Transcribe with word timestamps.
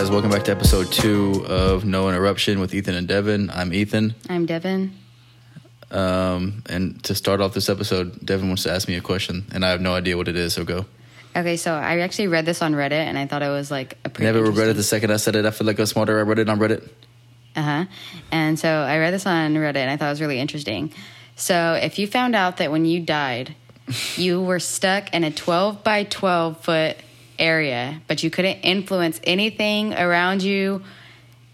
guys? 0.00 0.10
Welcome 0.10 0.30
back 0.30 0.44
to 0.44 0.50
episode 0.50 0.90
two 0.90 1.44
of 1.46 1.84
No 1.84 2.08
Interruption 2.08 2.58
with 2.58 2.74
Ethan 2.74 2.94
and 2.94 3.06
Devin. 3.06 3.50
I'm 3.50 3.74
Ethan. 3.74 4.14
I'm 4.30 4.46
Devin. 4.46 4.96
Um, 5.90 6.62
and 6.70 7.04
to 7.04 7.14
start 7.14 7.42
off 7.42 7.52
this 7.52 7.68
episode, 7.68 8.24
Devin 8.24 8.48
wants 8.48 8.62
to 8.62 8.72
ask 8.72 8.88
me 8.88 8.94
a 8.94 9.02
question, 9.02 9.44
and 9.52 9.62
I 9.62 9.68
have 9.68 9.82
no 9.82 9.94
idea 9.94 10.16
what 10.16 10.26
it 10.26 10.36
is, 10.36 10.54
so 10.54 10.64
go. 10.64 10.86
Okay, 11.36 11.58
so 11.58 11.74
I 11.74 11.98
actually 11.98 12.28
read 12.28 12.46
this 12.46 12.62
on 12.62 12.72
Reddit, 12.72 12.92
and 12.92 13.18
I 13.18 13.26
thought 13.26 13.42
it 13.42 13.50
was 13.50 13.70
like 13.70 13.98
a 14.02 14.08
pretty. 14.08 14.24
Never 14.32 14.42
regretted 14.42 14.76
the 14.76 14.82
second 14.82 15.10
I 15.10 15.18
said 15.18 15.36
it. 15.36 15.44
I 15.44 15.50
feel 15.50 15.66
like 15.66 15.78
I 15.78 15.82
was 15.82 15.90
smarter. 15.90 16.18
I 16.18 16.22
read 16.22 16.38
it 16.38 16.48
on 16.48 16.58
Reddit. 16.58 16.88
Uh 17.54 17.62
huh. 17.62 17.84
And 18.32 18.58
so 18.58 18.70
I 18.70 18.96
read 18.96 19.12
this 19.12 19.26
on 19.26 19.52
Reddit, 19.54 19.76
and 19.76 19.90
I 19.90 19.98
thought 19.98 20.06
it 20.06 20.12
was 20.12 20.22
really 20.22 20.40
interesting. 20.40 20.94
So 21.36 21.74
if 21.74 21.98
you 21.98 22.06
found 22.06 22.34
out 22.34 22.56
that 22.56 22.72
when 22.72 22.86
you 22.86 23.00
died, 23.00 23.54
you 24.16 24.40
were 24.40 24.60
stuck 24.60 25.12
in 25.12 25.24
a 25.24 25.30
12 25.30 25.84
by 25.84 26.04
12 26.04 26.64
foot 26.64 26.96
area, 27.40 28.00
but 28.06 28.22
you 28.22 28.30
couldn't 28.30 28.58
influence 28.60 29.20
anything 29.24 29.94
around 29.94 30.42
you, 30.42 30.82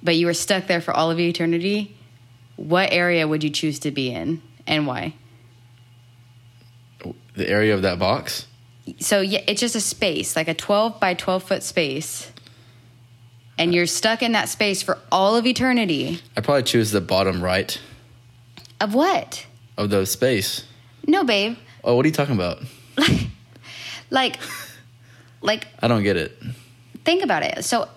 but 0.03 0.17
you 0.17 0.27
were 0.27 0.35
stuck 0.35 0.67
there 0.67 0.81
for 0.81 0.93
all 0.93 1.11
of 1.11 1.19
eternity, 1.19 1.97
what 2.57 2.93
area 2.93 3.27
would 3.27 3.43
you 3.45 3.51
choose 3.51 3.79
to 3.81 3.91
be 3.91 4.11
in 4.11 4.43
and 4.67 4.87
why? 4.87 5.15
The 7.35 7.49
area 7.49 7.75
of 7.75 7.83
that 7.83 7.99
box? 7.99 8.47
So 8.99 9.21
yeah, 9.21 9.41
it's 9.47 9.61
just 9.61 9.75
a 9.77 9.81
space, 9.81 10.37
like 10.37 10.49
a 10.49 10.55
12 10.55 11.01
by 11.01 11.15
12 11.15 11.43
foot 11.43 11.63
space. 11.63 12.31
And 13.59 13.75
you're 13.75 13.87
stuck 13.87 14.23
in 14.23 14.33
that 14.33 14.49
space 14.49 14.83
for 14.83 14.99
all 15.11 15.35
of 15.37 15.47
eternity. 15.47 16.21
I 16.37 16.41
probably 16.43 16.63
choose 16.63 16.91
the 16.91 17.01
bottom 17.01 17.43
right 17.43 17.79
Of 18.81 18.95
what? 18.95 19.47
of 19.79 19.91
the 19.91 20.07
space. 20.07 20.65
No, 21.07 21.25
babe. 21.25 21.57
Oh, 21.85 21.95
what 21.97 22.05
are 22.05 22.09
you 22.09 22.15
talking 22.15 22.35
about? 22.35 22.63
Like, 24.09 24.37
like 25.47 25.67
I 25.81 25.89
don't 25.89 26.03
get 26.03 26.17
it. 26.17 26.37
think 27.05 27.23
about 27.25 27.43
it. 27.43 27.65
So 27.65 27.89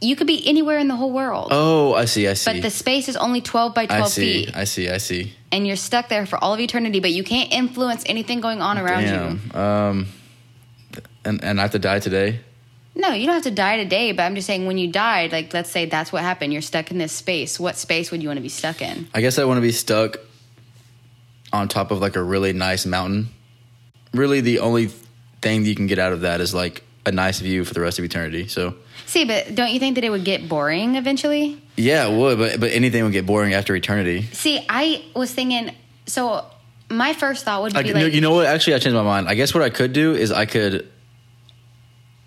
you 0.00 0.16
could 0.16 0.26
be 0.26 0.46
anywhere 0.48 0.78
in 0.78 0.88
the 0.88 0.96
whole 0.96 1.12
world, 1.12 1.48
Oh, 1.52 1.94
I 1.94 2.06
see. 2.06 2.26
I 2.26 2.34
see. 2.34 2.52
but 2.52 2.62
the 2.62 2.70
space 2.70 3.08
is 3.08 3.16
only 3.16 3.40
12 3.40 3.74
by 3.74 3.82
I 3.82 3.86
12 3.86 4.08
see. 4.08 4.44
feet. 4.46 4.56
I 4.56 4.64
see. 4.64 4.88
I 4.90 4.98
see. 4.98 5.32
and 5.52 5.66
you're 5.66 5.76
stuck 5.76 6.08
there 6.08 6.26
for 6.26 6.42
all 6.42 6.54
of 6.54 6.60
eternity, 6.60 6.98
but 7.00 7.12
you 7.12 7.22
can't 7.22 7.52
influence 7.52 8.02
anything 8.06 8.40
going 8.40 8.60
on 8.62 8.78
around 8.78 9.02
you. 9.02 9.38
Damn. 9.52 9.56
Um, 9.56 10.06
and 11.24 11.44
and 11.44 11.60
I 11.60 11.62
have 11.62 11.72
to 11.72 11.78
die 11.78 12.00
today. 12.00 12.40
No, 12.94 13.12
you 13.12 13.24
don't 13.26 13.34
have 13.36 13.44
to 13.44 13.50
die 13.50 13.76
today, 13.78 14.12
but 14.12 14.22
I'm 14.24 14.34
just 14.34 14.46
saying 14.46 14.66
when 14.66 14.76
you 14.76 14.88
died, 14.92 15.32
like 15.32 15.54
let's 15.54 15.70
say 15.70 15.86
that's 15.86 16.12
what 16.12 16.22
happened, 16.22 16.52
you're 16.52 16.60
stuck 16.62 16.90
in 16.90 16.98
this 16.98 17.12
space. 17.12 17.58
What 17.60 17.76
space 17.76 18.10
would 18.10 18.22
you 18.22 18.28
want 18.28 18.36
to 18.38 18.42
be 18.42 18.48
stuck 18.50 18.82
in? 18.82 19.08
I 19.14 19.20
guess 19.22 19.38
I 19.38 19.44
want 19.44 19.56
to 19.58 19.62
be 19.62 19.72
stuck 19.72 20.18
on 21.52 21.68
top 21.68 21.90
of 21.90 22.00
like 22.00 22.16
a 22.16 22.22
really 22.22 22.52
nice 22.52 22.84
mountain. 22.84 23.28
Really, 24.12 24.40
the 24.40 24.58
only 24.58 24.86
thing 25.40 25.62
that 25.62 25.68
you 25.68 25.74
can 25.76 25.86
get 25.86 25.98
out 25.98 26.12
of 26.12 26.20
that 26.22 26.40
is 26.40 26.52
like 26.52 26.82
a 27.04 27.12
nice 27.12 27.40
view 27.40 27.64
for 27.64 27.74
the 27.74 27.80
rest 27.80 27.98
of 27.98 28.04
eternity. 28.04 28.48
So, 28.48 28.74
See, 29.06 29.24
but 29.24 29.54
don't 29.54 29.72
you 29.72 29.78
think 29.80 29.96
that 29.96 30.04
it 30.04 30.10
would 30.10 30.24
get 30.24 30.48
boring 30.48 30.94
eventually? 30.96 31.60
yeah, 31.76 32.06
it 32.06 32.16
would, 32.16 32.38
but 32.38 32.60
but 32.60 32.70
anything 32.72 33.02
would 33.04 33.12
get 33.12 33.26
boring 33.26 33.54
after 33.54 33.74
eternity. 33.74 34.22
See, 34.32 34.64
I 34.68 35.04
was 35.14 35.32
thinking 35.32 35.74
so 36.06 36.46
my 36.88 37.12
first 37.14 37.44
thought 37.44 37.62
would 37.62 37.72
be 37.72 37.78
you, 37.80 37.94
like 37.94 38.02
know, 38.02 38.06
you 38.06 38.20
know 38.20 38.34
what? 38.34 38.46
Actually, 38.46 38.74
I 38.74 38.78
changed 38.78 38.94
my 38.94 39.02
mind. 39.02 39.28
I 39.28 39.34
guess 39.34 39.54
what 39.54 39.62
I 39.62 39.70
could 39.70 39.92
do 39.92 40.14
is 40.14 40.30
I 40.30 40.46
could, 40.46 40.88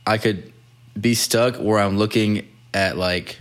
I 0.05 0.17
could 0.17 0.51
be 0.99 1.13
stuck 1.13 1.57
where 1.57 1.79
I'm 1.79 1.97
looking 1.97 2.47
at 2.73 2.97
like 2.97 3.39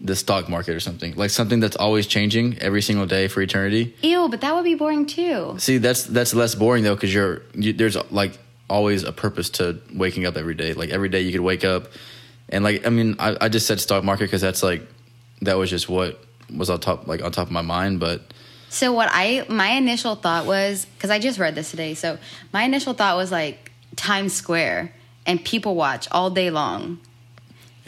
the 0.00 0.14
stock 0.16 0.48
market 0.48 0.74
or 0.74 0.80
something, 0.80 1.14
like 1.16 1.30
something 1.30 1.60
that's 1.60 1.76
always 1.76 2.06
changing 2.06 2.58
every 2.60 2.82
single 2.82 3.06
day 3.06 3.28
for 3.28 3.42
eternity. 3.42 3.94
Ew, 4.02 4.28
but 4.28 4.40
that 4.40 4.54
would 4.54 4.64
be 4.64 4.74
boring 4.74 5.06
too. 5.06 5.56
See, 5.58 5.78
that's 5.78 6.04
that's 6.04 6.34
less 6.34 6.54
boring 6.54 6.84
though, 6.84 6.94
because 6.94 7.12
you're 7.12 7.42
you, 7.54 7.72
there's 7.72 7.96
like 8.12 8.38
always 8.68 9.04
a 9.04 9.12
purpose 9.12 9.50
to 9.50 9.80
waking 9.92 10.26
up 10.26 10.36
every 10.36 10.54
day. 10.54 10.74
Like 10.74 10.90
every 10.90 11.08
day 11.08 11.22
you 11.22 11.32
could 11.32 11.40
wake 11.40 11.64
up, 11.64 11.88
and 12.48 12.64
like 12.64 12.86
I 12.86 12.90
mean, 12.90 13.16
I, 13.18 13.36
I 13.40 13.48
just 13.48 13.66
said 13.66 13.80
stock 13.80 14.04
market 14.04 14.24
because 14.24 14.40
that's 14.40 14.62
like 14.62 14.86
that 15.42 15.54
was 15.54 15.70
just 15.70 15.88
what 15.88 16.22
was 16.54 16.70
on 16.70 16.80
top 16.80 17.06
like 17.06 17.22
on 17.22 17.32
top 17.32 17.46
of 17.46 17.52
my 17.52 17.62
mind. 17.62 18.00
But 18.00 18.22
So 18.68 18.92
what 18.92 19.08
I 19.12 19.44
my 19.48 19.70
initial 19.70 20.14
thought 20.14 20.46
was 20.46 20.84
because 20.84 21.10
I 21.10 21.18
just 21.18 21.38
read 21.38 21.54
this 21.54 21.70
today. 21.70 21.94
So 21.94 22.18
my 22.52 22.64
initial 22.64 22.94
thought 22.94 23.16
was 23.16 23.30
like 23.30 23.72
Times 23.96 24.32
Square 24.32 24.92
and 25.26 25.44
people 25.44 25.74
watch 25.74 26.08
all 26.10 26.30
day 26.30 26.50
long 26.50 26.98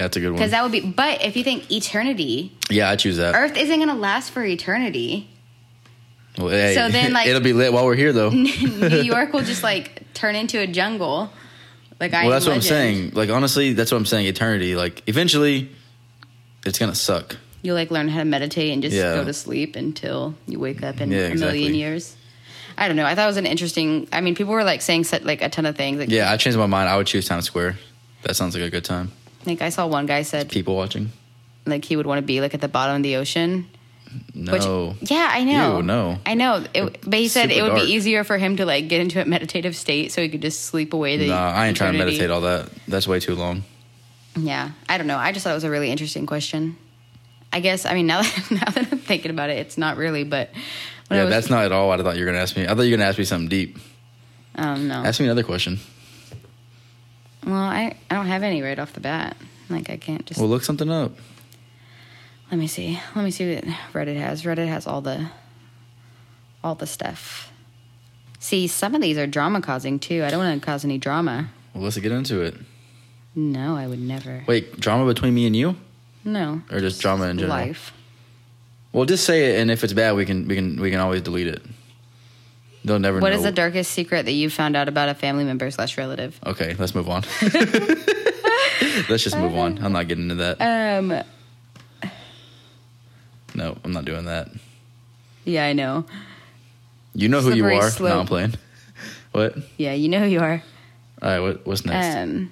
yeah, 0.00 0.04
that's 0.04 0.16
a 0.16 0.20
good 0.20 0.28
one. 0.30 0.36
because 0.36 0.52
that 0.52 0.62
would 0.62 0.72
be. 0.72 0.80
But 0.80 1.22
if 1.22 1.36
you 1.36 1.44
think 1.44 1.70
eternity, 1.70 2.56
yeah, 2.70 2.88
I 2.88 2.96
choose 2.96 3.18
that. 3.18 3.34
Earth 3.34 3.54
isn't 3.54 3.76
going 3.76 3.88
to 3.88 3.94
last 3.94 4.30
for 4.30 4.42
eternity. 4.42 5.28
Well, 6.38 6.48
hey, 6.48 6.74
So 6.74 6.88
then, 6.88 7.12
like- 7.12 7.26
it'll 7.26 7.42
be 7.42 7.52
lit 7.52 7.72
while 7.72 7.84
we're 7.84 7.96
here 7.96 8.12
though. 8.12 8.30
New 8.30 9.02
York 9.02 9.32
will 9.32 9.42
just 9.42 9.62
like 9.62 10.02
turn 10.14 10.34
into 10.36 10.58
a 10.60 10.66
jungle. 10.66 11.30
Like 11.98 12.14
I 12.14 12.22
well, 12.22 12.30
that's 12.32 12.46
what 12.46 12.54
I'm 12.54 12.62
saying. 12.62 13.10
Like 13.14 13.28
honestly, 13.30 13.72
that's 13.74 13.90
what 13.92 13.98
I'm 13.98 14.06
saying. 14.06 14.26
Eternity, 14.26 14.74
like 14.76 15.02
eventually, 15.06 15.70
it's 16.64 16.78
gonna 16.78 16.94
suck. 16.94 17.36
You 17.62 17.74
like 17.74 17.90
learn 17.90 18.08
how 18.08 18.20
to 18.20 18.24
meditate 18.24 18.72
and 18.72 18.82
just 18.82 18.96
Yeah. 18.96 19.16
go 19.16 19.24
to 19.24 19.34
sleep 19.34 19.76
until 19.76 20.34
you 20.46 20.58
wake 20.58 20.82
up 20.82 21.00
in 21.00 21.10
Yeah, 21.10 21.26
a 21.28 21.34
million 21.34 21.74
years. 21.74 22.16
I 22.78 22.86
don't 22.88 22.96
know. 22.96 23.04
I 23.04 23.14
thought 23.14 23.24
it 23.24 23.26
was 23.26 23.36
an 23.36 23.44
interesting. 23.44 24.08
I 24.12 24.22
mean, 24.22 24.34
people 24.34 24.54
were 24.54 24.64
like 24.64 24.80
saying 24.80 25.04
set, 25.04 25.26
like 25.26 25.42
a 25.42 25.50
ton 25.50 25.66
of 25.66 25.76
things. 25.76 25.98
Like, 25.98 26.08
Yeah, 26.10 26.30
I 26.32 26.38
changed 26.38 26.58
my 26.58 26.64
mind. 26.66 26.88
I 26.88 26.96
would 26.96 27.06
choose 27.06 27.26
Times 27.28 27.44
Square. 27.44 27.76
That 28.22 28.34
sounds 28.36 28.54
like 28.54 28.64
a 28.64 28.70
good 28.70 28.84
time. 28.84 29.12
like 29.44 29.60
I 29.60 29.68
saw 29.68 29.86
one 29.86 30.06
guy 30.06 30.22
said 30.22 30.48
People 30.48 30.76
watching. 30.76 31.10
like 31.66 31.84
he 31.84 31.96
would 31.96 32.06
want 32.06 32.18
to 32.18 32.22
be 32.26 32.40
like 32.40 32.54
at 32.54 32.60
the 32.62 32.68
bottom 32.68 32.96
of 32.96 33.02
the 33.02 33.16
ocean. 33.16 33.66
No. 34.34 34.52
Which, 34.52 35.10
yeah, 35.10 35.28
I 35.30 35.44
know. 35.44 35.78
Ew, 35.78 35.82
no. 35.82 36.18
I 36.26 36.34
know. 36.34 36.64
It, 36.74 37.00
but 37.08 37.18
he 37.18 37.28
said 37.28 37.50
it 37.50 37.62
would 37.62 37.70
dark. 37.70 37.82
be 37.82 37.92
easier 37.92 38.24
for 38.24 38.38
him 38.38 38.56
to 38.56 38.66
like 38.66 38.88
get 38.88 39.00
into 39.00 39.20
a 39.20 39.24
meditative 39.24 39.76
state 39.76 40.12
so 40.12 40.22
he 40.22 40.28
could 40.28 40.42
just 40.42 40.64
sleep 40.64 40.92
away 40.92 41.16
the. 41.16 41.28
Nah, 41.28 41.50
I 41.50 41.68
ain't 41.68 41.76
trying 41.76 41.92
to 41.92 41.98
meditate 41.98 42.30
all 42.30 42.40
that. 42.42 42.70
That's 42.88 43.06
way 43.06 43.20
too 43.20 43.34
long. 43.34 43.62
Yeah, 44.36 44.70
I 44.88 44.98
don't 44.98 45.06
know. 45.06 45.18
I 45.18 45.32
just 45.32 45.44
thought 45.44 45.52
it 45.52 45.54
was 45.54 45.64
a 45.64 45.70
really 45.70 45.90
interesting 45.90 46.26
question. 46.26 46.76
I 47.52 47.60
guess 47.60 47.84
I 47.84 47.94
mean 47.94 48.06
now 48.08 48.22
that 48.22 48.50
now 48.50 48.70
that 48.70 48.88
I'm 48.92 48.98
thinking 48.98 49.30
about 49.30 49.50
it, 49.50 49.58
it's 49.58 49.78
not 49.78 49.96
really. 49.96 50.24
But 50.24 50.50
yeah, 51.10 51.24
was, 51.24 51.30
that's 51.30 51.50
not 51.50 51.64
at 51.64 51.72
all 51.72 51.88
what 51.88 52.00
I 52.00 52.02
thought 52.02 52.16
you 52.16 52.24
were 52.24 52.30
gonna 52.30 52.42
ask 52.42 52.56
me. 52.56 52.64
I 52.64 52.68
thought 52.68 52.82
you 52.82 52.92
were 52.92 52.96
gonna 52.96 53.08
ask 53.08 53.18
me 53.18 53.24
something 53.24 53.48
deep. 53.48 53.78
um 54.56 54.88
no. 54.88 54.94
Ask 55.04 55.20
me 55.20 55.26
another 55.26 55.42
question. 55.42 55.78
well, 57.44 57.54
I 57.54 57.96
I 58.10 58.14
don't 58.14 58.26
have 58.26 58.42
any 58.42 58.62
right 58.62 58.78
off 58.78 58.92
the 58.92 59.00
bat. 59.00 59.36
Like 59.68 59.90
I 59.90 59.96
can't 59.96 60.24
just. 60.26 60.40
Well, 60.40 60.48
look 60.48 60.62
something 60.62 60.90
up. 60.90 61.12
Let 62.50 62.58
me 62.58 62.66
see. 62.66 63.00
Let 63.14 63.24
me 63.24 63.30
see 63.30 63.54
what 63.54 63.64
Reddit 63.92 64.16
has. 64.16 64.42
Reddit 64.42 64.68
has 64.68 64.86
all 64.86 65.00
the 65.00 65.28
all 66.62 66.74
the 66.74 66.86
stuff. 66.86 67.52
See, 68.38 68.66
some 68.66 68.94
of 68.94 69.00
these 69.02 69.18
are 69.18 69.26
drama 69.26 69.60
causing 69.60 69.98
too. 69.98 70.24
I 70.24 70.30
don't 70.30 70.42
want 70.42 70.60
to 70.60 70.64
cause 70.64 70.84
any 70.84 70.98
drama. 70.98 71.50
Well, 71.74 71.84
let's 71.84 71.98
get 71.98 72.10
into 72.12 72.40
it. 72.42 72.54
No, 73.34 73.76
I 73.76 73.86
would 73.86 74.00
never. 74.00 74.42
Wait, 74.46 74.80
drama 74.80 75.06
between 75.06 75.34
me 75.34 75.46
and 75.46 75.54
you, 75.54 75.76
No. 76.24 76.62
or 76.70 76.80
just 76.80 77.00
drama 77.00 77.26
in 77.26 77.38
general? 77.38 77.56
Life. 77.56 77.92
Well, 78.92 79.04
just 79.04 79.24
say 79.24 79.54
it, 79.54 79.60
and 79.60 79.70
if 79.70 79.84
it's 79.84 79.92
bad, 79.92 80.16
we 80.16 80.24
can 80.26 80.48
we 80.48 80.56
can 80.56 80.80
we 80.80 80.90
can 80.90 80.98
always 81.00 81.22
delete 81.22 81.46
it. 81.46 81.62
They'll 82.84 82.98
never 82.98 83.20
What 83.20 83.30
know. 83.30 83.36
is 83.36 83.42
the 83.44 83.52
darkest 83.52 83.92
secret 83.92 84.24
that 84.24 84.32
you 84.32 84.48
found 84.50 84.74
out 84.74 84.88
about 84.88 85.08
a 85.10 85.14
family 85.14 85.44
member 85.44 85.70
slash 85.70 85.96
relative? 85.98 86.40
Okay, 86.44 86.74
let's 86.78 86.94
move 86.94 87.08
on. 87.08 87.22
let's 89.08 89.22
just 89.22 89.36
move 89.36 89.54
on. 89.54 89.78
I'm 89.84 89.92
not 89.92 90.08
getting 90.08 90.24
into 90.30 90.36
that. 90.36 90.60
Um. 90.98 91.22
No, 93.54 93.76
I'm 93.84 93.92
not 93.92 94.04
doing 94.04 94.26
that. 94.26 94.48
Yeah, 95.44 95.64
I 95.66 95.72
know. 95.72 96.04
You 97.14 97.28
know 97.28 97.40
who 97.40 97.52
you 97.54 97.64
are. 97.66 97.90
No. 98.00 98.20
I'm 98.20 98.26
playing. 98.26 98.54
What? 99.32 99.56
Yeah, 99.76 99.92
you 99.94 100.08
know 100.08 100.20
who 100.20 100.26
you 100.26 100.40
are. 100.40 100.62
All 101.22 101.28
right, 101.28 101.40
what, 101.40 101.66
what's 101.66 101.84
next? 101.84 102.16
Um. 102.16 102.50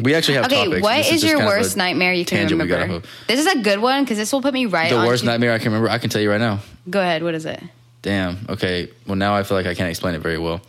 we 0.00 0.14
actually 0.14 0.34
have 0.34 0.46
Okay, 0.46 0.64
topics. 0.64 0.82
what 0.82 0.98
is 1.00 1.08
just 1.20 1.24
your 1.24 1.38
worst 1.38 1.76
nightmare 1.76 2.12
you 2.12 2.24
can 2.24 2.38
tangent 2.48 2.60
we 2.60 2.66
got 2.68 2.80
remember? 2.82 3.06
This 3.28 3.40
is 3.40 3.46
a 3.46 3.58
good 3.60 3.78
one 3.80 4.04
because 4.04 4.16
this 4.18 4.32
will 4.32 4.42
put 4.42 4.54
me 4.54 4.66
right 4.66 4.90
The 4.90 4.96
worst 4.96 5.24
nightmare 5.24 5.52
I 5.52 5.58
can 5.58 5.66
remember. 5.66 5.88
I 5.88 5.98
can 5.98 6.10
tell 6.10 6.22
you 6.22 6.30
right 6.30 6.40
now. 6.40 6.60
Go 6.88 7.00
ahead. 7.00 7.22
What 7.22 7.34
is 7.34 7.44
it? 7.46 7.62
Damn. 8.02 8.46
Okay. 8.48 8.88
Well, 9.06 9.16
now 9.16 9.34
I 9.34 9.42
feel 9.42 9.56
like 9.56 9.66
I 9.66 9.74
can't 9.74 9.90
explain 9.90 10.14
it 10.14 10.20
very 10.20 10.38
well. 10.38 10.60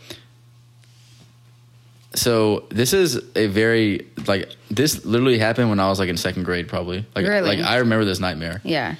So 2.14 2.64
this 2.68 2.92
is 2.92 3.18
a 3.36 3.46
very 3.46 4.06
like 4.26 4.50
this 4.70 5.04
literally 5.06 5.38
happened 5.38 5.70
when 5.70 5.80
I 5.80 5.88
was 5.88 5.98
like 5.98 6.10
in 6.10 6.16
second 6.18 6.44
grade, 6.44 6.68
probably. 6.68 7.06
Like, 7.16 7.26
Really? 7.26 7.56
like 7.56 7.60
I 7.66 7.76
remember 7.78 8.04
this 8.04 8.20
nightmare. 8.20 8.60
Yeah. 8.64 8.96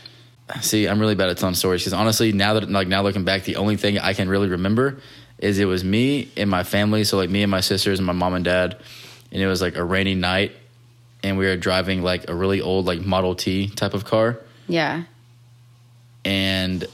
See, 0.61 0.87
I'm 0.87 0.99
really 1.01 1.15
bad 1.15 1.29
at 1.31 1.39
telling 1.39 1.55
stories 1.55 1.81
because 1.83 1.93
honestly, 1.93 2.33
now 2.33 2.55
that 2.55 2.71
like 2.71 2.89
now 2.89 3.03
looking 3.03 3.25
back, 3.25 3.45
the 3.45 3.57
only 3.57 3.77
thing 3.77 3.99
I 3.99 4.13
can 4.13 4.29
really 4.29 4.49
remember 4.49 5.01
is 5.39 5.59
it 5.59 5.65
was 5.65 5.83
me 5.83 6.31
and 6.37 6.49
my 6.51 6.63
family. 6.63 7.05
So 7.05 7.17
like 7.17 7.31
me 7.31 7.43
and 7.43 7.51
my 7.51 7.61
sisters 7.61 7.99
and 7.99 8.07
my 8.07 8.13
mom 8.13 8.35
and 8.35 8.45
dad, 8.45 8.81
and 9.31 9.43
it 9.43 9.47
was 9.47 9.61
like 9.63 9.77
a 9.77 9.85
rainy 9.85 10.15
night, 10.15 10.53
and 11.23 11.39
we 11.39 11.47
were 11.47 11.57
driving 11.57 12.03
like 12.03 12.29
a 12.29 12.35
really 12.35 12.61
old 12.61 12.87
like 12.87 13.01
Model 13.01 13.35
T 13.35 13.69
type 13.69 13.95
of 13.95 14.05
car, 14.05 14.39
Yeah. 14.69 15.05
and 16.25 16.85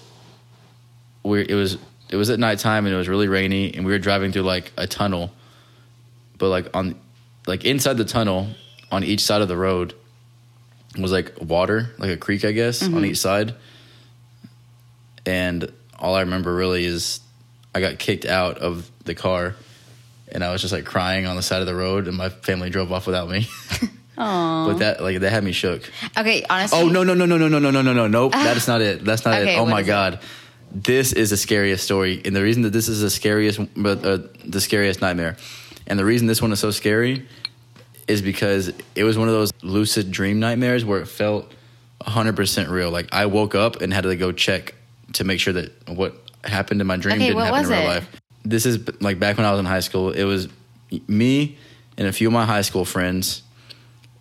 we 1.22 1.42
it 1.48 1.54
was 1.54 1.78
it 2.10 2.16
was 2.16 2.30
at 2.30 2.38
nighttime 2.38 2.86
and 2.86 2.94
it 2.94 2.98
was 2.98 3.08
really 3.08 3.28
rainy, 3.28 3.74
and 3.74 3.84
we 3.84 3.92
were 3.92 3.98
driving 3.98 4.32
through 4.32 4.42
like 4.42 4.72
a 4.76 4.86
tunnel, 4.86 5.30
but 6.38 6.48
like 6.48 6.74
on 6.74 6.94
like 7.46 7.64
inside 7.64 7.96
the 7.98 8.04
tunnel 8.04 8.48
on 8.90 9.04
each 9.04 9.20
side 9.20 9.42
of 9.42 9.48
the 9.48 9.56
road 9.56 9.94
was 10.98 11.12
like 11.12 11.34
water, 11.40 11.90
like 11.98 12.10
a 12.10 12.16
creek, 12.16 12.44
I 12.44 12.52
guess, 12.52 12.82
on 12.82 13.04
each 13.04 13.18
side. 13.18 13.54
And 15.26 15.70
all 15.98 16.14
I 16.14 16.20
remember 16.20 16.54
really 16.54 16.84
is 16.84 17.20
I 17.74 17.80
got 17.80 17.98
kicked 17.98 18.24
out 18.24 18.58
of 18.58 18.90
the 19.04 19.14
car 19.14 19.54
and 20.30 20.42
I 20.44 20.52
was 20.52 20.60
just 20.60 20.72
like 20.72 20.84
crying 20.84 21.26
on 21.26 21.36
the 21.36 21.42
side 21.42 21.60
of 21.60 21.66
the 21.66 21.74
road 21.74 22.08
and 22.08 22.16
my 22.16 22.28
family 22.28 22.70
drove 22.70 22.92
off 22.92 23.06
without 23.06 23.28
me. 23.28 23.46
But 24.16 24.74
that 24.78 25.00
like 25.00 25.20
that 25.20 25.30
had 25.30 25.44
me 25.44 25.52
shook. 25.52 25.88
Okay, 26.16 26.44
honestly. 26.50 26.80
Oh 26.80 26.88
no 26.88 27.04
no 27.04 27.14
no 27.14 27.24
no 27.24 27.36
no 27.38 27.46
no 27.48 27.58
no 27.60 27.70
no 27.70 27.82
no 27.82 27.92
no 27.92 28.06
nope. 28.08 28.32
That 28.32 28.56
is 28.56 28.66
not 28.66 28.80
it. 28.80 29.04
That's 29.04 29.24
not 29.24 29.34
Okay, 29.40 29.54
it. 29.54 29.58
Oh 29.58 29.64
my 29.66 29.80
is 29.80 29.86
it? 29.86 29.90
god. 29.90 30.20
This 30.72 31.12
is 31.12 31.30
the 31.30 31.36
scariest 31.36 31.84
story, 31.84 32.20
and 32.24 32.34
the 32.34 32.42
reason 32.42 32.62
that 32.62 32.70
this 32.72 32.88
is 32.88 33.00
the 33.00 33.10
scariest, 33.10 33.60
but 33.74 34.04
uh, 34.04 34.18
the 34.44 34.60
scariest 34.60 35.00
nightmare, 35.00 35.36
and 35.86 35.98
the 35.98 36.04
reason 36.04 36.26
this 36.26 36.42
one 36.42 36.52
is 36.52 36.58
so 36.58 36.70
scary, 36.72 37.26
is 38.08 38.22
because 38.22 38.72
it 38.94 39.04
was 39.04 39.18
one 39.18 39.28
of 39.28 39.34
those 39.34 39.52
lucid 39.62 40.10
dream 40.10 40.40
nightmares 40.40 40.84
where 40.84 41.00
it 41.00 41.06
felt 41.06 41.52
100% 42.02 42.70
real. 42.70 42.90
Like 42.90 43.08
I 43.12 43.26
woke 43.26 43.54
up 43.54 43.80
and 43.82 43.92
had 43.92 44.04
to 44.04 44.16
go 44.16 44.32
check 44.32 44.74
to 45.14 45.24
make 45.24 45.40
sure 45.40 45.52
that 45.52 45.72
what 45.88 46.16
happened 46.44 46.80
in 46.80 46.86
my 46.86 46.96
dream 46.96 47.16
Okay, 47.16 47.28
didn't 47.28 47.42
happen 47.42 47.64
in 47.64 47.70
real 47.70 47.80
it? 47.80 47.86
life. 47.86 48.20
This 48.44 48.66
is 48.66 48.78
like 49.00 49.18
back 49.18 49.36
when 49.36 49.46
I 49.46 49.50
was 49.50 49.60
in 49.60 49.66
high 49.66 49.80
school. 49.80 50.10
It 50.10 50.24
was 50.24 50.48
me 51.06 51.58
and 51.96 52.06
a 52.06 52.12
few 52.12 52.28
of 52.28 52.32
my 52.32 52.46
high 52.46 52.62
school 52.62 52.84
friends, 52.84 53.42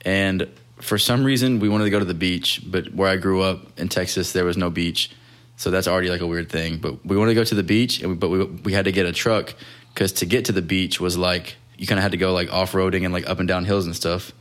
and 0.01 0.47
for 0.81 0.97
some 0.97 1.23
reason 1.23 1.59
we 1.59 1.69
wanted 1.69 1.85
to 1.85 1.89
go 1.89 1.99
to 1.99 2.05
the 2.05 2.13
beach. 2.13 2.61
But 2.65 2.93
where 2.93 3.09
I 3.09 3.15
grew 3.15 3.41
up 3.41 3.79
in 3.79 3.87
Texas, 3.87 4.33
there 4.33 4.43
was 4.43 4.57
no 4.57 4.69
beach, 4.69 5.11
so 5.55 5.71
that's 5.71 5.87
already 5.87 6.09
like 6.09 6.21
a 6.21 6.27
weird 6.27 6.49
thing. 6.49 6.77
But 6.77 7.05
we 7.05 7.15
wanted 7.15 7.31
to 7.31 7.35
go 7.35 7.43
to 7.45 7.55
the 7.55 7.63
beach, 7.63 8.01
we, 8.01 8.15
but 8.15 8.29
we 8.29 8.43
we 8.43 8.73
had 8.73 8.85
to 8.85 8.91
get 8.91 9.05
a 9.05 9.13
truck 9.13 9.53
because 9.93 10.11
to 10.13 10.25
get 10.25 10.45
to 10.45 10.51
the 10.51 10.61
beach 10.61 10.99
was 10.99 11.17
like 11.17 11.55
you 11.77 11.85
kind 11.87 11.99
of 11.99 12.03
had 12.03 12.11
to 12.11 12.17
go 12.17 12.33
like 12.33 12.51
off 12.51 12.71
roading 12.71 13.03
and 13.05 13.13
like 13.13 13.29
up 13.29 13.39
and 13.39 13.47
down 13.47 13.65
hills 13.65 13.85
and 13.85 13.95
stuff. 13.95 14.31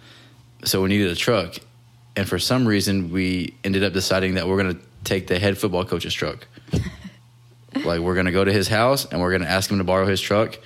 So 0.65 0.83
we 0.83 0.89
needed 0.89 1.11
a 1.11 1.15
truck, 1.15 1.57
and 2.17 2.29
for 2.29 2.39
some 2.39 2.67
reason 2.67 3.11
we 3.11 3.55
ended 3.63 3.85
up 3.85 3.93
deciding 3.93 4.35
that 4.35 4.49
we're 4.49 4.57
gonna 4.57 4.79
take 5.05 5.27
the 5.27 5.39
head 5.39 5.59
football 5.59 5.85
coach's 5.85 6.15
truck. 6.15 6.47
like 7.85 8.01
we're 8.01 8.15
gonna 8.15 8.33
go 8.33 8.45
to 8.45 8.53
his 8.53 8.69
house 8.69 9.05
and 9.05 9.21
we're 9.21 9.33
gonna 9.33 9.51
ask 9.51 9.71
him 9.71 9.79
to 9.79 9.85
borrow 9.85 10.07
his 10.07 10.21
truck, 10.21 10.59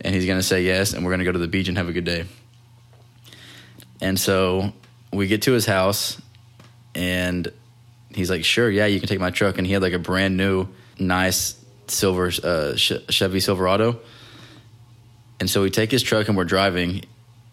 and 0.00 0.14
he's 0.14 0.26
gonna 0.26 0.42
say 0.42 0.62
yes, 0.62 0.94
and 0.94 1.04
we're 1.04 1.12
gonna 1.12 1.24
go 1.24 1.32
to 1.32 1.38
the 1.38 1.48
beach 1.48 1.68
and 1.68 1.76
have 1.76 1.88
a 1.88 1.92
good 1.92 2.04
day. 2.04 2.24
And 4.00 4.18
so 4.18 4.72
we 5.12 5.26
get 5.26 5.42
to 5.42 5.52
his 5.52 5.66
house, 5.66 6.20
and 6.94 7.50
he's 8.14 8.30
like, 8.30 8.44
"Sure, 8.44 8.70
yeah, 8.70 8.86
you 8.86 9.00
can 9.00 9.08
take 9.08 9.20
my 9.20 9.30
truck." 9.30 9.58
And 9.58 9.66
he 9.66 9.72
had 9.72 9.82
like 9.82 9.92
a 9.92 9.98
brand 9.98 10.36
new, 10.36 10.68
nice 10.98 11.62
silver 11.88 12.30
uh, 12.42 12.74
Chevy 12.76 13.40
Silverado. 13.40 14.00
And 15.40 15.50
so 15.50 15.62
we 15.62 15.70
take 15.70 15.90
his 15.90 16.02
truck 16.02 16.28
and 16.28 16.36
we're 16.36 16.44
driving, 16.44 17.02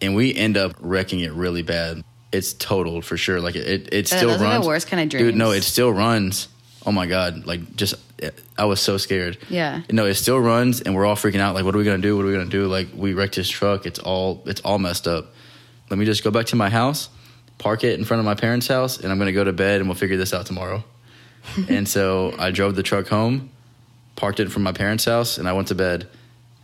and 0.02 0.16
we 0.16 0.34
end 0.34 0.58
up 0.58 0.76
wrecking 0.80 1.20
it 1.20 1.34
really 1.34 1.64
bad. 1.64 2.04
It's 2.32 2.54
totaled 2.54 3.06
for 3.06 3.18
sure. 3.18 3.40
Like 3.40 3.56
it, 3.56 3.68
it, 3.68 3.94
it 3.94 4.08
still 4.08 4.32
are 4.32 4.62
the 4.62 4.68
worst 4.68 4.88
kind 4.88 5.04
of 5.04 5.10
Dude, 5.10 5.36
no, 5.36 5.52
it 5.52 5.64
still 5.64 5.92
runs. 5.92 6.48
Oh 6.86 6.92
my 6.92 7.06
god! 7.06 7.46
Like 7.46 7.76
just, 7.76 7.96
eh, 8.22 8.32
I 8.58 8.66
was 8.66 8.82
so 8.82 8.98
scared. 8.98 9.38
Yeah. 9.50 9.82
No, 9.92 10.06
it 10.06 10.16
still 10.16 10.40
runs, 10.40 10.82
and 10.82 10.96
we're 10.96 11.06
all 11.06 11.16
freaking 11.16 11.40
out. 11.40 11.56
Like, 11.56 11.64
what 11.64 11.76
are 11.76 11.78
we 11.78 11.84
gonna 11.84 12.00
do? 12.00 12.18
What 12.18 12.24
are 12.26 12.28
we 12.28 12.34
gonna 12.34 12.50
do? 12.50 12.68
Like, 12.68 12.88
we 12.96 13.14
wrecked 13.14 13.36
his 13.36 13.50
truck. 13.50 13.86
It's 13.86 14.00
all, 14.00 14.44
it's 14.46 14.62
all 14.62 14.80
messed 14.80 15.08
up. 15.08 15.34
Let 15.90 15.98
me 15.98 16.06
just 16.06 16.24
go 16.24 16.32
back 16.32 16.48
to 16.48 16.56
my 16.56 16.70
house, 16.70 17.10
park 17.58 17.84
it 17.84 17.98
in 18.00 18.06
front 18.06 18.20
of 18.20 18.26
my 18.26 18.36
parents' 18.36 18.68
house, 18.68 18.98
and 19.00 19.12
I'm 19.12 19.20
gonna 19.20 19.32
go 19.32 19.44
to 19.44 19.54
bed, 19.54 19.80
and 19.80 19.88
we'll 19.88 19.96
figure 19.96 20.18
this 20.18 20.34
out 20.34 20.46
tomorrow. 20.46 20.84
and 21.70 21.88
so 21.88 22.34
I 22.38 22.52
drove 22.52 22.76
the 22.76 22.84
truck 22.84 23.08
home, 23.08 23.50
parked 24.16 24.40
it 24.40 24.52
from 24.52 24.64
my 24.64 24.72
parents' 24.72 25.06
house, 25.06 25.38
and 25.38 25.48
I 25.48 25.54
went 25.54 25.70
to 25.70 25.76
bed. 25.76 26.10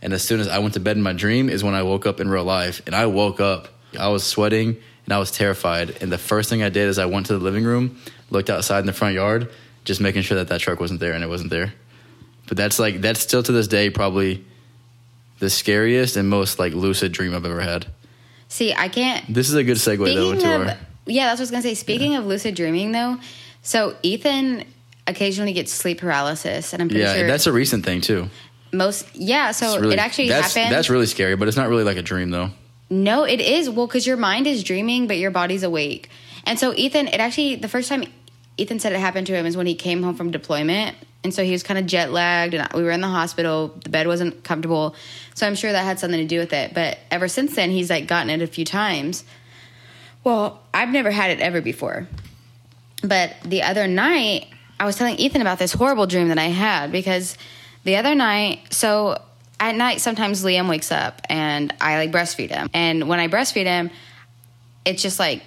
And 0.02 0.12
as 0.12 0.22
soon 0.22 0.40
as 0.40 0.48
I 0.48 0.58
went 0.58 0.74
to 0.74 0.80
bed 0.80 0.96
in 0.96 1.02
my 1.02 1.12
dream 1.12 1.48
is 1.48 1.62
when 1.62 1.74
I 1.74 1.82
woke 1.82 2.06
up 2.06 2.20
in 2.20 2.28
real 2.28 2.44
life. 2.44 2.80
And 2.86 2.94
I 2.94 3.06
woke 3.06 3.40
up, 3.40 3.68
I 3.98 4.08
was 4.08 4.24
sweating 4.24 4.76
and 5.04 5.12
I 5.14 5.18
was 5.18 5.30
terrified. 5.30 5.98
And 6.00 6.10
the 6.10 6.18
first 6.18 6.48
thing 6.48 6.62
I 6.62 6.68
did 6.70 6.88
is 6.88 6.98
I 6.98 7.06
went 7.06 7.26
to 7.26 7.34
the 7.36 7.44
living 7.44 7.64
room, 7.64 7.98
looked 8.30 8.48
outside 8.50 8.80
in 8.80 8.86
the 8.86 8.92
front 8.92 9.14
yard, 9.14 9.50
just 9.84 10.00
making 10.00 10.22
sure 10.22 10.36
that 10.38 10.48
that 10.48 10.60
truck 10.60 10.80
wasn't 10.80 11.00
there 11.00 11.12
and 11.12 11.22
it 11.22 11.28
wasn't 11.28 11.50
there. 11.50 11.74
But 12.48 12.56
that's 12.56 12.78
like, 12.78 13.00
that's 13.00 13.20
still 13.20 13.42
to 13.42 13.52
this 13.52 13.68
day 13.68 13.90
probably 13.90 14.44
the 15.38 15.50
scariest 15.50 16.16
and 16.16 16.28
most 16.28 16.58
like 16.58 16.72
lucid 16.72 17.12
dream 17.12 17.34
I've 17.34 17.44
ever 17.44 17.60
had. 17.60 17.86
See, 18.48 18.72
I 18.74 18.88
can't. 18.88 19.32
This 19.32 19.48
is 19.48 19.54
a 19.54 19.64
good 19.64 19.76
segue 19.76 20.14
though 20.14 20.32
into 20.32 20.54
of, 20.54 20.60
our. 20.68 20.76
yeah, 21.06 21.26
that's 21.26 21.38
what 21.38 21.40
I 21.40 21.42
was 21.42 21.50
gonna 21.50 21.62
say. 21.62 21.74
Speaking 21.74 22.16
of 22.16 22.26
lucid 22.26 22.54
dreaming, 22.54 22.92
though, 22.92 23.18
so 23.62 23.96
Ethan 24.02 24.64
occasionally 25.06 25.52
gets 25.52 25.72
sleep 25.72 25.98
paralysis, 25.98 26.72
and 26.72 26.82
I'm 26.82 26.88
pretty 26.88 27.02
Yeah, 27.02 27.14
sure 27.14 27.26
that's 27.26 27.46
a 27.46 27.52
recent 27.52 27.84
thing 27.84 28.00
too. 28.00 28.28
Most. 28.72 29.06
Yeah, 29.14 29.52
so 29.52 29.78
really- 29.78 29.94
it 29.94 29.98
actually 29.98 30.28
that's, 30.28 30.54
happened. 30.54 30.74
That's 30.74 30.90
really 30.90 31.06
scary, 31.06 31.36
but 31.36 31.48
it's 31.48 31.56
not 31.56 31.68
really 31.68 31.84
like 31.84 31.96
a 31.96 32.02
dream 32.02 32.30
though. 32.30 32.50
No, 32.88 33.24
it 33.24 33.40
is. 33.40 33.70
Well, 33.70 33.86
because 33.86 34.06
your 34.06 34.16
mind 34.16 34.48
is 34.48 34.64
dreaming, 34.64 35.06
but 35.06 35.16
your 35.16 35.30
body's 35.30 35.62
awake. 35.62 36.10
And 36.44 36.58
so, 36.58 36.74
Ethan, 36.74 37.06
it 37.08 37.20
actually, 37.20 37.54
the 37.54 37.68
first 37.68 37.88
time 37.88 38.04
Ethan 38.56 38.80
said 38.80 38.92
it 38.92 38.98
happened 38.98 39.28
to 39.28 39.34
him 39.34 39.46
is 39.46 39.56
when 39.56 39.66
he 39.66 39.74
came 39.74 40.02
home 40.02 40.16
from 40.16 40.30
deployment. 40.32 40.96
And 41.22 41.34
so 41.34 41.44
he 41.44 41.52
was 41.52 41.62
kind 41.62 41.78
of 41.78 41.86
jet 41.86 42.12
lagged, 42.12 42.54
and 42.54 42.66
we 42.74 42.82
were 42.82 42.90
in 42.90 43.00
the 43.00 43.08
hospital. 43.08 43.68
The 43.84 43.90
bed 43.90 44.06
wasn't 44.06 44.42
comfortable. 44.42 44.94
So 45.34 45.46
I'm 45.46 45.54
sure 45.54 45.70
that 45.70 45.84
had 45.84 46.00
something 46.00 46.18
to 46.18 46.26
do 46.26 46.38
with 46.38 46.52
it. 46.52 46.72
But 46.74 46.98
ever 47.10 47.28
since 47.28 47.54
then, 47.54 47.70
he's 47.70 47.90
like 47.90 48.06
gotten 48.06 48.30
it 48.30 48.42
a 48.42 48.46
few 48.46 48.64
times. 48.64 49.24
Well, 50.24 50.62
I've 50.72 50.88
never 50.88 51.10
had 51.10 51.30
it 51.30 51.40
ever 51.40 51.60
before. 51.60 52.08
But 53.02 53.36
the 53.44 53.62
other 53.62 53.86
night, 53.86 54.48
I 54.78 54.86
was 54.86 54.96
telling 54.96 55.16
Ethan 55.16 55.42
about 55.42 55.58
this 55.58 55.72
horrible 55.72 56.06
dream 56.06 56.28
that 56.28 56.38
I 56.38 56.48
had 56.48 56.90
because 56.90 57.36
the 57.84 57.96
other 57.96 58.14
night, 58.14 58.60
so 58.70 59.20
at 59.58 59.74
night, 59.74 60.00
sometimes 60.00 60.42
Liam 60.42 60.68
wakes 60.68 60.90
up 60.90 61.20
and 61.28 61.74
I 61.80 61.98
like 61.98 62.10
breastfeed 62.10 62.50
him. 62.50 62.70
And 62.72 63.08
when 63.08 63.20
I 63.20 63.28
breastfeed 63.28 63.66
him, 63.66 63.90
it's 64.84 65.02
just 65.02 65.18
like 65.18 65.42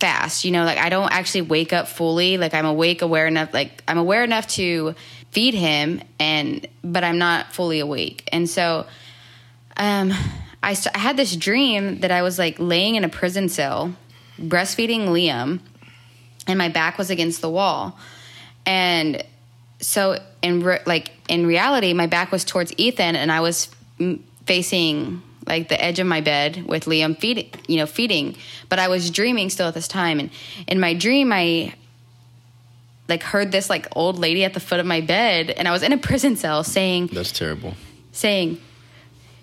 fast, 0.00 0.44
you 0.44 0.50
know, 0.50 0.64
like 0.64 0.78
I 0.78 0.88
don't 0.88 1.10
actually 1.10 1.42
wake 1.42 1.72
up 1.72 1.88
fully. 1.88 2.36
Like 2.36 2.54
I'm 2.54 2.66
awake, 2.66 3.02
aware 3.02 3.26
enough, 3.26 3.54
like 3.54 3.82
I'm 3.88 3.98
aware 3.98 4.22
enough 4.22 4.46
to 4.48 4.94
feed 5.30 5.54
him, 5.54 6.00
and 6.18 6.66
but 6.82 7.04
I'm 7.04 7.18
not 7.18 7.52
fully 7.52 7.80
awake. 7.80 8.28
And 8.32 8.48
so, 8.48 8.86
um, 9.76 10.12
I, 10.62 10.74
st- 10.74 10.94
I 10.96 10.98
had 10.98 11.16
this 11.16 11.36
dream 11.36 12.00
that 12.00 12.10
I 12.10 12.22
was 12.22 12.38
like 12.38 12.58
laying 12.58 12.94
in 12.94 13.04
a 13.04 13.08
prison 13.08 13.48
cell, 13.48 13.94
breastfeeding 14.38 15.08
Liam, 15.08 15.60
and 16.46 16.58
my 16.58 16.68
back 16.68 16.98
was 16.98 17.10
against 17.10 17.40
the 17.40 17.50
wall, 17.50 17.98
and 18.64 19.22
so 19.80 20.18
in 20.42 20.62
re- 20.62 20.80
like 20.86 21.10
in 21.28 21.46
reality, 21.46 21.92
my 21.92 22.06
back 22.06 22.32
was 22.32 22.44
towards 22.44 22.72
Ethan, 22.76 23.16
and 23.16 23.30
I 23.30 23.40
was 23.40 23.68
mm, 23.98 24.20
facing 24.46 25.22
like 25.46 25.68
the 25.68 25.82
edge 25.82 25.98
of 25.98 26.06
my 26.06 26.20
bed 26.20 26.66
with 26.66 26.86
Liam 26.86 27.16
feeding, 27.18 27.50
you 27.68 27.76
know, 27.76 27.86
feeding. 27.86 28.36
But 28.68 28.78
I 28.78 28.88
was 28.88 29.10
dreaming 29.10 29.50
still 29.50 29.68
at 29.68 29.74
this 29.74 29.88
time, 29.88 30.18
and 30.18 30.30
in 30.66 30.80
my 30.80 30.94
dream, 30.94 31.32
I 31.32 31.74
like 33.08 33.22
heard 33.22 33.52
this 33.52 33.70
like 33.70 33.86
old 33.94 34.18
lady 34.18 34.44
at 34.44 34.54
the 34.54 34.60
foot 34.60 34.80
of 34.80 34.86
my 34.86 35.00
bed, 35.00 35.50
and 35.50 35.68
I 35.68 35.72
was 35.72 35.82
in 35.82 35.92
a 35.92 35.98
prison 36.08 36.36
cell 36.36 36.64
saying, 36.64 37.08
That's 37.12 37.32
terrible. 37.32 37.74
saying, 38.12 38.60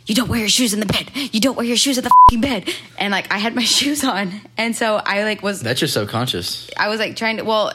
"You 0.05 0.15
don't 0.15 0.29
wear 0.29 0.39
your 0.39 0.49
shoes 0.49 0.73
in 0.73 0.79
the 0.79 0.85
bed. 0.85 1.09
You 1.15 1.39
don't 1.39 1.55
wear 1.55 1.65
your 1.65 1.77
shoes 1.77 1.97
at 1.97 2.03
the 2.03 2.11
fucking 2.27 2.41
bed." 2.41 2.73
And 2.97 3.11
like 3.11 3.31
I 3.31 3.37
had 3.37 3.55
my 3.55 3.63
shoes 3.77 4.03
on, 4.03 4.41
and 4.57 4.75
so 4.75 4.95
I 4.95 5.23
like 5.23 5.41
was 5.43 5.61
That's 5.61 5.79
your 5.79 5.87
subconscious. 5.87 6.69
I 6.75 6.89
was 6.89 6.99
like 6.99 7.15
trying 7.15 7.37
to 7.37 7.43
well 7.43 7.71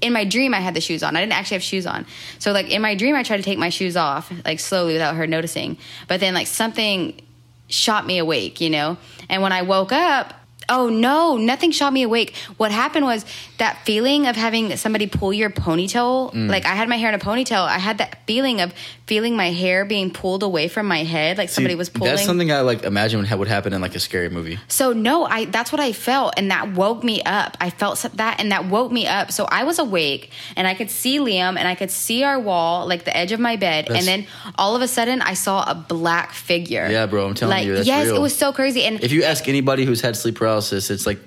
in 0.00 0.12
my 0.12 0.24
dream 0.24 0.54
I 0.54 0.60
had 0.60 0.74
the 0.74 0.80
shoes 0.80 1.02
on. 1.02 1.16
I 1.16 1.20
didn't 1.20 1.32
actually 1.32 1.56
have 1.56 1.62
shoes 1.62 1.86
on. 1.86 2.06
So 2.38 2.52
like 2.52 2.70
in 2.70 2.82
my 2.82 2.94
dream 2.94 3.14
I 3.14 3.22
tried 3.22 3.38
to 3.38 3.42
take 3.42 3.58
my 3.58 3.68
shoes 3.68 3.96
off 3.96 4.32
like 4.44 4.60
slowly 4.60 4.94
without 4.94 5.16
her 5.16 5.26
noticing. 5.26 5.78
But 6.08 6.20
then 6.20 6.34
like 6.34 6.46
something 6.46 7.20
shot 7.68 8.06
me 8.06 8.18
awake, 8.18 8.60
you 8.60 8.70
know? 8.70 8.98
And 9.28 9.42
when 9.42 9.52
I 9.52 9.62
woke 9.62 9.92
up, 9.92 10.34
oh 10.70 10.88
no, 10.88 11.36
nothing 11.36 11.70
shot 11.70 11.92
me 11.92 12.02
awake. 12.02 12.34
What 12.56 12.70
happened 12.70 13.04
was 13.04 13.26
that 13.58 13.84
feeling 13.84 14.26
of 14.26 14.36
having 14.36 14.76
somebody 14.76 15.06
pull 15.06 15.32
your 15.32 15.50
ponytail. 15.50 16.32
Mm. 16.32 16.48
Like 16.48 16.64
I 16.64 16.74
had 16.74 16.88
my 16.88 16.96
hair 16.96 17.10
in 17.10 17.14
a 17.14 17.18
ponytail. 17.18 17.66
I 17.66 17.78
had 17.78 17.98
that 17.98 18.26
feeling 18.26 18.62
of 18.62 18.72
feeling 19.06 19.36
my 19.36 19.50
hair 19.50 19.84
being 19.84 20.10
pulled 20.10 20.42
away 20.44 20.68
from 20.68 20.86
my 20.86 21.02
head 21.02 21.36
like 21.36 21.48
somebody 21.48 21.74
was 21.74 21.88
pulling 21.88 22.12
That's 22.12 22.24
something 22.24 22.52
I 22.52 22.60
like 22.60 22.84
imagine 22.84 23.20
would 23.20 23.38
would 23.40 23.48
happen 23.48 23.72
in 23.72 23.80
like 23.80 23.96
a 23.96 24.00
scary 24.00 24.28
movie. 24.28 24.58
so 24.68 24.92
no, 24.92 25.24
I 25.24 25.46
that's 25.46 25.72
what 25.72 25.80
I 25.80 25.92
felt, 25.92 26.34
and 26.36 26.50
that 26.50 26.72
woke 26.72 27.02
me 27.02 27.22
up. 27.22 27.56
I 27.60 27.70
felt 27.70 27.98
that, 28.14 28.38
and 28.38 28.52
that 28.52 28.66
woke 28.66 28.92
me 28.92 29.06
up. 29.06 29.32
So 29.32 29.46
I 29.46 29.64
was 29.64 29.78
awake, 29.78 30.30
and 30.56 30.66
I 30.68 30.74
could 30.74 30.90
see 30.90 31.18
Liam, 31.18 31.58
and 31.58 31.66
I 31.66 31.74
could 31.74 31.90
see 31.90 32.22
our 32.22 32.38
wall, 32.38 32.86
like 32.86 33.04
the 33.04 33.16
edge 33.16 33.32
of 33.32 33.40
my 33.40 33.56
bed, 33.56 33.86
That's- 33.86 33.98
and 33.98 34.06
then 34.06 34.26
all 34.56 34.76
of 34.76 34.82
a 34.82 34.88
sudden, 34.88 35.22
I 35.22 35.34
saw 35.34 35.64
a 35.68 35.74
black 35.74 36.32
figure. 36.32 36.86
Yeah, 36.88 37.06
bro, 37.06 37.26
I'm 37.26 37.34
telling 37.34 37.56
like, 37.56 37.66
you, 37.66 37.74
that's 37.76 37.86
yes, 37.86 38.06
real. 38.06 38.16
it 38.16 38.20
was 38.20 38.36
so 38.36 38.52
crazy, 38.52 38.84
and 38.84 39.02
If 39.02 39.12
you 39.12 39.24
ask 39.24 39.48
anybody 39.48 39.84
who's 39.84 40.00
had 40.00 40.16
sleep 40.16 40.36
paralysis, 40.36 40.59
it's 40.90 41.06
like 41.06 41.18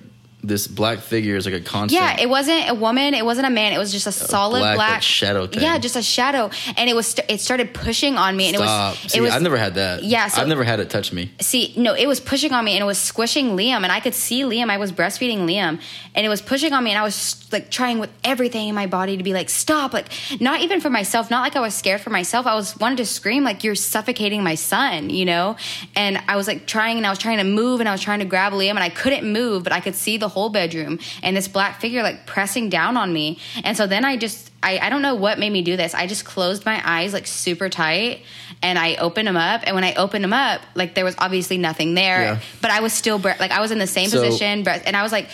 this 0.43 0.67
black 0.67 0.99
figure 0.99 1.35
is 1.35 1.45
like 1.45 1.55
a 1.55 1.61
constant. 1.61 2.01
Yeah, 2.01 2.19
it 2.21 2.29
wasn't 2.29 2.69
a 2.69 2.73
woman. 2.73 3.13
It 3.13 3.25
wasn't 3.25 3.47
a 3.47 3.49
man. 3.49 3.73
It 3.73 3.77
was 3.77 3.91
just 3.91 4.07
a 4.07 4.11
solid 4.11 4.59
black, 4.59 4.75
black, 4.75 4.91
like, 4.95 5.01
shadow 5.01 5.47
thing. 5.47 5.63
Yeah, 5.63 5.77
just 5.77 5.95
a 5.95 6.01
shadow, 6.01 6.49
and 6.77 6.89
it 6.89 6.95
was. 6.95 7.07
St- 7.07 7.29
it 7.29 7.39
started 7.39 7.73
pushing 7.73 8.17
on 8.17 8.35
me, 8.35 8.47
and 8.49 8.57
Stop. 8.57 8.95
it 8.95 9.03
was. 9.03 9.11
See, 9.11 9.17
it 9.17 9.21
was. 9.21 9.31
I've 9.31 9.41
never 9.41 9.57
had 9.57 9.75
that. 9.75 10.03
Yeah, 10.03 10.27
so- 10.27 10.41
I've 10.41 10.47
never 10.47 10.63
had 10.63 10.79
it 10.79 10.89
touch 10.89 11.13
me. 11.13 11.31
See, 11.39 11.73
no, 11.77 11.93
it 11.93 12.07
was 12.07 12.19
pushing 12.19 12.51
on 12.51 12.65
me 12.65 12.73
and 12.73 12.81
it 12.81 12.85
was 12.85 12.97
squishing 12.99 13.55
Liam, 13.57 13.83
and 13.83 13.91
I 13.91 13.99
could 13.99 14.13
see 14.13 14.41
Liam. 14.41 14.69
I 14.69 14.77
was 14.77 14.91
breastfeeding 14.91 15.39
Liam, 15.47 15.79
and 16.15 16.25
it 16.25 16.29
was 16.29 16.41
pushing 16.41 16.73
on 16.73 16.83
me, 16.83 16.91
and 16.91 16.99
I 16.99 17.03
was 17.03 17.45
like 17.51 17.69
trying 17.69 17.99
with 17.99 18.09
everything 18.23 18.67
in 18.67 18.75
my 18.75 18.87
body 18.87 19.15
to 19.17 19.23
be 19.23 19.33
like, 19.33 19.49
stop, 19.49 19.93
like 19.93 20.07
not 20.41 20.61
even 20.61 20.81
for 20.81 20.89
myself, 20.89 21.31
not 21.31 21.41
like 21.41 21.55
I 21.55 21.61
was 21.61 21.73
scared 21.73 22.01
for 22.01 22.09
myself. 22.09 22.45
I 22.45 22.55
was 22.55 22.77
wanted 22.77 22.97
to 22.97 23.05
scream 23.05 23.43
like 23.43 23.63
you're 23.63 23.75
suffocating 23.75 24.43
my 24.43 24.55
son, 24.55 25.09
you 25.09 25.25
know. 25.25 25.55
And 25.95 26.21
I 26.27 26.35
was 26.35 26.47
like 26.47 26.65
trying, 26.65 26.97
and 26.97 27.05
I 27.05 27.09
was 27.09 27.19
trying 27.19 27.37
to 27.37 27.43
move, 27.43 27.79
and 27.79 27.87
I 27.87 27.91
was 27.91 28.01
trying 28.01 28.19
to 28.19 28.25
grab 28.25 28.53
Liam, 28.53 28.71
and 28.71 28.79
I 28.79 28.89
couldn't 28.89 29.31
move, 29.31 29.63
but 29.63 29.71
I 29.71 29.79
could 29.79 29.95
see 29.95 30.17
the 30.17 30.29
whole 30.33 30.49
bedroom 30.49 30.99
and 31.21 31.35
this 31.37 31.47
black 31.47 31.79
figure 31.79 32.03
like 32.03 32.25
pressing 32.25 32.69
down 32.69 32.97
on 32.97 33.13
me. 33.13 33.39
And 33.63 33.77
so 33.77 33.87
then 33.87 34.03
I 34.05 34.17
just, 34.17 34.51
I, 34.61 34.79
I 34.79 34.89
don't 34.89 35.01
know 35.01 35.15
what 35.15 35.39
made 35.39 35.51
me 35.51 35.61
do 35.61 35.77
this. 35.77 35.93
I 35.93 36.07
just 36.07 36.25
closed 36.25 36.65
my 36.65 36.81
eyes 36.83 37.13
like 37.13 37.27
super 37.27 37.69
tight 37.69 38.21
and 38.61 38.79
I 38.79 38.95
opened 38.95 39.27
them 39.27 39.37
up. 39.37 39.61
And 39.65 39.75
when 39.75 39.83
I 39.83 39.93
opened 39.95 40.23
them 40.23 40.33
up, 40.33 40.61
like 40.75 40.95
there 40.95 41.05
was 41.05 41.15
obviously 41.17 41.57
nothing 41.57 41.93
there, 41.93 42.21
Yeah. 42.21 42.39
but 42.61 42.71
I 42.71 42.79
was 42.81 42.93
still, 42.93 43.19
bre- 43.19 43.39
like 43.39 43.51
I 43.51 43.61
was 43.61 43.71
in 43.71 43.77
the 43.79 43.87
same 43.87 44.09
So- 44.09 44.23
position. 44.23 44.63
Breath, 44.63 44.83
and 44.85 44.95
I 44.95 45.03
was 45.03 45.11
like, 45.11 45.27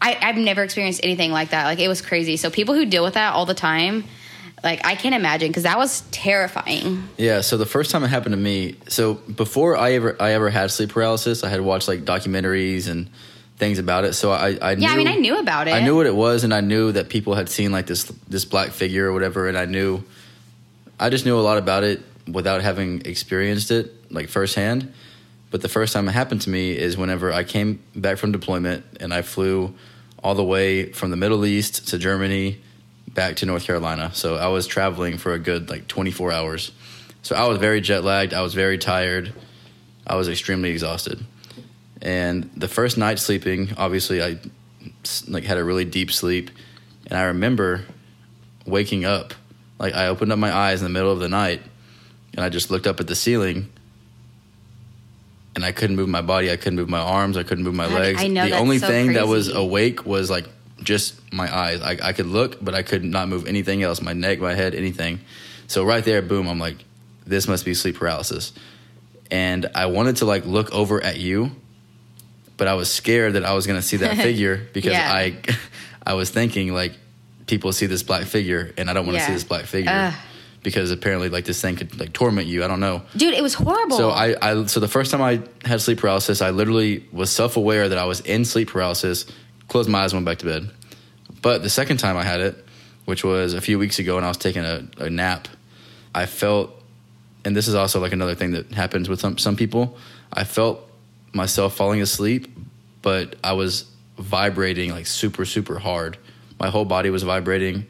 I, 0.00 0.16
I've 0.22 0.36
never 0.36 0.62
experienced 0.62 1.00
anything 1.02 1.32
like 1.32 1.50
that. 1.50 1.64
Like 1.64 1.80
it 1.80 1.88
was 1.88 2.00
crazy. 2.00 2.36
So 2.36 2.50
people 2.50 2.74
who 2.74 2.86
deal 2.86 3.02
with 3.04 3.14
that 3.14 3.34
all 3.34 3.46
the 3.46 3.54
time, 3.54 4.04
like 4.64 4.84
I 4.84 4.94
can't 4.96 5.14
imagine 5.14 5.48
because 5.48 5.62
that 5.64 5.78
was 5.78 6.02
terrifying. 6.10 7.08
Yeah, 7.16 7.40
so 7.42 7.56
the 7.56 7.66
first 7.66 7.90
time 7.90 8.02
it 8.04 8.08
happened 8.08 8.32
to 8.32 8.36
me, 8.40 8.76
so 8.88 9.14
before 9.14 9.76
I 9.76 9.92
ever 9.92 10.16
I 10.20 10.32
ever 10.32 10.50
had 10.50 10.70
sleep 10.70 10.90
paralysis, 10.90 11.42
I 11.44 11.48
had 11.48 11.60
watched 11.60 11.86
like 11.88 12.04
documentaries 12.04 12.88
and 12.88 13.08
things 13.58 13.78
about 13.78 14.04
it. 14.04 14.14
So 14.14 14.30
I, 14.30 14.56
I 14.60 14.72
Yeah, 14.72 14.90
I 14.90 14.96
knew, 14.96 14.96
mean, 14.96 15.08
I 15.08 15.16
knew 15.16 15.38
about 15.38 15.68
it. 15.68 15.74
I 15.74 15.80
knew 15.80 15.96
what 15.96 16.06
it 16.06 16.14
was, 16.14 16.44
and 16.44 16.54
I 16.54 16.60
knew 16.60 16.92
that 16.92 17.08
people 17.08 17.34
had 17.34 17.48
seen 17.48 17.72
like 17.72 17.86
this 17.86 18.04
this 18.28 18.44
black 18.44 18.70
figure 18.70 19.08
or 19.08 19.12
whatever, 19.12 19.48
and 19.48 19.58
I 19.58 19.64
knew, 19.64 20.02
I 20.98 21.10
just 21.10 21.24
knew 21.26 21.38
a 21.38 21.42
lot 21.42 21.58
about 21.58 21.84
it 21.84 22.02
without 22.30 22.62
having 22.62 23.02
experienced 23.04 23.70
it 23.70 24.12
like 24.12 24.28
firsthand. 24.28 24.92
But 25.50 25.62
the 25.62 25.68
first 25.68 25.92
time 25.92 26.08
it 26.08 26.12
happened 26.12 26.42
to 26.42 26.50
me 26.50 26.76
is 26.76 26.96
whenever 26.96 27.32
I 27.32 27.42
came 27.42 27.82
back 27.96 28.18
from 28.18 28.32
deployment 28.32 28.84
and 29.00 29.14
I 29.14 29.22
flew 29.22 29.74
all 30.22 30.34
the 30.34 30.44
way 30.44 30.92
from 30.92 31.10
the 31.10 31.16
Middle 31.16 31.44
East 31.46 31.88
to 31.88 31.98
Germany 31.98 32.60
back 33.08 33.36
to 33.36 33.46
North 33.46 33.64
Carolina. 33.64 34.10
So 34.12 34.36
I 34.36 34.48
was 34.48 34.66
traveling 34.66 35.16
for 35.16 35.32
a 35.32 35.38
good 35.38 35.70
like 35.70 35.88
24 35.88 36.32
hours. 36.32 36.70
So 37.22 37.34
I 37.34 37.46
was 37.46 37.58
very 37.58 37.80
jet 37.80 38.04
lagged. 38.04 38.34
I 38.34 38.42
was 38.42 38.52
very 38.52 38.76
tired. 38.76 39.32
I 40.06 40.16
was 40.16 40.28
extremely 40.28 40.70
exhausted. 40.70 41.24
And 42.00 42.50
the 42.56 42.68
first 42.68 42.96
night 42.96 43.18
sleeping, 43.18 43.74
obviously, 43.76 44.22
I 44.22 44.38
like 45.26 45.44
had 45.44 45.58
a 45.58 45.64
really 45.64 45.84
deep 45.84 46.12
sleep, 46.12 46.50
and 47.06 47.18
I 47.18 47.24
remember 47.24 47.84
waking 48.66 49.04
up. 49.04 49.34
Like 49.78 49.94
I 49.94 50.08
opened 50.08 50.32
up 50.32 50.38
my 50.38 50.52
eyes 50.52 50.80
in 50.80 50.84
the 50.84 50.92
middle 50.92 51.12
of 51.12 51.20
the 51.20 51.28
night, 51.28 51.62
and 52.34 52.44
I 52.44 52.48
just 52.48 52.70
looked 52.70 52.86
up 52.86 53.00
at 53.00 53.06
the 53.06 53.14
ceiling, 53.14 53.70
and 55.54 55.64
I 55.64 55.72
couldn't 55.72 55.96
move 55.96 56.08
my 56.08 56.22
body. 56.22 56.50
I 56.50 56.56
couldn't 56.56 56.76
move 56.76 56.88
my 56.88 57.00
arms. 57.00 57.36
I 57.36 57.42
couldn't 57.42 57.64
move 57.64 57.74
my 57.74 57.86
legs. 57.86 58.22
I 58.22 58.28
know 58.28 58.48
the 58.48 58.56
only 58.56 58.78
so 58.78 58.86
thing 58.86 59.14
that 59.14 59.26
was 59.26 59.48
awake 59.48 60.06
was 60.06 60.30
like 60.30 60.46
just 60.82 61.20
my 61.32 61.52
eyes. 61.52 61.80
I, 61.80 61.98
I 62.02 62.12
could 62.12 62.26
look, 62.26 62.62
but 62.62 62.74
I 62.74 62.82
could 62.82 63.04
not 63.04 63.28
move 63.28 63.46
anything 63.46 63.82
else. 63.82 64.00
My 64.00 64.12
neck, 64.12 64.40
my 64.40 64.54
head, 64.54 64.74
anything. 64.74 65.20
So 65.66 65.84
right 65.84 66.04
there, 66.04 66.22
boom! 66.22 66.48
I'm 66.48 66.58
like, 66.58 66.76
this 67.26 67.48
must 67.48 67.64
be 67.64 67.74
sleep 67.74 67.96
paralysis. 67.96 68.52
And 69.30 69.66
I 69.74 69.86
wanted 69.86 70.16
to 70.16 70.24
like 70.24 70.46
look 70.46 70.72
over 70.72 71.02
at 71.02 71.18
you, 71.18 71.50
but 72.58 72.68
I 72.68 72.74
was 72.74 72.92
scared 72.92 73.32
that 73.32 73.44
I 73.44 73.54
was 73.54 73.66
going 73.66 73.78
to 73.80 73.86
see 73.86 73.96
that 73.98 74.16
figure 74.28 74.68
because 74.74 74.92
Yeah. 74.92 75.10
I, 75.10 75.38
I 76.06 76.12
was 76.14 76.28
thinking 76.30 76.74
like, 76.74 76.92
people 77.46 77.72
see 77.72 77.86
this 77.86 78.02
black 78.02 78.24
figure, 78.26 78.74
and 78.76 78.90
I 78.90 78.92
don't 78.92 79.06
want 79.06 79.16
to 79.16 79.20
Yeah. 79.22 79.28
see 79.28 79.32
this 79.32 79.44
black 79.44 79.64
figure 79.64 79.90
Ugh. 79.90 80.14
because 80.62 80.90
apparently 80.90 81.30
like 81.30 81.46
this 81.46 81.60
thing 81.62 81.76
could 81.76 81.98
like 81.98 82.12
torment 82.12 82.46
you. 82.46 82.62
I 82.62 82.68
don't 82.68 82.80
know. 82.80 83.00
Dude, 83.16 83.32
it 83.32 83.42
was 83.42 83.54
horrible. 83.54 83.96
So 83.96 84.10
I, 84.10 84.36
I 84.42 84.66
so 84.66 84.80
the 84.80 84.88
first 84.88 85.10
time 85.10 85.22
I 85.22 85.40
had 85.66 85.80
sleep 85.80 85.98
paralysis, 85.98 86.42
I 86.42 86.50
literally 86.50 87.06
was 87.12 87.30
self 87.32 87.56
aware 87.56 87.88
that 87.88 87.96
I 87.96 88.04
was 88.04 88.20
in 88.20 88.44
sleep 88.44 88.68
paralysis, 88.68 89.24
closed 89.68 89.88
my 89.88 90.02
eyes, 90.02 90.12
went 90.12 90.26
back 90.26 90.38
to 90.38 90.44
bed. 90.46 90.70
But 91.40 91.62
the 91.62 91.70
second 91.70 91.98
time 91.98 92.16
I 92.16 92.24
had 92.24 92.40
it, 92.40 92.64
which 93.04 93.22
was 93.24 93.54
a 93.54 93.60
few 93.60 93.78
weeks 93.78 93.98
ago, 93.98 94.16
and 94.16 94.26
I 94.26 94.28
was 94.28 94.36
taking 94.36 94.64
a, 94.64 94.86
a 94.98 95.08
nap, 95.08 95.46
I 96.14 96.26
felt, 96.26 96.70
and 97.44 97.54
this 97.56 97.68
is 97.68 97.74
also 97.74 98.00
like 98.00 98.12
another 98.12 98.34
thing 98.34 98.50
that 98.50 98.72
happens 98.72 99.08
with 99.08 99.20
some 99.20 99.38
some 99.38 99.56
people. 99.56 99.96
I 100.32 100.44
felt 100.44 100.86
myself 101.38 101.74
falling 101.74 102.02
asleep, 102.02 102.54
but 103.00 103.36
I 103.42 103.52
was 103.54 103.86
vibrating 104.18 104.90
like 104.90 105.06
super 105.06 105.44
super 105.46 105.78
hard. 105.78 106.18
My 106.60 106.68
whole 106.68 106.84
body 106.84 107.08
was 107.10 107.22
vibrating. 107.22 107.86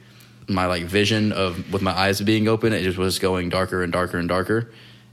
My 0.46 0.66
like 0.66 0.84
vision 0.84 1.32
of 1.32 1.72
with 1.72 1.82
my 1.82 1.92
eyes 1.92 2.20
being 2.20 2.48
open, 2.48 2.72
it 2.72 2.82
just 2.82 2.96
was 2.98 3.18
going 3.18 3.48
darker 3.48 3.82
and 3.82 3.92
darker 3.92 4.18
and 4.18 4.28
darker. 4.28 4.70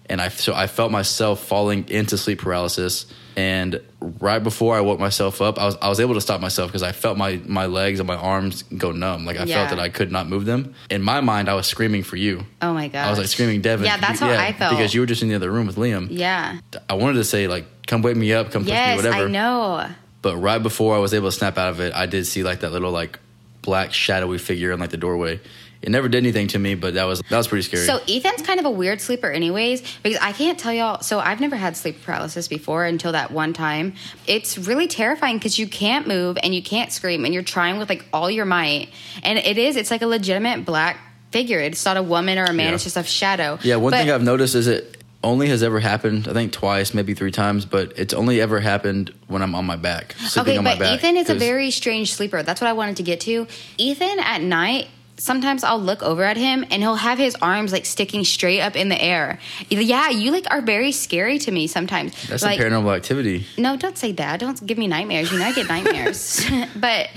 And 0.08 0.22
I 0.22 0.30
so 0.30 0.54
I 0.54 0.68
felt 0.68 0.92
myself 0.92 1.44
falling 1.46 1.89
into 1.89 2.18
sleep 2.18 2.39
paralysis. 2.42 3.08
And 3.38 3.82
right 4.22 4.42
before 4.42 4.77
I 4.77 4.82
woke 4.82 4.98
myself 5.00 5.42
up, 5.42 5.58
I 5.60 5.65
was 5.65 5.75
I 5.82 5.89
was 5.89 6.00
able 6.00 6.13
to 6.13 6.22
stop 6.22 6.39
myself 6.39 6.70
because 6.70 6.84
I 6.84 6.94
felt 6.94 7.18
my 7.18 7.42
my 7.46 7.65
legs 7.65 8.00
and 8.00 8.08
my 8.08 8.15
arms 8.15 8.63
go 8.63 8.92
numb. 8.94 9.25
Like 9.25 9.38
I 9.39 9.44
Yeah. 9.44 9.56
felt 9.58 9.72
that 9.72 9.80
I 9.80 9.89
could 9.89 10.10
not 10.12 10.30
move 10.30 10.46
them. 10.46 10.74
In 10.89 11.01
my 11.01 11.20
mind, 11.22 11.50
I 11.50 11.54
was 11.56 11.68
screaming 11.68 12.04
for 12.04 12.15
you. 12.18 12.46
oh 12.62 12.74
my 12.74 12.88
god. 12.88 13.08
I 13.08 13.10
was 13.10 13.20
like 13.20 13.27
screaming, 13.27 13.62
Devin. 13.62 13.86
Yeah, 13.88 13.98
that's 13.98 14.20
how 14.22 14.30
I 14.30 14.54
felt. 14.54 14.72
Because 14.77 14.94
you 14.94 15.01
were 15.01 15.08
just 15.08 15.22
in 15.22 15.27
the 15.30 15.36
other 15.36 15.51
room 15.51 15.68
with 15.68 15.75
Liam. 15.75 16.08
Yeah. 16.12 16.60
I 16.89 16.94
wanted 16.94 17.15
to 17.15 17.25
say 17.25 17.48
like, 17.48 17.65
come 17.88 18.01
wake 18.01 18.15
me 18.18 18.34
up, 18.34 18.51
come 18.51 18.65
touch 18.65 18.89
me, 18.89 18.96
whatever. 18.96 19.25
I 19.25 19.27
know. 19.30 19.88
But 20.22 20.38
right 20.38 20.62
before 20.62 20.96
I 20.96 21.00
was 21.00 21.13
able 21.13 21.30
to 21.30 21.32
snap 21.36 21.58
out 21.58 21.70
of 21.70 21.80
it, 21.80 21.94
I 21.94 22.06
did 22.08 22.25
see 22.25 22.44
like 22.44 22.62
that 22.62 22.72
little 22.72 22.92
like 22.92 23.20
black 23.62 23.94
shadowy 23.94 24.38
figure 24.38 24.72
in 24.72 24.80
like 24.80 24.89
the 24.92 24.98
doorway. 24.98 25.39
It 25.82 25.89
never 25.92 26.08
did 26.10 26.18
anything 26.18 26.48
to 26.48 26.58
me, 26.58 26.74
but 26.74 26.96
that 26.96 27.04
was 27.04 27.22
that 27.30 27.38
was 27.38 27.48
pretty 27.48 27.62
scary. 27.62 27.86
So 27.86 28.00
Ethan's 28.10 28.42
kind 28.42 28.60
of 28.60 28.65
a 28.65 28.72
weird 28.72 29.01
sleeper, 29.01 29.30
anyways, 29.30 29.84
because 30.01 30.18
I 30.20 30.32
can't 30.32 30.58
tell 30.58 30.74
y'all. 30.74 31.01
So 31.01 31.20
I've 31.20 31.39
never 31.39 31.56
had 31.56 31.77
sleep 31.77 32.01
paralysis 32.01 32.48
before 32.48 32.86
until 32.86 33.12
that 33.12 33.30
one 33.30 33.54
time. 33.54 33.94
It's 34.25 34.58
really 34.58 34.88
terrifying 34.88 35.38
because 35.38 35.60
you 35.60 35.68
can't 35.68 36.08
move 36.08 36.39
and 36.42 36.56
you 36.56 36.63
can't 36.63 36.92
scream, 36.92 37.24
and 37.24 37.36
you're 37.36 37.44
trying 37.44 37.77
with 37.77 37.89
like 37.89 38.04
all 38.12 38.32
your 38.32 38.46
might. 38.46 38.89
And 39.22 39.38
it 39.38 39.60
is, 39.60 39.75
it's 39.75 39.92
like 39.92 40.01
a 40.01 40.08
legitimate 40.08 40.65
black 40.65 40.98
figure. 41.32 41.60
It's 41.60 41.86
not 41.86 41.98
a 41.98 42.04
woman 42.04 42.39
or 42.39 42.46
a 42.46 42.54
man. 42.54 42.70
Yeah. 42.70 42.75
It's 42.75 42.84
just 42.86 42.98
a 42.98 43.04
shadow. 43.04 43.60
yeah, 43.62 43.75
one 43.75 43.92
But- 43.92 43.98
thing 44.00 44.12
I've 44.12 44.24
noticed 44.24 44.56
is 44.56 44.65
it 44.68 45.04
only 45.24 45.48
has 45.48 45.63
ever 45.63 45.79
happened. 45.79 46.27
I 46.27 46.34
think 46.34 46.51
twice, 46.51 46.93
maybe 46.93 47.13
three 47.13 47.31
times, 47.31 47.65
but 47.65 47.98
it's 47.98 48.13
only 48.13 48.39
ever 48.41 48.60
happened 48.60 49.13
when 49.27 49.41
I'm 49.41 49.55
on 49.55 49.65
my 49.65 49.75
back, 49.75 50.13
sleeping 50.17 50.51
Okay, 50.51 50.57
on 50.57 50.63
my 50.63 50.74
but 50.74 50.79
back. 50.79 51.00
Ethan 51.00 51.17
is 51.17 51.29
a 51.29 51.36
very 51.36 51.72
strange 51.72 52.13
sleeper. 52.13 52.43
That's 52.43 52.62
what 52.62 52.69
I 52.69 52.74
wanted 52.74 52.98
to 52.98 53.03
get 53.03 53.22
to. 53.22 53.48
Ethan 53.77 54.19
at 54.19 54.41
night, 54.41 54.88
sometimes 55.17 55.63
I'll 55.63 55.79
look 55.79 56.03
over 56.03 56.24
at 56.24 56.38
him 56.38 56.63
and 56.69 56.81
he'll 56.81 56.95
have 56.95 57.17
his 57.17 57.36
arms 57.41 57.72
like 57.72 57.86
sticking 57.86 58.24
straight 58.24 58.62
up 58.62 58.75
in 58.75 58.89
the 58.89 59.01
air. 59.01 59.39
Yeah, 59.69 60.10
you 60.10 60.31
like 60.31 60.45
are 60.51 60.62
very 60.62 60.91
scary 60.91 61.39
to 61.39 61.51
me 61.51 61.67
sometimes. 61.67 62.27
that's 62.27 62.43
like, 62.43 62.60
a 62.60 62.63
paranormal 62.63 62.95
activity. 62.95 63.45
no, 63.57 63.77
don't 63.77 63.98
say 63.98 64.12
that. 64.13 64.39
Don't 64.39 64.65
give 64.65 64.77
me 64.77 64.88
nightmares. 64.88 65.31
You 65.31 65.39
know 65.39 65.45
I 65.45 65.53
get 65.53 65.67
nightmares. 65.67 66.45
but 66.75 67.10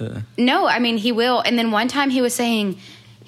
uh. 0.00 0.20
no, 0.36 0.66
I 0.66 0.78
mean 0.78 0.96
he 0.96 1.12
will. 1.12 1.40
And 1.40 1.58
then 1.58 1.70
one 1.70 1.88
time 1.88 2.10
he 2.10 2.22
was 2.22 2.34
saying 2.34 2.78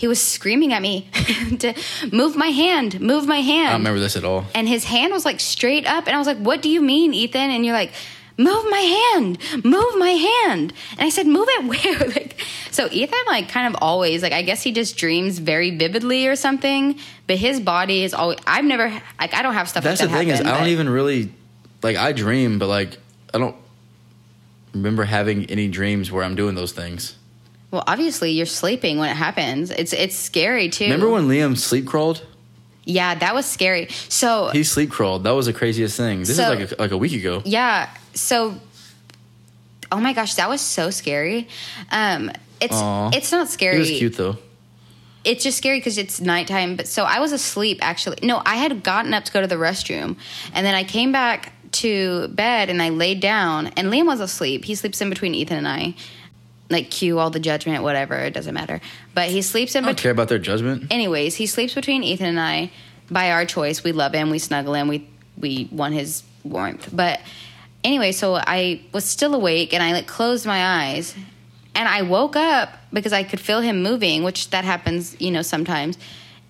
he 0.00 0.08
was 0.08 0.20
screaming 0.20 0.72
at 0.72 0.80
me 0.80 0.94
to 1.58 1.74
move 2.10 2.34
my 2.36 2.46
hand, 2.48 3.00
move 3.00 3.26
my 3.26 3.40
hand. 3.52 3.68
I 3.68 3.72
don't 3.72 3.80
remember 3.82 4.00
this 4.00 4.16
at 4.16 4.24
all. 4.24 4.46
and 4.54 4.66
his 4.66 4.84
hand 4.84 5.12
was 5.12 5.24
like 5.26 5.40
straight 5.40 5.86
up 5.86 6.06
and 6.06 6.14
i 6.16 6.18
was 6.18 6.26
like 6.26 6.38
what 6.38 6.62
do 6.62 6.68
you 6.70 6.80
mean 6.80 7.12
ethan 7.12 7.50
and 7.50 7.64
you're 7.66 7.74
like 7.82 7.92
move 8.38 8.64
my 8.70 8.80
hand 8.96 9.36
move 9.64 9.92
my 9.98 10.14
hand 10.28 10.72
and 10.92 11.00
i 11.02 11.10
said 11.10 11.26
move 11.26 11.46
it 11.56 11.64
where 11.70 12.08
like 12.08 12.40
so 12.70 12.88
ethan 12.90 13.18
like 13.26 13.50
kind 13.50 13.66
of 13.74 13.76
always 13.82 14.22
like 14.22 14.32
i 14.32 14.40
guess 14.40 14.62
he 14.62 14.72
just 14.72 14.96
dreams 14.96 15.38
very 15.38 15.70
vividly 15.76 16.26
or 16.26 16.34
something 16.34 16.98
but 17.26 17.36
his 17.36 17.60
body 17.60 18.02
is 18.02 18.14
always 18.14 18.38
i've 18.46 18.64
never 18.64 18.88
like 19.20 19.34
i 19.34 19.42
don't 19.42 19.54
have 19.54 19.68
stuff 19.68 19.84
That's 19.84 20.00
like 20.00 20.08
the 20.08 20.14
that 20.14 20.18
thing 20.20 20.28
is, 20.30 20.40
I 20.40 20.56
don't 20.58 20.68
even 20.68 20.88
really 20.88 21.30
like. 21.82 21.96
I 21.96 22.12
dream, 22.12 22.58
but 22.58 22.68
like 22.68 22.96
I 23.34 23.38
don't 23.38 23.56
remember 24.74 25.04
having 25.04 25.44
any 25.50 25.68
dreams 25.68 26.10
where 26.12 26.24
I'm 26.24 26.34
doing 26.34 26.54
those 26.54 26.72
things. 26.72 27.16
Well 27.70 27.84
obviously 27.86 28.32
you're 28.32 28.46
sleeping 28.46 28.98
when 28.98 29.10
it 29.10 29.16
happens 29.16 29.70
it's 29.70 29.92
it's 29.92 30.16
scary 30.16 30.68
too 30.68 30.84
Remember 30.84 31.08
when 31.10 31.28
Liam 31.28 31.56
sleep 31.56 31.86
crawled? 31.86 32.24
yeah 32.84 33.14
that 33.14 33.34
was 33.34 33.46
scary 33.46 33.88
so 34.08 34.48
He 34.48 34.64
sleep 34.64 34.90
crawled. 34.90 35.24
That 35.24 35.32
was 35.32 35.46
the 35.46 35.52
craziest 35.52 35.96
thing. 35.96 36.20
This 36.20 36.36
So- 36.36 36.52
is 36.52 36.58
like 36.60 36.72
a, 36.72 36.82
like 36.82 36.90
a 36.92 36.96
week 36.98 37.12
ago. 37.12 37.42
Yeah. 37.44 37.88
So, 38.14 38.56
oh 39.92 40.00
my 40.00 40.12
gosh, 40.12 40.34
that 40.34 40.48
was 40.48 40.60
so 40.60 40.90
scary. 40.90 41.48
Um, 41.90 42.30
it's 42.60 42.74
Aw. 42.74 43.10
it's 43.14 43.30
not 43.32 43.48
scary. 43.48 43.74
He 43.76 43.80
was 43.80 43.90
cute 43.90 44.16
though. 44.16 44.36
It's 45.22 45.44
just 45.44 45.58
scary 45.58 45.78
because 45.78 45.98
it's 45.98 46.20
nighttime. 46.20 46.76
But 46.76 46.88
so 46.88 47.04
I 47.04 47.20
was 47.20 47.32
asleep 47.32 47.78
actually. 47.82 48.18
No, 48.22 48.42
I 48.44 48.56
had 48.56 48.82
gotten 48.82 49.12
up 49.14 49.24
to 49.24 49.32
go 49.32 49.40
to 49.40 49.46
the 49.46 49.56
restroom, 49.56 50.16
and 50.54 50.64
then 50.66 50.74
I 50.74 50.82
came 50.84 51.12
back 51.12 51.52
to 51.72 52.28
bed 52.28 52.68
and 52.70 52.82
I 52.82 52.88
laid 52.88 53.20
down, 53.20 53.68
and 53.76 53.88
Liam 53.92 54.06
was 54.06 54.20
asleep. 54.20 54.64
He 54.64 54.74
sleeps 54.74 55.00
in 55.00 55.08
between 55.10 55.34
Ethan 55.34 55.58
and 55.58 55.68
I. 55.68 55.94
Like 56.70 56.90
cue 56.90 57.18
all 57.18 57.30
the 57.30 57.40
judgment, 57.40 57.82
whatever. 57.82 58.14
It 58.16 58.32
doesn't 58.32 58.54
matter. 58.54 58.80
But 59.14 59.28
he 59.28 59.42
sleeps 59.42 59.74
in 59.74 59.84
I 59.84 59.88
don't 59.88 59.94
between 59.96 60.02
care 60.02 60.12
about 60.12 60.28
their 60.28 60.38
judgment. 60.38 60.90
anyways, 60.90 61.34
he 61.34 61.46
sleeps 61.46 61.74
between 61.74 62.02
Ethan 62.04 62.26
and 62.26 62.40
I 62.40 62.70
by 63.10 63.32
our 63.32 63.44
choice. 63.44 63.82
We 63.82 63.92
love 63.92 64.14
him. 64.14 64.30
We 64.30 64.38
snuggle 64.38 64.74
him. 64.74 64.88
We 64.88 65.08
we 65.36 65.68
want 65.72 65.94
his 65.94 66.22
warmth. 66.44 66.88
But 66.92 67.20
anyway, 67.82 68.12
so 68.12 68.36
I 68.36 68.82
was 68.92 69.04
still 69.04 69.34
awake 69.34 69.74
and 69.74 69.82
I 69.82 69.92
like 69.92 70.06
closed 70.06 70.46
my 70.46 70.64
eyes 70.86 71.14
and 71.74 71.88
I 71.88 72.02
woke 72.02 72.36
up 72.36 72.68
because 72.92 73.12
I 73.12 73.22
could 73.24 73.40
feel 73.40 73.60
him 73.60 73.82
moving, 73.82 74.22
which 74.22 74.50
that 74.50 74.64
happens, 74.64 75.20
you 75.20 75.30
know, 75.30 75.42
sometimes. 75.42 75.98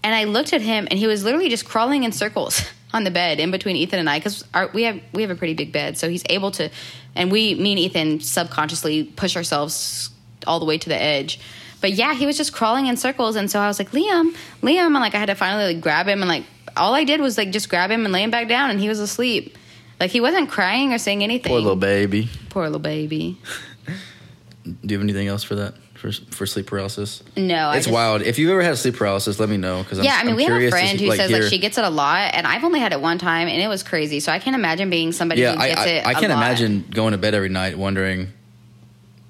And 0.03 0.15
I 0.15 0.25
looked 0.25 0.53
at 0.53 0.61
him 0.62 0.89
and 0.91 0.99
he 0.99 1.07
was 1.07 1.25
literally 1.25 1.49
just 1.50 1.65
crawling 1.67 2.05
in 2.05 2.12
circles 2.12 2.62
on 2.93 3.05
the 3.05 3.11
bed 3.11 3.41
in 3.41 3.51
between 3.51 3.77
Ethan 3.77 3.99
and 3.99 4.11
I 4.11 4.19
because 4.19 4.45
we 4.73 4.85
have 4.85 5.01
we 5.13 5.23
have 5.23 5.31
a 5.31 5.35
pretty 5.35 5.55
big 5.55 5.73
bed, 5.73 5.97
so 5.97 6.09
he's 6.09 6.25
able 6.29 6.51
to. 6.53 6.71
And 7.15 7.31
we, 7.33 7.55
me 7.55 7.73
and 7.73 7.79
Ethan, 7.79 8.21
subconsciously 8.21 9.05
push 9.05 9.37
ourselves 9.37 10.11
all 10.47 10.61
the 10.61 10.67
way 10.67 10.79
to 10.79 10.89
the 10.89 11.01
edge. 11.01 11.41
But 11.81 11.93
yeah, 11.93 12.15
he 12.15 12.27
was 12.27 12.37
just 12.37 12.53
crawling 12.53 12.87
in 12.87 12.97
circles, 12.97 13.37
and 13.37 13.51
so 13.51 13.59
I 13.59 13.67
was 13.67 13.79
like, 13.79 13.91
Liam, 13.93 14.35
Liam, 14.63 14.87
and 14.87 14.95
like 14.95 15.15
I 15.15 15.19
had 15.19 15.27
to 15.27 15.35
finally 15.35 15.75
like 15.75 15.83
grab 15.83 16.07
him, 16.07 16.21
and 16.21 16.29
like 16.29 16.45
all 16.77 16.95
I 16.95 17.05
did 17.05 17.21
was 17.21 17.39
like 17.39 17.51
just 17.51 17.69
grab 17.69 17.91
him 17.91 18.05
and 18.05 18.13
lay 18.13 18.23
him 18.23 18.31
back 18.31 18.49
down, 18.49 18.71
and 18.71 18.81
he 18.81 18.89
was 18.89 19.01
asleep. 19.01 19.57
Like 19.99 20.11
he 20.11 20.21
wasn't 20.21 20.51
crying 20.51 20.93
or 20.93 20.99
saying 20.99 21.23
anything. 21.23 21.51
Poor 21.51 21.61
little 21.61 21.77
baby. 21.77 22.29
Poor 22.49 22.65
little 22.65 22.81
baby. 22.81 23.39
Do 24.65 24.73
you 24.83 24.99
have 24.99 25.03
anything 25.03 25.27
else 25.27 25.43
for 25.43 25.55
that 25.57 25.75
for 26.00 26.11
for 26.12 26.47
sleep 26.47 26.66
paralysis? 26.66 27.23
No, 27.37 27.54
I 27.69 27.76
it's 27.76 27.87
just- 27.87 27.95
wild. 27.95 28.23
If 28.23 28.38
you've 28.38 28.50
ever 28.50 28.62
had 28.62 28.76
sleep 28.78 28.97
paralysis, 28.97 29.38
let 29.38 29.49
me 29.49 29.57
know 29.57 29.83
because 29.83 29.99
Yeah, 30.00 30.14
I 30.16 30.23
mean, 30.23 30.30
I'm 30.30 30.37
we 30.37 30.45
have 30.45 30.61
a 30.62 30.71
friend 30.71 30.99
who 30.99 31.07
like, 31.09 31.19
says 31.19 31.30
hear- 31.30 31.42
that 31.42 31.50
she 31.50 31.59
gets 31.59 31.78
it 31.78 31.85
a 31.85 31.90
lot, 31.90 32.33
and 32.35 32.47
I've 32.47 32.64
only 32.64 32.80
had 32.80 32.92
it 32.92 33.00
one 33.00 33.19
time, 33.19 33.47
and 33.49 33.61
it 33.62 33.69
was 33.69 33.83
crazy. 33.83 34.19
So 34.21 34.33
I 34.33 34.38
can't 34.38 34.57
imagine 34.57 34.90
being 34.90 35.12
somebody 35.12 35.42
Yeah, 35.42 35.52
who 35.54 35.59
gets 35.69 35.80
I, 35.80 35.87
it. 35.88 36.07
I 36.07 36.14
can't 36.14 36.33
lot. 36.33 36.38
imagine 36.38 36.87
going 36.90 37.12
to 37.12 37.19
bed 37.19 37.35
every 37.35 37.49
night 37.50 37.76
wondering, 37.78 38.28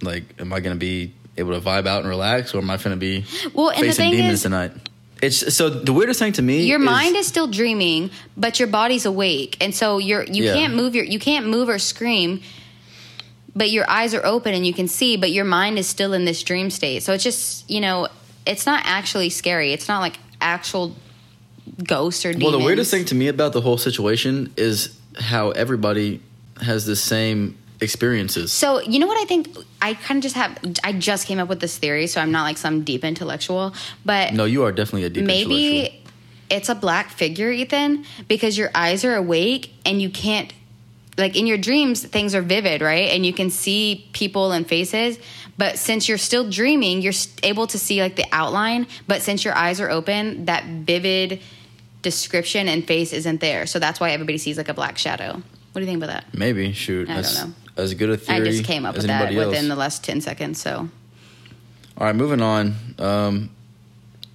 like, 0.03 0.25
am 0.39 0.53
I 0.53 0.61
going 0.61 0.75
to 0.77 0.81
be 0.81 1.13
able 1.37 1.53
to 1.53 1.61
vibe 1.61 1.87
out 1.87 2.01
and 2.01 2.09
relax, 2.09 2.55
or 2.55 2.59
am 2.59 2.71
I 2.71 2.77
going 2.77 2.91
to 2.91 2.97
be 2.97 3.25
Well, 3.53 3.71
and 3.71 3.83
the 3.83 3.87
facing 3.89 4.05
thing 4.11 4.13
demons 4.17 4.35
is, 4.35 4.43
tonight? 4.43 4.73
It's 5.23 5.55
so 5.55 5.69
the 5.69 5.93
weirdest 5.93 6.19
thing 6.19 6.33
to 6.35 6.43
me. 6.43 6.63
your 6.65 6.81
is, 6.81 6.85
mind 6.87 7.15
is 7.17 7.27
still 7.27 7.47
dreaming, 7.47 8.11
but 8.39 8.59
your 8.59 8.69
body's 8.69 9.05
awake, 9.05 9.59
and 9.61 9.75
so 9.75 9.99
you're 9.99 10.25
you 10.25 10.45
Yeah. 10.45 10.55
can't 10.55 10.75
move 10.75 10.95
your 10.95 11.05
you 11.05 11.19
can't 11.19 11.47
move 11.47 11.69
or 11.69 11.79
scream, 11.79 12.41
but 13.55 13.71
your 13.71 13.89
eyes 13.91 14.15
are 14.15 14.25
open 14.25 14.55
and 14.55 14.67
you 14.67 14.73
can 14.73 14.89
see, 14.89 15.17
but 15.17 15.31
your 15.31 15.45
mind 15.45 15.79
is 15.79 15.87
still 15.87 16.13
in 16.13 16.25
this 16.25 16.43
dream 16.43 16.71
state. 16.71 17.03
So 17.03 17.13
it's 17.13 17.25
just 17.25 17.69
you 17.71 17.81
know, 17.81 18.09
it's 18.47 18.67
not 18.67 18.83
actually 18.85 19.31
scary. 19.31 19.73
It's 19.73 19.89
not 19.89 20.01
like 20.01 20.19
actual 20.41 20.95
ghosts 21.85 22.25
or 22.25 22.33
demons. 22.33 22.51
Well, 22.51 22.59
the 22.59 22.65
weirdest 22.65 22.91
thing 22.91 23.05
to 23.07 23.15
me 23.15 23.29
about 23.29 23.53
the 23.53 23.61
whole 23.61 23.79
situation 23.79 24.53
is 24.57 24.99
how 25.19 25.51
everybody 25.51 26.21
has 26.63 26.87
the 26.87 26.97
same 26.97 27.57
experiences. 27.81 28.53
So 28.53 28.81
you 28.81 28.99
know 28.99 29.07
what 29.07 29.19
I 29.21 29.25
think? 29.25 29.49
I 29.81 29.95
kind 29.95 30.19
of 30.19 30.23
just 30.23 30.37
have. 30.37 30.59
I 30.85 30.93
just 30.93 31.27
came 31.27 31.39
up 31.39 31.49
with 31.49 31.61
this 31.61 31.79
theory, 31.79 32.07
so 32.07 32.21
I'm 32.21 32.33
not 32.33 32.43
like 32.45 32.59
some 32.59 32.85
deep 32.85 33.05
intellectual, 33.05 33.75
but 34.05 34.35
No, 34.35 34.45
you 34.45 34.65
are 34.65 34.73
definitely 34.73 35.05
a 35.05 35.11
deep 35.11 35.23
intellectual. 35.25 35.49
maybe 35.49 36.03
it's 36.51 36.69
a 36.69 36.75
black 36.75 37.11
figure, 37.11 37.51
Ethan, 37.51 38.05
because 38.29 38.59
your 38.59 38.71
eyes 38.75 39.05
are 39.05 39.15
awake 39.15 39.73
and 39.87 40.03
you 40.03 40.11
can't. 40.11 40.53
Like 41.19 41.37
in 41.37 41.47
your 41.47 41.59
dreams, 41.59 42.03
things 42.05 42.35
are 42.35 42.43
vivid, 42.43 42.81
right? 42.83 43.11
And 43.11 43.27
you 43.27 43.33
can 43.33 43.51
see 43.51 44.09
people 44.13 44.53
and 44.53 44.67
faces. 44.67 45.19
But 45.59 45.79
since 45.79 46.09
you're 46.09 46.19
still 46.19 46.49
dreaming, 46.49 47.03
you're 47.03 47.13
able 47.43 47.67
to 47.67 47.79
see 47.79 48.01
like 48.01 48.17
the 48.17 48.25
outline. 48.33 48.87
But 49.07 49.21
since 49.23 49.45
your 49.45 49.55
eyes 49.55 49.81
are 49.81 49.91
open, 49.91 50.47
that 50.47 50.65
vivid 50.65 51.41
description 52.03 52.69
and 52.69 52.87
face 52.87 53.13
isn't 53.13 53.41
there. 53.41 53.67
So 53.67 53.79
that's 53.79 54.01
why 54.01 54.13
everybody 54.13 54.39
sees 54.39 54.57
like 54.57 54.69
a 54.69 54.75
black 54.75 54.97
shadow. 54.97 55.35
What 55.35 55.75
do 55.75 55.81
you 55.81 55.87
think 55.87 56.03
about 56.03 56.09
that? 56.13 56.25
Maybe 56.37 56.73
shoot. 56.73 57.09
I 57.11 57.17
that's 57.17 57.39
don't 57.39 57.51
know. 57.51 57.55
as 57.83 57.95
good 57.95 58.11
a 58.11 58.17
theory. 58.17 58.41
I 58.41 58.45
just 58.45 58.65
came 58.65 58.87
up 58.87 58.97
with 58.97 59.07
that 59.07 59.33
else. 59.35 59.47
within 59.47 59.69
the 59.69 59.77
last 59.77 60.03
10 60.03 60.21
seconds. 60.21 60.61
So 60.61 60.89
All 61.99 62.07
right, 62.07 62.17
moving 62.17 62.41
on. 62.41 62.75
Um, 62.99 63.51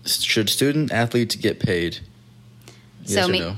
should 0.05 0.49
student 0.49 0.91
athletes 0.91 1.35
get 1.35 1.59
paid? 1.59 1.99
Yes 3.03 3.13
So 3.15 3.25
or 3.25 3.31
me- 3.31 3.39
no? 3.39 3.55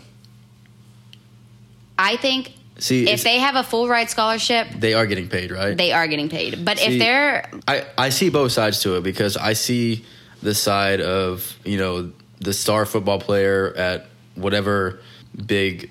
I 2.00 2.16
think 2.16 2.54
See, 2.80 3.10
if 3.10 3.24
they 3.24 3.40
have 3.40 3.56
a 3.56 3.64
full 3.64 3.88
ride 3.88 4.10
scholarship, 4.10 4.68
they 4.76 4.94
are 4.94 5.06
getting 5.06 5.28
paid, 5.28 5.52
right? 5.52 5.76
they 5.76 5.92
are 5.92 6.08
getting 6.08 6.30
paid. 6.30 6.64
But 6.64 6.78
See, 6.78 6.86
if 6.86 7.00
they're 7.00 7.50
I, 7.68 7.86
I 7.98 8.10
see 8.10 8.30
both 8.30 8.52
sides 8.52 8.82
to 8.84 8.96
it 8.96 9.04
because 9.04 9.36
I 9.36 9.54
see 9.54 10.06
the 10.44 10.54
side 10.54 11.02
of, 11.02 11.58
you 11.66 11.78
know, 11.78 12.12
the 12.40 12.54
star 12.54 12.86
football 12.86 13.20
player 13.20 13.74
at 13.76 14.06
whatever 14.36 15.00
big 15.46 15.90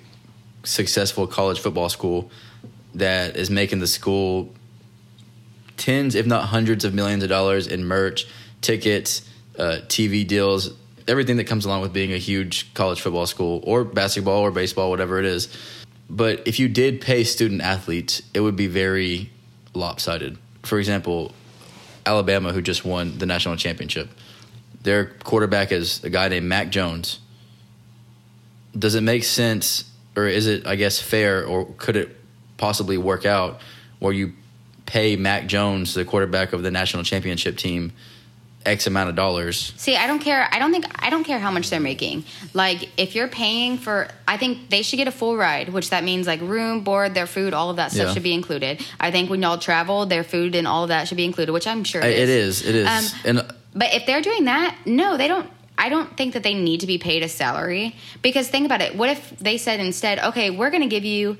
successful 0.63 1.27
college 1.27 1.59
football 1.59 1.89
school 1.89 2.31
that 2.95 3.35
is 3.35 3.49
making 3.49 3.79
the 3.79 3.87
school 3.87 4.53
tens, 5.75 6.15
if 6.15 6.25
not 6.25 6.45
hundreds 6.45 6.85
of 6.85 6.93
millions 6.93 7.23
of 7.23 7.29
dollars 7.29 7.67
in 7.67 7.85
merch, 7.85 8.27
tickets, 8.61 9.27
uh, 9.59 9.79
TV 9.87 10.25
deals, 10.25 10.71
everything 11.07 11.37
that 11.37 11.45
comes 11.45 11.65
along 11.65 11.81
with 11.81 11.93
being 11.93 12.11
a 12.13 12.17
huge 12.17 12.73
college 12.73 13.01
football 13.01 13.25
school 13.25 13.61
or 13.63 13.83
basketball 13.83 14.39
or 14.41 14.51
baseball, 14.51 14.89
whatever 14.89 15.19
it 15.19 15.25
is. 15.25 15.47
But 16.09 16.47
if 16.47 16.59
you 16.59 16.69
did 16.69 17.01
pay 17.01 17.23
student 17.23 17.61
athletes, 17.61 18.21
it 18.33 18.39
would 18.39 18.55
be 18.55 18.67
very 18.67 19.31
lopsided. 19.73 20.37
For 20.63 20.79
example, 20.79 21.33
Alabama, 22.05 22.53
who 22.53 22.61
just 22.61 22.85
won 22.85 23.17
the 23.17 23.25
national 23.25 23.57
championship, 23.57 24.09
their 24.83 25.05
quarterback 25.05 25.71
is 25.71 26.03
a 26.03 26.09
guy 26.09 26.29
named 26.29 26.45
Mac 26.45 26.69
Jones. 26.69 27.19
Does 28.77 28.95
it 28.95 29.01
make 29.01 29.23
sense, 29.23 29.83
or 30.15 30.27
is 30.27 30.47
it, 30.47 30.65
I 30.65 30.75
guess, 30.75 31.01
fair, 31.01 31.45
or 31.45 31.65
could 31.77 31.95
it 31.97 32.15
possibly 32.57 32.97
work 32.97 33.25
out 33.25 33.61
where 33.99 34.13
you 34.13 34.33
pay 34.85 35.15
Mac 35.15 35.47
Jones, 35.47 35.93
the 35.93 36.05
quarterback 36.05 36.53
of 36.53 36.63
the 36.63 36.71
national 36.71 37.03
championship 37.03 37.57
team, 37.57 37.91
X 38.65 38.85
amount 38.87 39.09
of 39.09 39.15
dollars? 39.15 39.71
see, 39.77 39.95
I 39.95 40.07
don't 40.07 40.19
care. 40.19 40.47
I 40.51 40.59
don't 40.59 40.71
think 40.71 40.85
I 41.03 41.09
don't 41.09 41.23
care 41.23 41.39
how 41.39 41.51
much 41.51 41.69
they're 41.69 41.79
making. 41.79 42.25
Like 42.53 42.89
if 42.97 43.15
you're 43.15 43.27
paying 43.29 43.77
for, 43.77 44.09
I 44.27 44.35
think 44.37 44.69
they 44.69 44.81
should 44.81 44.97
get 44.97 45.07
a 45.07 45.11
full 45.11 45.37
ride, 45.37 45.69
which 45.69 45.89
that 45.91 46.03
means 46.03 46.27
like 46.27 46.41
room, 46.41 46.81
board, 46.81 47.13
their 47.13 47.27
food, 47.27 47.53
all 47.53 47.69
of 47.69 47.77
that 47.77 47.91
stuff 47.91 48.07
Yeah. 48.07 48.13
should 48.13 48.23
be 48.23 48.33
included. 48.33 48.85
I 48.99 49.11
think 49.11 49.29
when 49.29 49.41
y'all 49.41 49.57
travel, 49.57 50.05
their 50.05 50.23
food 50.25 50.53
and 50.55 50.67
all 50.67 50.83
of 50.83 50.89
that 50.89 51.07
should 51.07 51.17
be 51.17 51.25
included, 51.25 51.51
which 51.53 51.65
I'm 51.67 51.83
sure 51.85 52.01
it 52.01 52.11
It 52.11 52.29
is. 52.29 52.61
is. 52.63 52.67
It 52.69 52.75
is. 52.75 52.87
Um, 52.87 53.19
and 53.25 53.53
But 53.73 53.93
if 53.93 54.05
they're 54.05 54.21
doing 54.21 54.45
that, 54.45 54.75
no, 54.85 55.15
they 55.17 55.27
don't. 55.29 55.49
I 55.79 55.89
don't 55.89 56.17
think 56.17 56.33
that 56.33 56.41
they 56.41 56.55
need 56.55 56.79
to 56.79 56.87
be 56.87 56.97
paid 56.97 57.21
a 57.21 57.29
salary 57.29 57.95
because 58.23 58.49
think 58.49 58.65
about 58.65 58.81
it. 58.81 58.95
What 58.95 59.11
if 59.11 59.37
they 59.37 59.59
said 59.59 59.79
instead, 59.79 60.17
okay, 60.17 60.49
we're 60.49 60.71
going 60.71 60.81
to 60.81 60.89
give 60.89 61.05
you 61.05 61.37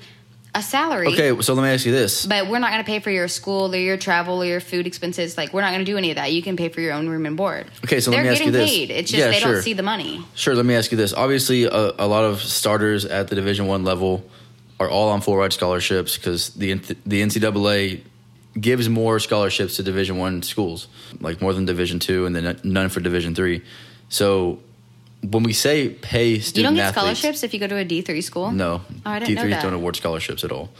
a 0.54 0.62
salary, 0.62 1.08
okay, 1.08 1.40
so 1.42 1.54
let 1.54 1.62
me 1.62 1.68
ask 1.68 1.84
you 1.86 1.92
this. 1.92 2.24
but 2.26 2.48
we're 2.48 2.58
not 2.58 2.70
going 2.70 2.82
to 2.82 2.86
pay 2.86 3.00
for 3.00 3.10
your 3.10 3.28
school 3.28 3.72
or 3.74 3.78
your 3.78 3.96
travel 3.98 4.42
or 4.42 4.46
your 4.46 4.60
food 4.60 4.86
expenses. 4.86 5.36
Like 5.36 5.52
we're 5.52 5.60
not 5.60 5.72
going 5.72 5.84
to 5.84 5.90
do 5.90 5.96
any 5.98 6.10
of 6.10 6.16
that. 6.16 6.32
You 6.32 6.42
can 6.42 6.56
pay 6.56 6.68
for 6.70 6.80
your 6.80 6.92
own 6.94 7.08
room 7.08 7.26
and 7.26 7.36
board. 7.36 7.66
Okay, 7.84 8.00
so 8.00 8.10
let 8.10 8.16
they're 8.16 8.24
me 8.24 8.30
ask 8.30 8.38
getting 8.38 8.54
you 8.54 8.58
this. 8.60 8.70
paid. 8.70 8.90
It's 8.90 9.10
just 9.10 9.18
Yeah, 9.20 9.30
they 9.30 9.38
sure. 9.40 9.52
don't 9.54 9.62
see 9.62 9.74
the 9.74 9.82
money. 9.82 10.24
Sure. 10.34 10.54
Let 10.54 10.64
me 10.66 10.74
ask 10.74 10.90
you 10.90 10.96
this. 10.96 11.12
Obviously, 11.12 11.64
a, 11.64 11.70
a 11.98 12.06
lot 12.06 12.24
of 12.24 12.40
starters 12.40 13.04
at 13.04 13.28
the 13.28 13.34
Division 13.34 13.66
One 13.66 13.84
level 13.84 14.24
are 14.80 14.88
all 14.88 15.10
on 15.10 15.20
full 15.20 15.36
ride 15.36 15.52
scholarships 15.52 16.16
because 16.16 16.50
the 16.54 16.74
the 17.04 17.20
NCAA 17.22 18.00
gives 18.58 18.88
more 18.88 19.18
scholarships 19.20 19.76
to 19.76 19.82
Division 19.82 20.16
One 20.16 20.42
schools, 20.42 20.88
like 21.20 21.40
more 21.42 21.52
than 21.52 21.66
Division 21.66 21.98
Two, 21.98 22.26
and 22.26 22.34
then 22.34 22.58
none 22.64 22.88
for 22.88 23.00
Division 23.00 23.34
Three. 23.34 23.62
So 24.08 24.60
when 25.22 25.42
we 25.42 25.52
say 25.52 25.88
pay 25.90 26.38
student 26.38 26.56
You 26.56 26.62
don't 26.62 26.74
get 26.76 26.96
athletes, 26.96 27.18
scholarships 27.20 27.42
if 27.42 27.52
you 27.54 27.60
go 27.60 27.66
to 27.66 27.76
a 27.76 27.84
D 27.84 28.02
three 28.02 28.20
school. 28.22 28.50
no, 28.52 28.82
Oh, 29.04 29.18
didn't 29.18 29.36
D3s 29.36 29.62
don't 29.62 29.74
award 29.74 29.96
scholarships 29.96 30.44
at 30.44 30.52
all. 30.52 30.70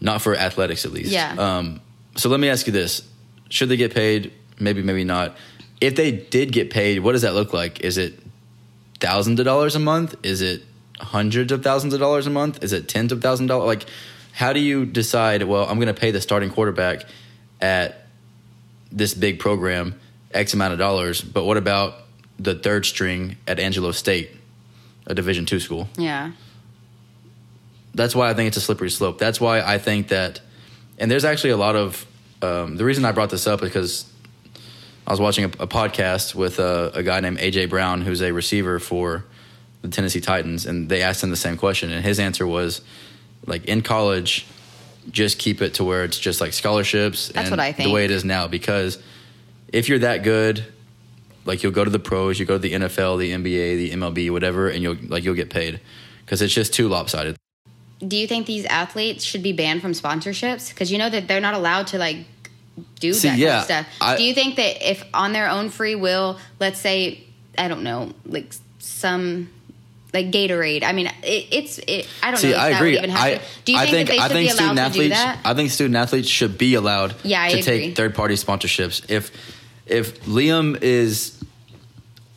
Not 0.00 0.20
for 0.22 0.34
athletics, 0.36 0.84
at 0.84 0.92
least. 0.92 1.10
Yeah. 1.10 1.34
Um, 1.38 1.80
so 2.16 2.28
let 2.28 2.40
me 2.40 2.48
ask 2.48 2.66
you 2.66 2.72
this: 2.72 3.02
Should 3.48 3.68
they 3.68 3.76
get 3.76 3.94
paid? 3.94 4.32
Maybe, 4.58 4.82
maybe 4.82 5.04
not. 5.04 5.36
If 5.80 5.94
they 5.96 6.10
did 6.12 6.52
get 6.52 6.70
paid, 6.70 7.00
what 7.00 7.12
does 7.12 7.22
that 7.22 7.34
look 7.34 7.52
like? 7.52 7.80
Is 7.80 7.96
it 7.98 8.18
thousands 9.00 9.38
of 9.40 9.44
dollars 9.46 9.74
a 9.76 9.78
month? 9.78 10.14
Is 10.22 10.40
it 10.40 10.62
hundreds 10.98 11.52
of 11.52 11.62
thousands 11.62 11.92
of 11.94 12.00
dollars 12.00 12.26
a 12.26 12.30
month? 12.30 12.64
Is 12.64 12.72
it 12.72 12.88
tens 12.88 13.12
of 13.12 13.20
thousands 13.20 13.50
of 13.50 13.56
dollars? 13.58 13.66
Like, 13.66 13.86
how 14.32 14.52
do 14.52 14.60
you 14.60 14.86
decide? 14.86 15.42
Well, 15.42 15.66
I'm 15.68 15.76
going 15.78 15.94
to 15.94 15.98
pay 15.98 16.10
the 16.10 16.20
starting 16.20 16.50
quarterback 16.50 17.04
at 17.60 18.06
this 18.90 19.12
big 19.14 19.38
program 19.38 19.98
X 20.32 20.54
amount 20.54 20.72
of 20.72 20.78
dollars, 20.78 21.20
but 21.20 21.44
what 21.44 21.56
about 21.58 21.94
the 22.38 22.54
third 22.54 22.84
string 22.86 23.36
at 23.46 23.58
Angelo 23.58 23.92
State, 23.92 24.30
a 25.06 25.14
Division 25.14 25.46
two 25.46 25.60
school? 25.60 25.88
Yeah. 25.96 26.32
that's 27.94 28.14
why 28.14 28.28
I 28.30 28.34
think 28.34 28.48
it's 28.48 28.56
a 28.56 28.60
slippery 28.60 28.90
slope. 28.90 29.18
That's 29.18 29.40
why 29.40 29.60
I 29.60 29.78
think 29.78 30.08
that, 30.08 30.40
and 30.98 31.10
there's 31.10 31.24
actually 31.24 31.50
a 31.50 31.56
lot 31.56 31.76
of 31.76 32.06
um, 32.42 32.76
the 32.76 32.84
reason 32.84 33.04
I 33.06 33.12
brought 33.12 33.30
this 33.30 33.46
up 33.46 33.62
is 33.62 33.68
because 33.70 34.12
I 35.06 35.10
was 35.10 35.20
watching 35.20 35.44
a, 35.44 35.48
a 35.60 35.66
podcast 35.66 36.34
with 36.34 36.58
a, 36.58 36.90
a 36.94 37.02
guy 37.02 37.20
named 37.20 37.38
AJ 37.38 37.70
Brown, 37.70 38.02
who's 38.02 38.20
a 38.20 38.32
receiver 38.32 38.78
for 38.78 39.24
the 39.82 39.88
Tennessee 39.88 40.20
Titans, 40.20 40.66
and 40.66 40.88
they 40.90 41.00
asked 41.00 41.22
him 41.22 41.30
the 41.30 41.36
same 41.36 41.56
question, 41.56 41.90
and 41.90 42.04
his 42.04 42.20
answer 42.20 42.46
was 42.46 42.82
like 43.46 43.64
in 43.64 43.80
college, 43.80 44.46
just 45.10 45.38
keep 45.38 45.62
it 45.62 45.74
to 45.74 45.84
where 45.84 46.04
it's 46.04 46.18
just 46.18 46.40
like 46.40 46.52
scholarships 46.52 47.28
That's 47.28 47.48
and 47.48 47.52
what 47.52 47.60
I 47.60 47.72
think. 47.72 47.88
the 47.88 47.94
way 47.94 48.04
it 48.04 48.10
is 48.10 48.24
now 48.24 48.48
because 48.48 48.98
if 49.72 49.88
you're 49.88 50.00
that 50.00 50.24
good 50.24 50.64
like 51.46 51.62
you'll 51.62 51.72
go 51.72 51.84
to 51.84 51.90
the 51.90 51.98
pros, 51.98 52.38
you 52.38 52.46
go 52.46 52.54
to 52.54 52.58
the 52.58 52.72
NFL, 52.72 53.18
the 53.18 53.32
NBA, 53.32 53.76
the 53.78 53.90
MLB, 53.92 54.30
whatever, 54.30 54.68
and 54.68 54.82
you'll 54.82 54.96
like 55.08 55.24
you'll 55.24 55.34
get 55.34 55.50
paid 55.50 55.80
because 56.24 56.42
it's 56.42 56.52
just 56.54 56.74
too 56.74 56.88
lopsided. 56.88 57.36
Do 58.06 58.16
you 58.16 58.26
think 58.26 58.46
these 58.46 58.66
athletes 58.66 59.24
should 59.24 59.42
be 59.42 59.52
banned 59.52 59.80
from 59.80 59.92
sponsorships? 59.92 60.68
Because 60.68 60.92
you 60.92 60.98
know 60.98 61.08
that 61.08 61.28
they're 61.28 61.40
not 61.40 61.54
allowed 61.54 61.86
to 61.88 61.98
like 61.98 62.18
do 63.00 63.12
See, 63.14 63.28
that 63.28 63.38
kind 63.38 63.50
of 63.58 63.64
stuff. 63.64 63.86
I- 64.00 64.16
do 64.16 64.22
you 64.24 64.34
think 64.34 64.56
that 64.56 64.86
if 64.88 65.02
on 65.14 65.32
their 65.32 65.48
own 65.48 65.70
free 65.70 65.94
will, 65.94 66.38
let's 66.60 66.78
say, 66.78 67.24
I 67.56 67.68
don't 67.68 67.82
know, 67.82 68.12
like 68.26 68.52
some 68.78 69.48
like 70.12 70.30
Gatorade. 70.30 70.82
I 70.82 70.92
mean, 70.92 71.06
it, 71.22 71.46
it's 71.50 71.78
it. 71.86 72.08
I 72.22 72.30
don't 72.30 72.40
See, 72.40 72.50
know. 72.50 72.56
If 72.56 72.62
I 72.62 72.68
agree. 72.70 72.96
Even 72.96 73.10
I, 73.10 73.40
do 73.64 73.72
you 73.72 73.78
I 73.78 73.86
think, 73.86 74.08
think 74.08 74.20
that 74.20 74.30
I 74.30 74.34
they 74.34 74.46
should 74.46 74.56
think 74.56 74.68
be 74.68 74.74
student 74.74 74.78
allowed 74.78 74.88
to 74.88 74.92
do 74.94 75.00
athletes. 75.00 75.16
that? 75.16 75.40
I 75.44 75.54
think 75.54 75.70
student 75.70 75.96
athletes 75.96 76.28
should 76.28 76.58
be 76.58 76.74
allowed 76.74 77.14
Yeah, 77.22 77.42
I 77.42 77.48
to 77.50 77.58
agree. 77.58 77.62
take 77.86 77.96
third 77.96 78.14
party 78.14 78.34
sponsorships. 78.34 79.04
If 79.10 79.30
if 79.86 80.22
Liam 80.24 80.80
is 80.82 81.35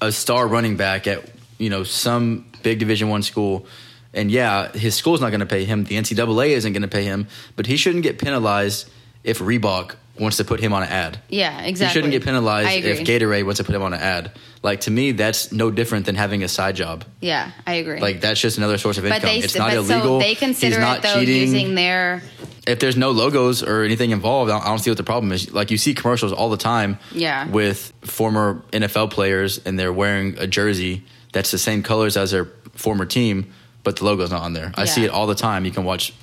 a 0.02 0.12
star 0.12 0.48
running 0.48 0.78
back 0.78 1.08
at 1.08 1.30
you 1.58 1.70
know 1.70 1.84
some 1.84 2.46
big 2.64 2.80
Division 2.80 3.10
One 3.10 3.24
school, 3.24 3.66
and 4.14 4.32
yeah, 4.32 4.72
his 4.72 4.96
school's 4.96 5.22
not 5.22 5.30
going 5.30 5.42
to 5.42 5.46
pay 5.46 5.66
him. 5.66 5.84
The 5.84 5.96
NCAA 5.96 6.50
isn't 6.50 6.74
going 6.74 6.82
to 6.82 6.88
pay 6.88 7.04
him, 7.04 7.28
but 7.56 7.66
he 7.66 7.78
shouldn't 7.78 8.04
get 8.04 8.20
penalized 8.20 8.90
if 9.24 9.40
Reebok 9.40 9.96
wants 10.20 10.38
to 10.38 10.44
put 10.46 10.60
him 10.60 10.74
on 10.74 10.84
an 10.84 10.90
ad. 10.90 11.20
Yeah, 11.30 11.62
exactly. 11.62 11.88
He 11.88 11.94
shouldn't 11.94 12.12
get 12.12 12.24
penalized 12.24 12.84
if 12.86 13.00
Gatorade 13.00 13.44
wants 13.46 13.58
to 13.60 13.64
put 13.64 13.74
him 13.76 13.82
on 13.82 13.94
an 13.94 14.00
ad. 14.02 14.32
Like 14.62 14.82
to 14.82 14.92
me, 14.92 15.14
that's 15.14 15.52
no 15.52 15.72
different 15.72 16.06
than 16.06 16.16
having 16.16 16.44
a 16.44 16.48
side 16.48 16.76
job. 16.76 17.06
yeah, 17.22 17.52
I 17.66 17.76
agree. 17.76 18.00
Like 18.00 18.22
that's 18.22 18.40
just 18.42 18.58
another 18.58 18.78
source 18.78 18.98
of 18.98 19.06
income. 19.06 19.22
they, 19.22 19.38
it's 19.40 19.56
not 19.56 19.74
illegal. 19.74 20.20
So 20.20 20.20
they 20.20 20.36
consider 20.36 20.76
He's 20.76 20.80
not 20.80 20.98
it 20.98 21.04
though 21.04 21.20
cheating. 21.20 21.42
using 21.42 21.76
their 21.76 22.22
if 22.68 22.80
there's 22.80 22.98
no 22.98 23.12
logos 23.12 23.64
or 23.64 23.84
anything 23.84 24.12
involved, 24.12 24.52
I 24.52 24.56
don't- 24.58 24.64
I 24.66 24.70
don't 24.70 24.80
see 24.80 24.92
what 24.92 24.98
the 24.98 25.04
problem 25.04 25.32
is. 25.32 25.52
Like 25.52 25.72
you 25.72 25.78
see 25.78 25.94
commercials 25.96 26.32
all 26.34 26.50
the 26.50 26.58
time, 26.58 27.00
Yeah. 27.14 27.48
with 27.48 27.94
former 28.02 28.62
NFL 28.72 29.10
players 29.12 29.60
and 29.66 29.80
they're 29.80 29.94
wearing 29.94 30.38
a 30.38 30.46
jersey 30.46 31.04
that's 31.32 31.50
the 31.52 31.58
same 31.58 31.82
colors 31.82 32.16
as 32.18 32.30
their 32.32 32.46
former 32.76 33.06
team, 33.06 33.52
but 33.84 33.96
the 33.96 34.06
logo's 34.06 34.30
not 34.30 34.42
on 34.42 34.54
there. 34.54 34.72
I 34.76 34.86
see 34.86 35.04
it 35.06 35.10
all 35.10 35.26
the 35.26 35.36
time. 35.36 35.66
You 35.66 35.72
can 35.72 35.84
watch 35.84 36.14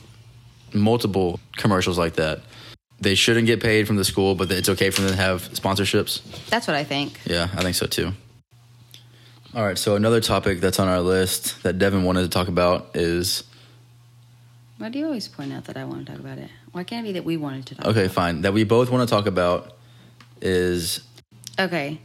multiple 0.73 1.41
commercials 1.57 1.99
like 1.99 2.15
that. 2.17 2.43
They 3.01 3.15
shouldn't 3.15 3.47
get 3.47 3.61
paid 3.61 3.87
from 3.87 3.97
the 3.97 4.05
school, 4.05 4.35
but 4.35 4.51
it's 4.51 4.69
okay 4.71 4.91
for 4.91 5.03
them 5.03 5.11
to 5.11 5.17
have 5.17 5.43
sponsorships. 5.51 6.23
That's 6.49 6.67
what 6.67 6.77
I 6.77 6.85
think. 6.85 7.21
Yeah, 7.27 7.49
I 7.55 7.63
think 7.63 7.75
so 7.77 7.87
too. 7.87 8.13
All 9.55 9.65
right, 9.65 9.79
so 9.79 9.97
another 9.97 10.21
topic 10.21 10.61
that's 10.61 10.79
on 10.79 10.89
our 10.89 11.01
list 11.01 11.63
that 11.63 11.79
Devin 11.79 12.05
wanted 12.05 12.23
to 12.23 12.29
talk 12.29 12.49
about 12.49 12.91
is 12.95 13.45
Why 14.79 14.89
do 14.91 14.99
you 14.99 15.07
always 15.07 15.29
point 15.29 15.53
out 15.53 15.65
that 15.67 15.77
I 15.77 15.85
want 15.85 16.07
to 16.07 16.13
talk 16.13 16.21
about 16.21 16.39
it? 16.39 16.51
Why 16.73 16.85
can't 16.85 17.07
it 17.07 17.11
be 17.11 17.13
that 17.15 17.25
we 17.25 17.37
wanted 17.37 17.67
to 17.67 17.75
talk? 17.77 17.87
okay, 17.87 18.09
fine. 18.09 18.43
That 18.43 18.53
we 18.53 18.65
both 18.65 18.91
want 18.91 19.09
to 19.09 19.15
talk 19.15 19.27
about 19.27 19.77
is? 20.43 21.01
Okay, 21.59 21.99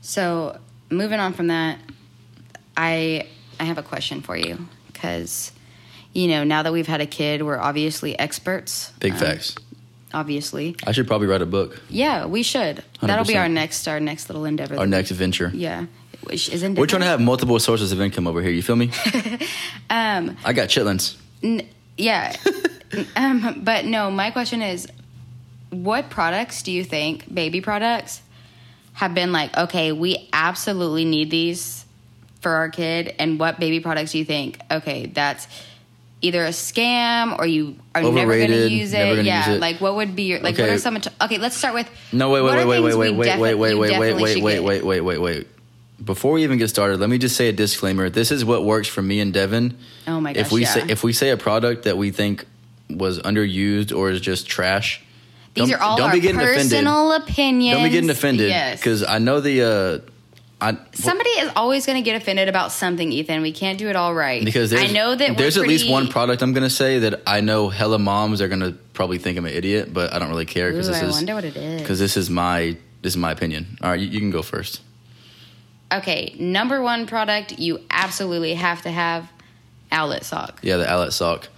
so 0.00 0.58
moving 0.90 1.18
on 1.20 1.32
from 1.32 1.48
that, 1.48 1.78
I 2.76 3.26
I 3.58 3.64
have 3.64 3.78
a 3.78 3.82
question 3.82 4.20
for 4.20 4.36
you 4.36 4.68
because 4.92 5.50
you 6.12 6.28
know 6.28 6.44
now 6.44 6.62
that 6.62 6.72
we've 6.72 6.86
had 6.86 7.00
a 7.00 7.06
kid, 7.06 7.42
we're 7.42 7.58
obviously 7.58 8.16
experts. 8.18 8.92
big 9.00 9.12
Um, 9.12 9.18
facts. 9.18 9.56
Obviously, 10.14 10.76
I 10.86 10.92
should 10.92 11.06
probably 11.06 11.26
write 11.26 11.42
a 11.42 11.46
book. 11.46 11.80
yeah, 11.90 12.26
we 12.26 12.42
should. 12.42 12.82
That'll 13.00 13.24
be 13.24 13.36
our 13.36 13.48
next 13.48 13.86
our 13.88 14.00
next 14.00 14.28
little 14.30 14.44
endeavor. 14.44 14.78
Our 14.78 14.86
next 14.86 15.10
venture. 15.10 15.50
yeah, 15.52 15.86
which 16.22 16.48
isn't. 16.48 16.78
We're 16.78 16.86
trying 16.86 17.02
to 17.02 17.08
have 17.08 17.20
multiple 17.20 17.58
sources 17.58 17.92
of 17.92 18.00
income 18.00 18.26
over 18.26 18.40
here. 18.40 18.52
You 18.52 18.62
feel 18.62 18.76
me? 18.76 18.90
um 19.90 20.36
I 20.44 20.52
got 20.52 20.68
chitlins. 20.68 21.16
N- 21.42 21.68
yeah. 21.98 22.34
um, 23.16 23.60
but 23.62 23.84
no, 23.84 24.10
my 24.10 24.30
question 24.30 24.62
is 24.62 24.86
what 25.70 26.10
products 26.10 26.62
do 26.62 26.72
you 26.72 26.84
think, 26.84 27.32
baby 27.32 27.60
products, 27.60 28.22
have 28.94 29.14
been 29.14 29.32
like, 29.32 29.56
okay, 29.56 29.92
we 29.92 30.28
absolutely 30.32 31.04
need 31.04 31.30
these 31.30 31.84
for 32.40 32.52
our 32.52 32.68
kid? 32.68 33.14
And 33.18 33.38
what 33.40 33.58
baby 33.58 33.80
products 33.80 34.12
do 34.12 34.18
you 34.18 34.24
think, 34.24 34.58
okay, 34.70 35.06
that's 35.06 35.48
either 36.24 36.44
a 36.44 36.48
scam 36.50 37.38
or 37.38 37.46
you 37.46 37.76
are 37.94 38.02
never 38.02 38.36
going 38.36 38.50
to 38.50 38.68
use 38.68 38.92
it? 38.92 39.24
yeah. 39.24 39.46
use 39.46 39.56
it. 39.56 39.60
Like, 39.60 39.80
what 39.80 39.94
would 39.96 40.16
be 40.16 40.24
your, 40.24 40.40
like, 40.40 40.54
Okay. 40.54 40.62
what 40.62 40.72
are 40.72 40.78
some, 40.78 40.98
okay, 41.22 41.38
let's 41.38 41.56
start 41.56 41.74
with. 41.74 41.88
No, 42.12 42.30
wait, 42.30 42.42
wait, 42.42 42.66
wait, 42.66 42.80
wait, 42.80 42.94
wait, 42.94 43.12
wait, 43.12 43.36
wait, 43.38 43.54
wait, 43.54 43.74
wait, 43.74 43.74
wait, 43.76 44.16
wait, 44.18 44.42
wait, 44.42 44.60
wait, 44.62 44.84
wait, 44.84 45.00
wait, 45.02 45.18
wait. 45.18 45.46
Before 46.04 46.32
we 46.32 46.42
even 46.42 46.58
get 46.58 46.68
started, 46.68 46.98
let 46.98 47.08
me 47.08 47.18
just 47.18 47.36
say 47.36 47.48
a 47.48 47.52
disclaimer. 47.52 48.10
This 48.10 48.30
is 48.32 48.44
what 48.44 48.64
works 48.64 48.88
for 48.88 49.00
me 49.02 49.20
and 49.20 49.32
Devin. 49.32 49.76
Oh 50.06 50.20
my 50.20 50.32
gosh! 50.32 50.46
If 50.46 50.52
we 50.52 50.62
yeah. 50.62 50.68
say 50.74 50.84
if 50.88 51.04
we 51.04 51.12
say 51.12 51.30
a 51.30 51.36
product 51.36 51.84
that 51.84 51.96
we 51.96 52.10
think 52.10 52.44
was 52.90 53.20
underused 53.20 53.96
or 53.96 54.10
is 54.10 54.20
just 54.20 54.46
trash, 54.46 55.00
These 55.54 55.68
don't- 55.70 55.78
are 55.78 55.82
all 55.82 55.96
don't 55.96 56.08
our 56.08 56.12
be 56.14 56.20
getting 56.20 56.40
offended. 56.40 56.62
personal 56.62 57.12
opinions. 57.12 57.76
Don't 57.78 57.84
be 57.84 57.90
getting 57.90 58.10
offended 58.10 58.48
Yes. 58.48 58.80
because 58.80 59.02
I 59.04 59.18
know 59.18 59.40
the. 59.40 59.62
Uh, 59.62 60.10
I 60.64 60.78
Somebody 60.92 61.28
is 61.30 61.52
always 61.54 61.84
going 61.84 62.02
to 62.02 62.04
get 62.04 62.16
offended 62.16 62.48
about 62.48 62.72
something, 62.72 63.12
Ethan. 63.12 63.42
We 63.42 63.52
can't 63.52 63.78
do 63.78 63.88
it 63.88 63.96
all 63.96 64.14
right. 64.14 64.42
because 64.42 64.72
I 64.72 64.86
know 64.86 65.14
that 65.14 65.30
we're 65.30 65.36
there's 65.36 65.58
at 65.58 65.66
least 65.66 65.88
one 65.88 66.08
product 66.08 66.42
I'm 66.42 66.54
gonna 66.54 66.70
say 66.70 67.00
that 67.00 67.22
I 67.26 67.42
know 67.42 67.68
hella 67.68 67.98
moms 67.98 68.40
are 68.40 68.48
gonna 68.48 68.72
probably 68.94 69.18
think 69.18 69.36
I'm 69.36 69.44
an 69.44 69.52
idiot, 69.52 69.92
but 69.92 70.14
I 70.14 70.18
don't 70.18 70.30
really 70.30 70.46
care 70.46 70.70
because 70.70 70.88
this 70.88 71.02
I 71.02 71.06
is 71.06 71.14
wonder 71.14 71.34
what 71.34 71.44
it 71.44 71.56
is. 71.56 71.82
because 71.82 71.98
this 71.98 72.16
is 72.16 72.30
my 72.30 72.76
this 73.02 73.12
is 73.12 73.16
my 73.18 73.30
opinion. 73.30 73.76
All 73.82 73.90
right, 73.90 74.00
you, 74.00 74.06
you 74.06 74.20
can 74.20 74.30
go 74.30 74.40
first. 74.42 74.80
Okay, 75.92 76.34
number 76.38 76.80
one 76.80 77.06
product 77.06 77.58
you 77.58 77.80
absolutely 77.90 78.54
have 78.54 78.82
to 78.82 78.90
have 78.90 79.30
Owlet 79.92 80.24
sock. 80.24 80.60
Yeah, 80.62 80.78
the 80.78 80.90
Owlet 80.90 81.12
sock. 81.12 81.48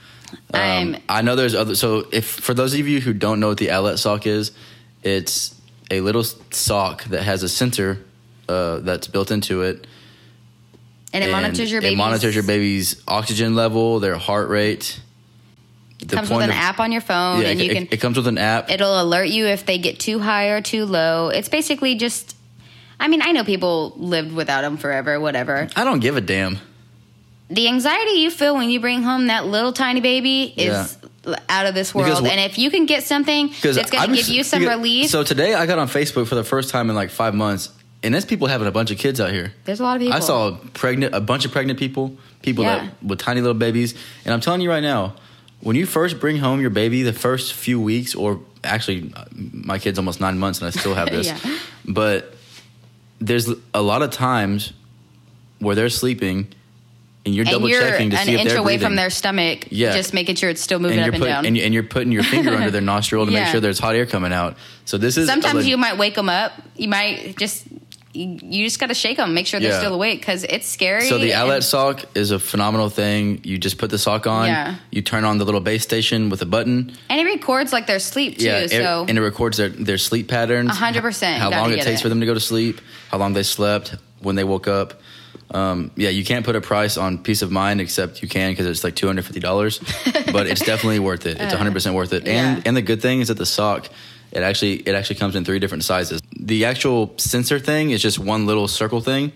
Um, 0.52 0.96
I 1.08 1.22
know 1.22 1.36
there's 1.36 1.54
other. 1.54 1.76
So 1.76 2.08
if 2.12 2.26
for 2.26 2.54
those 2.54 2.74
of 2.74 2.88
you 2.88 3.00
who 3.00 3.12
don't 3.12 3.38
know 3.38 3.48
what 3.48 3.58
the 3.58 3.70
Owlet 3.70 4.00
sock 4.00 4.26
is, 4.26 4.50
it's 5.04 5.54
a 5.92 6.00
little 6.00 6.24
sock 6.24 7.04
that 7.04 7.22
has 7.22 7.44
a 7.44 7.48
sensor 7.48 8.04
uh, 8.48 8.78
that's 8.80 9.06
built 9.08 9.30
into 9.30 9.62
it. 9.62 9.86
And 11.12 11.24
it 11.24 11.30
monitors 11.30 11.70
your 11.70 11.78
It 11.80 11.82
baby's 11.82 11.96
monitors 11.98 12.34
your 12.34 12.44
baby's 12.44 13.02
oxygen 13.08 13.54
level, 13.54 14.00
their 14.00 14.16
heart 14.16 14.48
rate. 14.48 15.00
The 16.00 16.16
comes 16.16 16.28
with 16.28 16.42
an 16.42 16.50
of- 16.50 16.56
app 16.56 16.78
on 16.78 16.92
your 16.92 17.00
phone 17.00 17.40
Yeah, 17.40 17.48
and 17.48 17.60
it, 17.60 17.64
you 17.64 17.72
can 17.72 17.88
it 17.90 18.00
comes 18.00 18.18
with 18.18 18.26
an 18.26 18.36
app. 18.36 18.70
it'll 18.70 19.00
alert 19.00 19.28
you 19.28 19.46
if 19.46 19.64
they 19.64 19.78
get 19.78 19.98
too 19.98 20.18
high 20.18 20.48
or 20.48 20.60
too 20.60 20.84
low. 20.84 21.28
It's 21.28 21.48
basically 21.48 21.94
just 21.94 22.36
I 23.00 23.08
mean, 23.08 23.22
I 23.22 23.32
know 23.32 23.44
people 23.44 23.92
lived 23.96 24.32
without 24.32 24.62
them 24.62 24.76
forever, 24.76 25.18
whatever. 25.20 25.68
I 25.76 25.84
don't 25.84 26.00
give 26.00 26.16
a 26.16 26.20
damn. 26.20 26.58
The 27.48 27.68
anxiety 27.68 28.12
you 28.20 28.30
feel 28.30 28.54
when 28.56 28.68
you 28.70 28.80
bring 28.80 29.02
home 29.02 29.28
that 29.28 29.46
little 29.46 29.72
tiny 29.72 30.00
baby 30.00 30.52
is 30.56 30.98
out 31.48 31.66
of 31.66 31.74
this 31.74 31.94
world. 31.94 32.26
wh- 32.26 32.30
and 32.30 32.40
if 32.40 32.58
you 32.58 32.70
can 32.70 32.86
get 32.86 33.04
something 33.04 33.48
that's 33.62 33.90
going 33.90 34.08
to 34.10 34.16
give 34.16 34.28
you 34.28 34.42
some 34.42 34.60
because- 34.60 34.76
relief, 34.76 35.10
So 35.10 35.22
today 35.22 35.54
I 35.54 35.64
got 35.66 35.78
on 35.78 35.88
Facebook 35.88 36.26
for 36.26 36.34
the 36.34 36.44
first 36.44 36.70
time 36.70 36.90
in 36.90 36.96
like 36.96 37.10
five 37.10 37.34
months, 37.34 37.68
and 38.06 38.14
there's 38.14 38.24
people 38.24 38.46
having 38.46 38.66
a 38.66 38.70
bunch 38.70 38.90
of 38.90 38.98
kids 38.98 39.20
out 39.20 39.30
here. 39.32 39.52
there's 39.64 39.80
a 39.80 39.82
lot 39.82 39.96
of 39.96 40.00
people. 40.02 40.16
I 40.16 40.20
saw 40.20 40.56
pregnant, 40.72 41.14
a 41.14 41.20
bunch 41.20 41.44
of 41.44 41.52
pregnant 41.52 41.78
people, 41.78 42.16
people 42.42 42.64
Yeah. 42.64 42.78
that 42.86 43.02
with 43.02 43.18
tiny 43.18 43.40
little 43.42 43.58
babies, 43.58 43.94
and 44.24 44.32
I'm 44.32 44.40
telling 44.40 44.60
you 44.62 44.70
right 44.70 44.82
now, 44.82 45.14
when 45.60 45.76
you 45.76 45.84
first 45.86 46.20
bring 46.20 46.38
home 46.38 46.60
your 46.60 46.70
baby, 46.70 47.02
the 47.02 47.12
first 47.12 47.52
few 47.52 47.80
weeks, 47.80 48.14
or 48.14 48.40
actually, 48.64 49.12
uh, 49.14 49.24
my 49.34 49.78
kid's 49.78 49.98
almost 49.98 50.20
nine 50.20 50.38
months 50.38 50.60
and 50.60 50.68
I 50.68 50.70
still 50.70 50.94
have 50.94 51.10
this, 51.16 51.26
Yeah. 51.26 51.58
but 51.84 52.34
there's 53.20 53.50
a 53.74 53.82
lot 53.82 54.02
of 54.02 54.10
times 54.10 54.72
where 55.58 55.74
they're 55.74 55.88
sleeping, 55.88 56.48
and 57.24 57.34
you're 57.34 57.44
and 57.44 57.50
double 57.52 57.68
you're 57.68 57.80
checking 57.80 58.10
to 58.10 58.16
an 58.18 58.26
see 58.26 58.34
if 58.34 58.40
inch 58.40 58.48
they're 58.50 58.58
away 58.58 58.74
breathing. 58.74 58.86
from 58.88 58.96
their 58.96 59.10
stomach, 59.10 59.66
Yeah. 59.70 59.96
just 59.96 60.12
making 60.14 60.36
sure 60.36 60.50
it's 60.50 60.60
still 60.60 60.78
moving 60.78 60.98
and 60.98 61.08
up 61.12 61.18
you're 61.18 61.26
and 61.26 61.34
down. 61.44 61.46
and, 61.46 61.56
and 61.56 61.74
you're 61.74 61.82
putting 61.82 62.12
your 62.12 62.22
finger 62.34 62.54
under 62.54 62.70
their 62.70 62.82
nostril 62.82 63.24
to 63.26 63.32
make 63.32 63.46
sure 63.48 63.58
there's 63.60 63.78
hot 63.80 63.96
air 63.96 64.06
coming 64.06 64.32
out. 64.32 64.56
So 64.84 64.98
this 64.98 65.16
is 65.16 65.26
Sometimes 65.26 65.54
leg- 65.56 65.66
you 65.66 65.76
might 65.78 65.96
wake 65.98 66.14
them 66.14 66.28
up. 66.28 66.52
You 66.76 66.88
might 66.88 67.36
just 67.38 67.64
you 68.16 68.64
just 68.64 68.80
got 68.80 68.86
to 68.88 68.94
shake 68.94 69.16
them, 69.18 69.34
make 69.34 69.46
sure 69.46 69.60
they're 69.60 69.70
Yeah. 69.72 69.78
still 69.78 69.94
awake 69.94 70.20
because 70.20 70.44
it's 70.44 70.66
scary. 70.66 71.08
So 71.08 71.18
the 71.18 71.32
and- 71.32 71.42
Owlet 71.50 71.62
sock 71.64 72.04
is 72.16 72.30
a 72.30 72.38
phenomenal 72.38 72.88
thing. 72.88 73.40
You 73.44 73.58
just 73.58 73.78
put 73.78 73.90
the 73.90 73.98
sock 73.98 74.26
on. 74.26 74.46
Yeah. 74.46 74.76
You 74.90 75.02
turn 75.02 75.24
on 75.24 75.38
the 75.38 75.44
little 75.44 75.60
base 75.60 75.82
station 75.82 76.30
with 76.30 76.42
a 76.42 76.46
button. 76.46 76.92
and 77.10 77.20
it 77.20 77.24
records 77.24 77.72
like 77.72 77.86
their 77.86 77.98
sleep 77.98 78.38
too. 78.38 78.46
yeah. 78.46 78.58
it- 78.60 78.70
so 78.70 79.04
and 79.08 79.18
it 79.18 79.22
records 79.22 79.56
their, 79.58 79.68
their 79.68 79.98
sleep 79.98 80.28
patterns. 80.28 80.70
100%, 80.70 81.36
How 81.38 81.50
gotta 81.50 81.62
long 81.62 81.72
it 81.72 81.76
get 81.76 81.84
takes 81.84 82.00
it. 82.00 82.02
for 82.02 82.08
them 82.08 82.20
to 82.20 82.26
go 82.26 82.34
to 82.34 82.40
sleep. 82.40 82.80
How 83.10 83.18
long 83.18 83.32
they 83.34 83.42
slept. 83.42 83.96
When 84.20 84.34
they 84.36 84.44
woke 84.44 84.66
up. 84.66 85.00
Um, 85.50 85.92
yeah, 85.94 86.08
you 86.08 86.24
can't 86.24 86.44
put 86.44 86.56
a 86.56 86.60
price 86.60 86.96
on 86.96 87.18
peace 87.18 87.40
of 87.42 87.52
mind 87.52 87.80
except 87.80 88.20
you 88.22 88.28
can 88.28 88.50
because 88.50 88.66
it's 88.66 88.82
like 88.82 88.96
two 88.96 89.06
hundred 89.06 89.24
fifty 89.26 89.38
dollars, 89.38 89.78
but 90.32 90.48
it's 90.48 90.60
definitely 90.64 90.98
worth 90.98 91.24
it. 91.26 91.32
It's 91.40 91.52
one 91.52 91.58
hundred 91.58 91.72
percent 91.74 91.94
worth 91.94 92.12
it. 92.12 92.26
And 92.26 92.56
yeah. 92.56 92.62
and 92.66 92.76
the 92.76 92.82
good 92.82 93.00
thing 93.00 93.20
is 93.20 93.28
that 93.28 93.36
the 93.38 93.46
sock, 93.46 93.88
it 94.32 94.42
actually 94.42 94.74
it 94.76 94.94
actually 94.94 95.16
comes 95.16 95.36
in 95.36 95.44
three 95.44 95.58
different 95.58 95.84
sizes. 95.84 96.20
The 96.38 96.64
actual 96.64 97.14
sensor 97.18 97.58
thing 97.58 97.90
is 97.90 98.02
just 98.02 98.18
one 98.18 98.46
little 98.46 98.68
circle 98.68 99.00
thing 99.00 99.32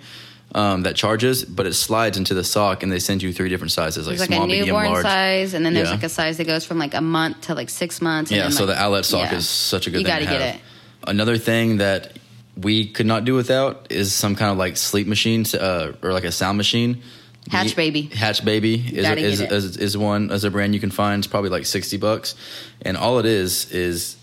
um, 0.55 0.83
that 0.83 0.96
charges, 0.96 1.44
but 1.44 1.66
it 1.66 1.74
slides 1.74 2.18
into 2.18 2.35
the 2.35 2.42
sock 2.44 2.83
and 2.83 2.90
they 2.90 2.98
send 2.98 3.22
you 3.22 3.33
three 3.33 3.48
different 3.48 3.70
sizes 3.72 4.07
like 4.09 4.18
like 4.18 4.29
small, 4.29 4.44
a 4.44 4.46
medium, 4.46 4.66
newborn 4.66 4.87
large. 4.92 5.03
size, 5.05 5.55
and 5.55 5.64
then 5.64 5.74
there's 5.74 5.88
Yeah. 5.88 5.94
like 5.94 6.03
a 6.05 6.09
size 6.09 6.37
that 6.38 6.46
goes 6.46 6.64
from 6.64 6.79
like 6.79 6.94
a 6.94 7.00
month 7.00 7.42
to 7.42 7.55
like 7.55 7.70
six 7.70 8.00
months. 8.03 8.31
and 8.31 8.38
Yeah, 8.38 8.48
so 8.50 8.64
like- 8.64 8.76
the 8.76 8.83
Owlet 8.83 9.05
sock 9.05 9.31
yeah. 9.31 9.38
is 9.38 9.48
such 9.48 9.87
a 9.87 9.90
good 9.90 10.00
You 10.00 10.07
thing 10.07 10.12
gotta 10.14 10.24
to 10.26 10.31
get 10.31 10.40
have. 10.40 10.55
it. 10.57 10.61
Another 11.07 11.38
thing 11.38 11.76
that 11.79 12.18
we 12.57 12.87
could 12.88 13.07
not 13.07 13.24
do 13.24 13.35
without 13.35 13.87
is 13.90 14.12
some 14.12 14.35
kind 14.35 14.50
of 14.50 14.59
like 14.59 14.76
sleep 14.76 15.07
machine 15.07 15.44
uh, 15.59 15.92
or 16.03 16.12
like 16.12 16.24
a 16.24 16.33
sound 16.33 16.59
machine. 16.59 17.00
Hatch 17.48 17.74
Baby. 17.74 18.03
Hatch 18.03 18.44
Baby 18.44 18.74
is, 18.92 19.07
Gotta 19.07 19.20
is, 19.22 19.40
is, 19.40 19.76
is 19.79 19.96
one 19.96 20.31
as 20.31 20.44
a 20.44 20.50
brand 20.50 20.74
you 20.74 20.81
can 20.81 20.90
find. 20.90 21.20
It's 21.20 21.26
probably 21.26 21.48
like 21.48 21.64
sixty 21.64 21.96
bucks, 21.96 22.35
and 22.83 22.96
all 22.98 23.18
it 23.18 23.24
is 23.24 23.70
is 23.72 24.16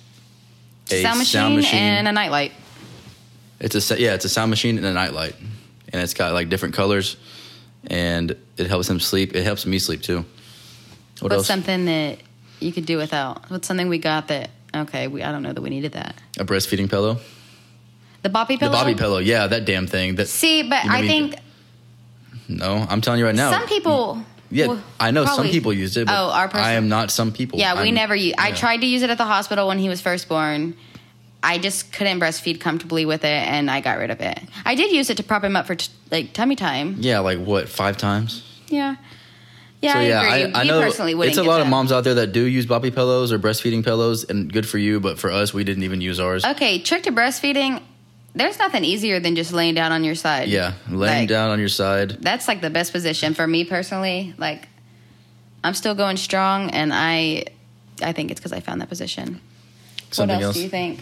a 0.91 1.03
sound 1.03 1.55
machine, 1.55 1.79
and 1.79 2.07
a 2.07 2.11
nightlight. 2.11 2.51
it's 3.59 3.91
a 3.91 3.99
yeah, 3.99 4.13
it's 4.13 4.25
a 4.25 4.29
sound 4.29 4.49
machine 4.49 4.77
and 4.77 4.85
a 4.85 4.93
nightlight, 4.93 5.35
and 5.91 6.01
it's 6.01 6.13
got 6.13 6.33
like 6.33 6.49
different 6.49 6.75
colors, 6.75 7.17
and 7.87 8.35
it 8.57 8.67
helps 8.67 8.87
them 8.87 8.99
sleep. 8.99 9.35
It 9.35 9.43
helps 9.43 9.65
me 9.65 9.79
sleep 9.79 10.01
too. 10.01 10.25
What 11.19 11.31
What's 11.31 11.33
else? 11.33 11.47
something 11.47 11.85
that 11.85 12.19
you 12.59 12.71
could 12.71 12.85
do 12.85 12.97
without? 12.97 13.49
What's 13.49 13.67
something 13.67 13.89
we 13.89 13.97
got 13.97 14.27
that? 14.27 14.49
Okay, 14.75 15.07
we 15.07 15.23
I 15.23 15.31
don't 15.31 15.43
know 15.43 15.53
that 15.53 15.61
we 15.61 15.69
needed 15.69 15.93
that. 15.93 16.15
A 16.39 16.45
breastfeeding 16.45 16.89
pillow. 16.89 17.17
The 18.23 18.29
Boppy 18.29 18.59
pillow. 18.59 18.71
The 18.71 18.77
boppy 18.93 18.97
pillow. 18.97 19.19
Yeah, 19.19 19.47
that 19.47 19.65
damn 19.65 19.87
thing. 19.87 20.15
That 20.15 20.27
See, 20.27 20.63
but 20.67 20.85
I 20.85 21.07
think 21.07 21.35
no, 22.49 22.85
I'm 22.89 23.01
telling 23.01 23.19
you 23.19 23.25
right 23.25 23.35
now. 23.35 23.51
some 23.51 23.67
people. 23.67 24.23
Yeah, 24.49 24.67
well, 24.67 24.83
I 24.99 25.11
know 25.11 25.23
probably- 25.25 25.45
some 25.47 25.51
people 25.51 25.73
used 25.73 25.97
it. 25.97 26.05
But 26.07 26.13
Oh, 26.17 26.31
our 26.31 26.47
person. 26.47 26.65
I 26.65 26.73
am 26.73 26.87
not 26.89 27.11
some 27.11 27.31
people. 27.31 27.59
Yeah, 27.59 27.73
we 27.75 27.87
I'm- 27.87 27.93
never 27.95 28.15
use. 28.15 28.33
I 28.37 28.49
yeah. 28.49 28.55
tried 28.55 28.77
to 28.81 28.85
use 28.87 29.01
it 29.01 29.09
at 29.09 29.17
the 29.17 29.25
hospital 29.25 29.67
when 29.67 29.79
he 29.79 29.89
was 29.89 29.99
first 30.01 30.27
born. 30.29 30.75
I 31.43 31.57
just 31.59 31.93
couldn't 31.93 32.19
breastfeed 32.19 32.59
comfortably 32.59 33.05
with 33.05 33.23
it, 33.23 33.27
and 33.47 33.69
I 33.69 33.79
got 33.81 33.97
rid 33.99 34.09
of 34.09 34.19
it. 34.21 34.39
I 34.65 34.75
did 34.75 34.91
use 34.91 35.09
it 35.09 35.17
to 35.17 35.23
prop 35.23 35.43
him 35.43 35.55
up 35.55 35.67
for 35.67 35.75
t- 35.75 35.89
like 36.11 36.33
tummy 36.33 36.55
time. 36.55 36.97
Yeah, 36.99 37.19
like 37.19 37.39
what? 37.39 37.69
Five 37.69 37.95
times. 37.97 38.41
Yeah, 38.69 38.95
Yeah, 39.81 39.93
so 39.93 39.99
I 39.99 40.03
yeah, 40.03 40.21
agree. 40.41 40.53
I, 40.53 40.61
I 40.61 40.63
know 40.63 40.81
personally 40.81 41.13
wouldn't 41.13 41.37
it's 41.37 41.45
a 41.45 41.47
lot 41.49 41.61
of 41.61 41.67
moms 41.67 41.91
out 41.91 42.03
there 42.03 42.15
that 42.15 42.31
do 42.33 42.41
use 42.43 42.65
boppy 42.65 42.93
pillows 42.93 43.31
or 43.31 43.37
breastfeeding 43.39 43.83
pillows, 43.83 44.23
and 44.27 44.51
good 44.51 44.67
for 44.67 44.77
you. 44.79 44.99
But 44.99 45.19
for 45.19 45.31
us, 45.31 45.53
we 45.53 45.63
didn't 45.63 45.83
even 45.83 46.01
use 46.01 46.19
ours. 46.19 46.43
Okay, 46.43 46.79
trick 46.79 47.03
to 47.03 47.11
breastfeeding. 47.11 47.81
There's 48.35 48.59
nothing 48.59 48.83
easier 48.83 49.19
than 49.19 49.35
just 49.35 49.51
laying 49.51 49.73
down 49.73 49.91
on 49.91 50.03
your 50.03 50.15
side. 50.15 50.49
Yeah, 50.49 50.73
laying 50.89 51.21
Like, 51.21 51.29
down 51.29 51.49
on 51.49 51.59
your 51.59 51.69
side. 51.69 52.17
That's 52.21 52.47
like 52.47 52.61
the 52.61 52.69
best 52.69 52.91
position 52.91 53.33
for 53.33 53.47
me 53.47 53.65
personally. 53.65 54.35
Like, 54.37 54.67
I'm 55.63 55.73
still 55.73 55.95
going 55.95 56.17
strong, 56.17 56.69
and 56.69 56.93
I, 56.93 57.45
I 58.01 58.11
think 58.13 58.29
it's 58.31 58.39
because 58.39 58.53
I 58.53 58.59
found 58.59 58.81
that 58.81 58.89
position. 58.89 59.41
Something 60.11 60.35
what 60.37 60.43
else, 60.43 60.43
else. 60.43 60.55
do 60.57 60.63
you 60.63 60.69
think? 60.69 61.01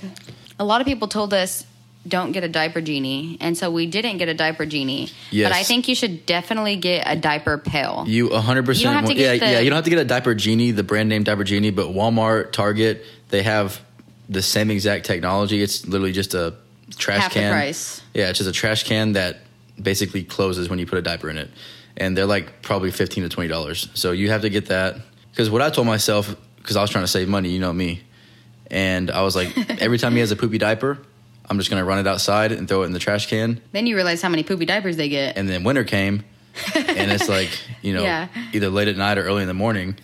A 0.59 0.63
lot 0.63 0.79
of 0.81 0.87
people 0.87 1.07
told 1.07 1.33
us 1.33 1.65
don't 2.07 2.31
get 2.31 2.43
a 2.43 2.47
diaper 2.47 2.81
genie, 2.81 3.37
and 3.41 3.57
so 3.57 3.71
we 3.71 3.85
didn't 3.85 4.17
get 4.17 4.29
a 4.29 4.33
diaper 4.33 4.65
genie. 4.65 5.09
Yes. 5.31 5.49
But 5.49 5.57
I 5.57 5.63
think 5.63 5.87
you 5.87 5.95
should 5.95 6.25
definitely 6.25 6.75
get 6.75 7.03
a 7.07 7.15
diaper 7.15 7.57
pail. 7.57 8.05
You 8.07 8.29
100 8.29 8.65
percent. 8.65 9.17
Yeah, 9.17 9.31
the- 9.31 9.37
yeah. 9.37 9.59
You 9.59 9.69
don't 9.69 9.77
have 9.77 9.83
to 9.85 9.89
get 9.89 9.99
a 9.99 10.05
diaper 10.05 10.35
genie, 10.35 10.71
the 10.71 10.83
brand 10.83 11.09
name 11.09 11.23
diaper 11.23 11.43
genie, 11.43 11.71
but 11.71 11.87
Walmart, 11.87 12.51
Target, 12.51 13.03
they 13.29 13.43
have 13.43 13.81
the 14.29 14.41
same 14.41 14.71
exact 14.71 15.05
technology. 15.05 15.61
It's 15.61 15.85
literally 15.87 16.11
just 16.11 16.33
a 16.33 16.55
trash 16.95 17.21
Half 17.21 17.33
the 17.33 17.39
can. 17.41 17.51
price. 17.53 18.01
Yeah, 18.13 18.29
it's 18.29 18.37
just 18.39 18.49
a 18.49 18.53
trash 18.53 18.83
can 18.83 19.13
that 19.13 19.39
basically 19.81 20.23
closes 20.23 20.69
when 20.69 20.79
you 20.79 20.85
put 20.85 20.97
a 20.97 21.01
diaper 21.01 21.29
in 21.29 21.37
it, 21.37 21.49
and 21.97 22.17
they're 22.17 22.25
like 22.25 22.61
probably 22.61 22.91
15 22.91 23.23
to 23.23 23.29
20 23.29 23.47
dollars. 23.49 23.89
So 23.93 24.11
you 24.11 24.29
have 24.29 24.41
to 24.41 24.49
get 24.49 24.67
that 24.67 24.97
because 25.31 25.49
what 25.49 25.61
I 25.61 25.69
told 25.69 25.87
myself 25.87 26.35
because 26.57 26.77
I 26.77 26.81
was 26.81 26.89
trying 26.89 27.03
to 27.03 27.07
save 27.09 27.27
money, 27.27 27.49
you 27.49 27.59
know 27.59 27.73
me, 27.73 28.01
and 28.71 29.11
I 29.11 29.21
was 29.21 29.35
like, 29.35 29.55
every 29.81 29.97
time 29.97 30.13
he 30.13 30.19
has 30.19 30.31
a 30.31 30.35
poopy 30.35 30.57
diaper, 30.57 30.97
I'm 31.49 31.57
just 31.57 31.69
gonna 31.69 31.85
run 31.85 31.99
it 31.99 32.07
outside 32.07 32.51
and 32.51 32.67
throw 32.67 32.83
it 32.83 32.85
in 32.87 32.91
the 32.93 32.99
trash 32.99 33.27
can. 33.27 33.61
Then 33.71 33.85
you 33.87 33.95
realize 33.95 34.21
how 34.21 34.29
many 34.29 34.43
poopy 34.43 34.65
diapers 34.65 34.97
they 34.97 35.09
get. 35.09 35.37
and 35.37 35.47
then 35.47 35.63
winter 35.63 35.83
came 35.83 36.23
and 36.73 37.11
it's 37.11 37.27
like 37.27 37.49
you 37.81 37.93
know 37.93 38.01
Yeah. 38.01 38.29
either 38.53 38.69
late 38.69 38.87
at 38.87 38.95
night 38.95 39.17
or 39.17 39.23
early 39.25 39.41
in 39.41 39.47
the 39.49 39.53
morning 39.53 39.97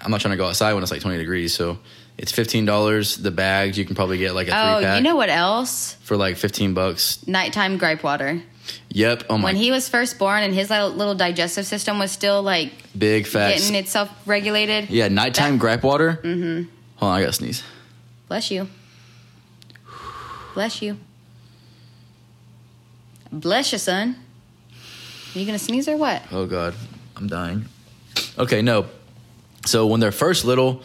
i'm 0.00 0.10
not 0.10 0.22
trying 0.22 0.32
to 0.32 0.38
go 0.38 0.46
outside 0.46 0.72
when 0.72 0.82
it's 0.82 0.90
like 0.90 1.02
20 1.02 1.18
degrees 1.18 1.52
so 1.52 1.78
it's 2.18 2.30
$15 2.32 3.22
the 3.22 3.30
bags 3.30 3.76
you 3.78 3.84
can 3.84 3.94
probably 3.96 4.18
get 4.18 4.34
like 4.34 4.48
a 4.48 4.50
oh, 4.50 4.76
three 4.76 4.84
pack 4.84 4.92
Oh, 4.94 4.96
you 4.96 5.02
know 5.02 5.16
what 5.16 5.28
else? 5.30 5.94
for 6.02 6.16
like 6.16 6.36
15 6.36 6.74
bucks 6.74 7.26
Nighttime 7.26 7.78
gripe 7.78 8.02
water. 8.04 8.42
yep 8.90 9.24
oh 9.30 9.38
my 9.38 9.44
When 9.44 9.56
he 9.56 9.70
was 9.70 9.88
first 9.88 10.18
born 10.18 10.42
and 10.42 10.54
his 10.54 10.70
little, 10.70 11.14
digestive 11.14 11.66
system 11.66 11.98
was 11.98 12.10
still 12.12 12.42
like 12.42 12.72
big 12.96 13.26
fat 13.26 13.56
getting 13.56 13.74
itself 13.74 14.10
regulated. 14.26 14.90
yeah 14.90 15.08
nighttime 15.08 15.58
gripe 15.58 15.82
water 15.82 16.20
mm-hmm 16.22 16.68
hold 16.96 17.10
on 17.12 17.18
i 17.18 17.20
gotta 17.20 17.32
sneeze 17.32 17.62
Bless 18.28 18.50
you. 18.50 18.66
Bless 20.54 20.80
you. 20.80 20.96
Bless 23.30 23.72
you, 23.72 23.78
son. 23.78 24.16
Are 25.34 25.38
you 25.38 25.44
gonna 25.46 25.58
sneeze 25.58 25.88
or 25.88 25.96
what? 25.96 26.22
oh 26.30 26.44
god 26.46 26.74
i'm 27.16 27.26
dying 27.26 27.64
okay 28.38 28.60
no 28.62 28.86
so 29.66 29.86
when 29.86 29.98
they're 30.00 30.12
first 30.12 30.44
little 30.44 30.82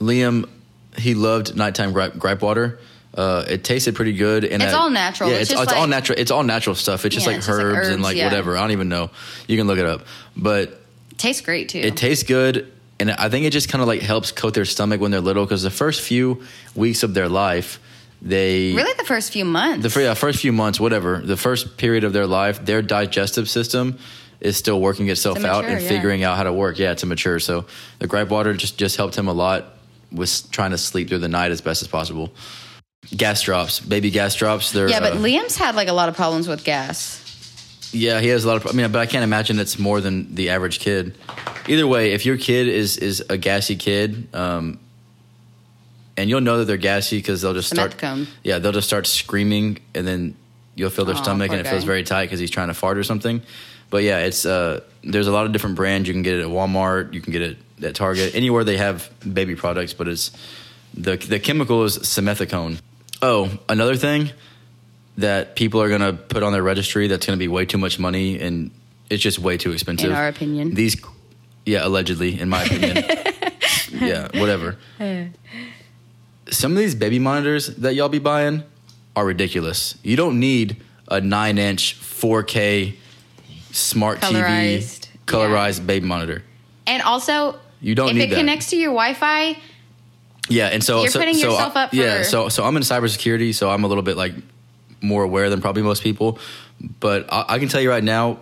liam 0.00 0.48
he 0.96 1.14
loved 1.14 1.54
nighttime 1.56 1.92
gripe, 1.92 2.18
gripe 2.18 2.42
water 2.42 2.78
uh, 3.16 3.44
it 3.48 3.64
tasted 3.64 3.94
pretty 3.94 4.12
good, 4.12 4.44
and 4.44 4.62
It's 4.62 4.72
that- 4.72 4.78
all 4.78 4.90
natural. 4.90 5.30
Yeah, 5.30 5.36
It's 5.36 5.50
it's, 5.50 5.60
it's 5.60 5.72
all 5.72 5.86
natural. 5.86 6.18
It's 6.18 6.30
all 6.30 6.42
natural 6.42 6.74
stuff. 6.74 7.06
It's 7.06 7.14
just 7.14 7.24
Yeah, 7.26 7.30
like 7.32 7.38
it's 7.38 7.46
just 7.46 7.58
herbs, 7.58 7.88
and 7.88 8.02
like 8.02 8.16
yeah. 8.16 8.26
whatever. 8.26 8.56
I 8.58 8.60
don't 8.60 8.72
even 8.72 8.90
know. 8.90 9.10
You 9.48 9.56
can 9.56 9.66
look 9.66 9.78
it 9.78 9.86
up, 9.86 10.02
but 10.36 10.82
Tastes 11.16 11.40
great 11.40 11.70
too. 11.70 11.78
it 11.78 11.96
tastes 11.96 12.24
good, 12.24 12.70
and 13.00 13.10
I 13.10 13.30
think 13.30 13.46
it 13.46 13.50
just 13.54 13.70
kind 13.70 13.80
of 13.80 13.88
like 13.88 14.02
helps 14.02 14.32
coat 14.32 14.52
their 14.52 14.66
stomach 14.66 15.00
when 15.00 15.12
they're 15.12 15.22
little 15.22 15.46
because 15.46 15.62
the 15.62 15.70
first 15.70 16.02
few 16.02 16.42
weeks 16.74 17.02
of 17.02 17.14
their 17.14 17.28
life, 17.30 17.80
they 18.20 18.74
really 18.74 18.92
the 18.98 19.04
first 19.04 19.32
few 19.32 19.46
months. 19.46 19.94
the 19.94 20.02
yeah, 20.02 20.12
first 20.12 20.40
few 20.40 20.52
months, 20.52 20.78
whatever, 20.78 21.20
the 21.24 21.38
first 21.38 21.78
period 21.78 22.04
of 22.04 22.12
their 22.12 22.26
life, 22.26 22.62
their 22.66 22.82
digestive 22.82 23.48
system 23.48 23.98
is 24.40 24.58
still 24.58 24.78
working 24.78 25.08
itself 25.08 25.38
out 25.38 25.64
mature, 25.64 25.76
and 25.76 25.82
yeah. 25.82 25.88
figuring 25.88 26.22
out 26.22 26.36
how 26.36 26.42
to 26.42 26.52
work. 26.52 26.78
Yeah, 26.78 26.92
to 26.92 27.06
mature. 27.06 27.38
So 27.38 27.64
the 27.98 28.06
gripe 28.06 28.28
water 28.28 28.52
just 28.52 28.76
just 28.76 28.98
helped 28.98 29.16
him 29.16 29.26
a 29.26 29.32
lot 29.32 29.72
with 30.16 30.50
trying 30.50 30.72
to 30.72 30.78
sleep 30.78 31.08
through 31.08 31.18
the 31.18 31.28
night 31.28 31.50
as 31.52 31.60
best 31.60 31.82
as 31.82 31.88
possible. 31.88 32.32
Gas 33.16 33.42
drops, 33.42 33.78
baby 33.78 34.10
gas 34.10 34.34
drops. 34.34 34.72
They're 34.72 34.88
yeah, 34.88 35.00
but 35.00 35.12
uh, 35.12 35.16
Liam's 35.16 35.56
had 35.56 35.76
like 35.76 35.88
a 35.88 35.92
lot 35.92 36.08
of 36.08 36.16
problems 36.16 36.48
with 36.48 36.64
gas. 36.64 37.22
yeah, 37.92 38.20
he 38.20 38.28
has 38.28 38.44
a 38.44 38.48
lot 38.48 38.56
of. 38.56 38.66
I 38.66 38.72
mean, 38.72 38.90
but 38.90 38.98
I 38.98 39.06
can't 39.06 39.22
imagine 39.22 39.58
it's 39.60 39.78
more 39.78 40.00
than 40.00 40.34
the 40.34 40.50
average 40.50 40.80
kid. 40.80 41.16
Either 41.68 41.86
way, 41.86 42.12
if 42.12 42.26
your 42.26 42.36
kid 42.36 42.66
is 42.66 42.96
is 42.96 43.22
a 43.28 43.38
gassy 43.38 43.76
kid, 43.76 44.26
um, 44.34 44.80
and 46.16 46.28
you'll 46.28 46.40
know 46.40 46.58
that 46.58 46.64
they're 46.64 46.76
gassy 46.76 47.18
because 47.18 47.42
they'll 47.42 47.54
just 47.54 47.70
start. 47.76 47.92
Yeah, 48.42 48.58
they'll 48.58 48.72
just 48.72 48.88
start 48.88 49.06
screaming, 49.06 49.78
and 49.94 50.06
then 50.06 50.34
you'll 50.74 50.90
feel 50.90 51.04
their 51.04 51.14
stomach, 51.22 51.50
and 51.52 51.60
it 51.60 51.64
feels 51.70 51.84
very 51.84 52.02
tight 52.02 52.24
because 52.26 52.40
he's 52.40 52.50
trying 52.50 52.68
to 52.68 52.74
fart 52.74 52.98
or 52.98 53.04
something. 53.04 53.40
But 53.88 54.02
yeah, 54.02 54.18
it's 54.18 54.44
uh, 54.44 54.80
there's 55.04 55.28
a 55.28 55.32
lot 55.32 55.46
of 55.46 55.52
different 55.52 55.76
brands. 55.76 56.08
You 56.08 56.14
can 56.14 56.22
get 56.22 56.34
it 56.34 56.40
at 56.42 56.48
Walmart. 56.48 57.12
You 57.14 57.20
can 57.20 57.32
get 57.32 57.42
it 57.42 57.56
at 57.82 57.94
Target. 57.94 58.34
Anywhere 58.34 58.64
they 58.64 58.76
have 58.76 59.10
baby 59.32 59.54
products, 59.54 59.92
but 59.92 60.08
it's 60.08 60.30
the 60.94 61.16
the 61.16 61.38
chemical 61.38 61.84
is 61.84 61.98
simethicone. 61.98 62.80
Oh, 63.22 63.50
another 63.68 63.96
thing 63.96 64.30
that 65.18 65.56
people 65.56 65.80
are 65.80 65.88
gonna 65.88 66.12
put 66.12 66.42
on 66.42 66.52
their 66.52 66.62
registry 66.62 67.08
that's 67.08 67.26
gonna 67.26 67.38
be 67.38 67.48
way 67.48 67.64
too 67.64 67.78
much 67.78 67.98
money 67.98 68.38
and 68.38 68.70
it's 69.08 69.22
just 69.22 69.38
way 69.38 69.56
too 69.56 69.72
expensive. 69.72 70.10
In 70.10 70.16
our 70.16 70.28
opinion. 70.28 70.74
these, 70.74 71.00
yeah, 71.64 71.86
allegedly, 71.86 72.38
in 72.38 72.48
my 72.48 72.64
opinion, 72.64 72.96
yeah, 73.92 74.28
whatever. 74.38 74.76
Some 76.50 76.72
of 76.72 76.78
these 76.78 76.94
baby 76.94 77.18
monitors 77.18 77.68
that 77.76 77.94
y'all 77.94 78.08
be 78.08 78.18
buying 78.18 78.62
are 79.14 79.24
ridiculous. 79.24 79.96
You 80.02 80.16
don't 80.16 80.38
need 80.38 80.76
a 81.08 81.20
nine 81.20 81.58
inch 81.58 81.98
4K 82.00 82.94
smart 83.72 84.20
Colorized, 84.20 85.08
TV 85.08 85.08
colorized 85.26 85.86
baby 85.86 86.06
monitor. 86.06 86.42
And 86.86 87.02
also, 87.02 87.58
You 87.86 87.94
don't 87.94 88.08
if 88.10 88.14
need 88.16 88.22
it 88.24 88.30
that. 88.30 88.36
connects 88.36 88.70
to 88.70 88.76
your 88.76 88.90
Wi-Fi, 88.90 89.56
Yeah, 90.48 90.66
and 90.68 90.82
so 90.82 91.02
You're 91.02 91.10
so, 91.10 91.18
putting 91.20 91.34
so 91.34 91.50
yourself 91.50 91.76
I- 91.76 91.84
up 91.84 91.94
Yeah, 91.94 92.22
so 92.24 92.48
so 92.48 92.64
I'm 92.64 92.76
in 92.76 92.82
cybersecurity, 92.82 93.54
so 93.54 93.70
I'm 93.70 93.84
a 93.84 93.86
little 93.86 94.02
bit 94.02 94.16
like 94.16 94.34
more 95.00 95.22
aware 95.22 95.50
than 95.50 95.60
probably 95.60 95.82
most 95.82 96.02
people. 96.02 96.38
But 97.00 97.32
I, 97.32 97.44
I 97.54 97.58
can 97.60 97.68
tell 97.68 97.80
you 97.80 97.90
right 97.90 98.02
now, 98.02 98.38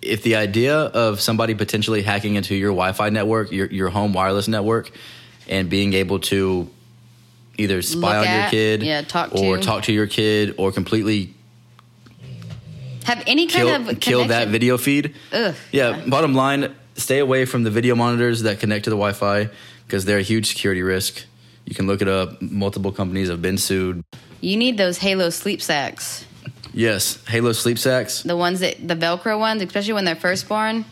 if 0.00 0.22
the 0.22 0.36
idea 0.36 0.76
of 0.78 1.20
somebody 1.20 1.54
potentially 1.54 2.00
hacking 2.02 2.36
into 2.36 2.54
your 2.54 2.70
Wi-Fi 2.70 3.10
network, 3.10 3.52
your 3.52 3.66
your 3.66 3.90
home 3.90 4.12
wireless 4.14 4.48
network, 4.48 4.90
and 5.48 5.68
being 5.68 5.92
able 5.92 6.18
to 6.20 6.70
either 7.58 7.82
spy 7.82 8.18
Look 8.20 8.28
on 8.28 8.40
your 8.40 8.48
kid, 8.50 8.82
yeah, 8.82 9.02
talk 9.02 9.34
or 9.34 9.56
to. 9.58 9.62
talk 9.62 9.82
to 9.84 9.92
your 9.92 10.06
kid, 10.06 10.54
or 10.58 10.72
completely 10.72 11.34
have 13.04 13.22
any 13.26 13.46
kind 13.46 13.68
kill 13.68 13.88
of 13.90 14.00
kill 14.00 14.24
that 14.28 14.48
video 14.48 14.78
feed. 14.78 15.14
Ugh. 15.32 15.54
Yeah, 15.72 16.02
bottom 16.06 16.34
line, 16.34 16.74
stay 16.96 17.18
away 17.18 17.44
from 17.44 17.62
the 17.62 17.70
video 17.70 17.94
monitors 17.94 18.42
that 18.42 18.60
connect 18.60 18.84
to 18.84 18.90
the 18.90 18.96
Wi-Fi 18.96 19.50
because 19.86 20.04
they're 20.04 20.18
a 20.18 20.22
huge 20.22 20.48
security 20.48 20.82
risk. 20.82 21.24
You 21.64 21.74
can 21.74 21.86
look 21.86 22.02
it 22.02 22.08
up. 22.08 22.40
Multiple 22.40 22.92
companies 22.92 23.28
have 23.28 23.42
been 23.42 23.58
sued. 23.58 24.02
You 24.40 24.56
need 24.56 24.78
those 24.78 24.98
Halo 24.98 25.30
sleep 25.30 25.60
sacks. 25.60 26.24
Yes, 26.72 27.24
Halo 27.26 27.52
sleep 27.52 27.78
sacks. 27.78 28.22
The 28.22 28.36
ones 28.36 28.60
that 28.60 28.86
the 28.86 28.94
Velcro 28.94 29.38
ones, 29.38 29.62
especially 29.62 29.94
when 29.94 30.04
they're 30.04 30.14
first 30.14 30.48
born, 30.48 30.84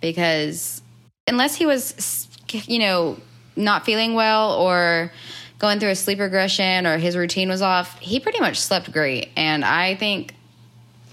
because 0.00 0.82
unless 1.26 1.54
he 1.54 1.66
was, 1.66 2.28
you 2.66 2.78
know, 2.80 3.18
not 3.56 3.84
feeling 3.84 4.14
well 4.14 4.52
or 4.54 5.12
going 5.58 5.78
through 5.80 5.90
a 5.90 5.94
sleep 5.94 6.18
regression 6.18 6.86
or 6.86 6.98
his 6.98 7.16
routine 7.16 7.48
was 7.48 7.62
off, 7.62 7.98
he 8.00 8.20
pretty 8.20 8.40
much 8.40 8.58
slept 8.58 8.92
great. 8.92 9.30
And 9.36 9.64
I 9.64 9.94
think 9.94 10.34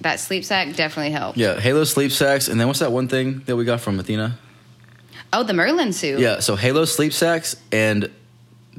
that 0.01 0.19
sleep 0.19 0.43
sack 0.45 0.75
definitely 0.75 1.11
helped. 1.11 1.37
Yeah, 1.37 1.59
Halo 1.59 1.83
sleep 1.83 2.11
sacks, 2.11 2.47
and 2.47 2.59
then 2.59 2.67
what's 2.67 2.79
that 2.79 2.91
one 2.91 3.07
thing 3.07 3.41
that 3.45 3.55
we 3.55 3.65
got 3.65 3.81
from 3.81 3.99
Athena? 3.99 4.37
Oh, 5.33 5.43
the 5.43 5.53
Merlin 5.53 5.93
suit. 5.93 6.19
Yeah, 6.19 6.39
so 6.39 6.55
Halo 6.55 6.85
sleep 6.85 7.13
sacks 7.13 7.55
and 7.71 8.09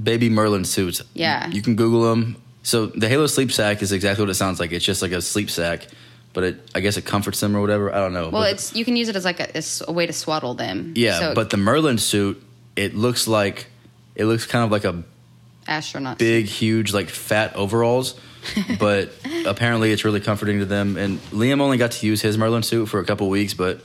baby 0.03 0.29
Merlin 0.29 0.65
suits. 0.65 1.03
Yeah. 1.15 1.49
you 1.49 1.63
can 1.63 1.77
Google 1.77 2.03
them. 2.11 2.37
So 2.63 2.87
the 2.87 3.09
Halo 3.09 3.27
sleep 3.27 3.51
sack 3.51 3.83
is 3.83 3.91
exactly 3.93 4.23
what 4.23 4.31
it 4.31 4.35
sounds 4.35 4.61
like. 4.61 4.71
It's 4.73 4.85
just 4.85 5.03
like 5.03 5.13
a 5.13 5.21
sleep 5.23 5.51
sack, 5.51 5.87
but 6.33 6.45
it 6.45 6.71
I 6.75 6.81
guess 6.81 6.97
it 6.97 7.05
comforts 7.05 7.41
them 7.41 7.57
or 7.57 7.61
whatever. 7.61 7.93
I 7.93 7.99
don't 7.99 8.13
know. 8.13 8.25
Well, 8.29 8.43
But- 8.43 8.53
it's 8.53 8.75
you 8.75 8.85
can 8.85 8.97
use 8.97 9.09
it 9.09 9.17
as 9.17 9.25
like 9.25 9.41
a, 9.41 9.57
as 9.57 9.83
a 9.89 9.93
way 9.93 10.07
to 10.07 10.13
swaddle 10.13 10.55
them. 10.55 10.93
yeah, 10.97 11.19
So 11.19 11.35
but 11.35 11.51
the 11.51 11.57
Merlin 11.57 11.99
suit, 11.99 12.43
it 12.77 12.95
looks 12.95 13.27
like 13.27 13.67
it 14.15 14.27
looks 14.27 14.47
kind 14.47 14.65
of 14.65 14.71
like 14.71 14.85
a 14.85 15.03
astronaut. 15.67 16.19
big, 16.19 16.47
huge, 16.47 16.93
like 16.93 17.09
fat 17.09 17.57
overalls. 17.57 18.15
but 18.79 19.13
apparently, 19.47 19.93
it's 19.93 20.05
really 20.05 20.21
comforting 20.21 20.59
to 20.59 20.65
them. 20.65 20.97
And 20.97 21.19
Liam 21.31 21.61
only 21.61 21.79
got 21.79 21.93
to 21.93 22.07
use 22.07 22.21
his 22.21 22.37
Merlin 22.37 22.63
suit 22.63 22.87
for 22.87 23.01
a 23.01 23.05
couple 23.05 23.29
weeks, 23.29 23.55
but 23.55 23.81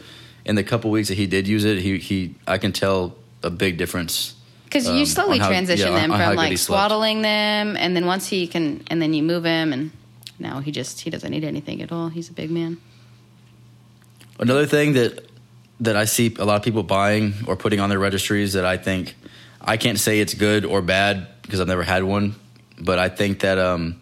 in 0.46 0.56
the 0.56 0.64
couple 0.64 0.90
weeks 0.92 1.10
that 1.10 1.16
he 1.16 1.28
did 1.28 1.48
use 1.48 1.66
it, 1.66 1.80
he 1.80 1.98
he 1.98 2.36
I 2.48 2.58
can 2.58 2.72
tell 2.72 3.16
a 3.44 3.50
big 3.50 3.78
difference. 3.78 4.34
Because 4.64 4.88
um, 4.88 4.98
you 4.98 5.06
slowly 5.06 5.40
how- 5.40 5.48
transition 5.48 5.92
yeah, 5.92 6.02
them 6.02 6.12
on 6.12 6.20
from 6.20 6.32
he 6.32 6.38
like 6.38 6.58
swaddling 6.58 7.22
them, 7.22 7.78
and 7.78 7.96
then 7.96 8.06
once 8.06 8.28
he 8.28 8.48
can, 8.48 8.84
and 8.88 9.02
then 9.02 9.14
you 9.14 9.24
move 9.24 9.44
him, 9.46 9.74
and 9.74 9.92
now 10.40 10.60
he 10.60 10.72
just 10.72 11.02
he 11.02 11.10
doesn't 11.10 11.30
need 11.30 11.44
anything 11.44 11.82
at 11.82 11.92
all. 11.92 12.10
He's 12.10 12.30
a 12.30 12.34
big 12.34 12.52
man. 12.52 12.78
Another 14.40 14.66
thing 14.66 14.94
that 14.94 15.26
that 15.80 15.96
I 15.96 16.06
see 16.06 16.36
a 16.40 16.46
lot 16.46 16.56
of 16.56 16.64
people 16.64 16.84
buying 16.84 17.34
or 17.48 17.56
putting 17.56 17.80
on 17.80 17.90
their 17.90 18.00
registries 18.00 18.54
that 18.54 18.66
I 18.66 18.78
think 18.78 19.16
I 19.62 19.78
can't 19.78 20.00
say 20.00 20.20
it's 20.20 20.34
good 20.34 20.66
or 20.66 20.82
bad 20.82 21.28
because 21.42 21.60
I've 21.60 21.68
never 21.68 21.84
had 21.84 22.04
one, 22.04 22.36
but 22.80 23.00
I 23.00 23.10
think 23.10 23.42
that 23.42 23.58
um, 23.58 24.02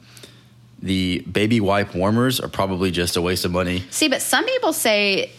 the 0.81 1.19
baby 1.31 1.59
wipe 1.59 1.95
warmers 1.95 2.39
are 2.39 2.47
probably 2.49 2.91
just 2.91 3.15
a 3.17 3.21
waste 3.21 3.45
of 3.45 3.51
money. 3.51 3.83
See, 3.91 4.07
but 4.07 4.21
some 4.21 4.45
people 4.45 4.73
say. 4.73 5.31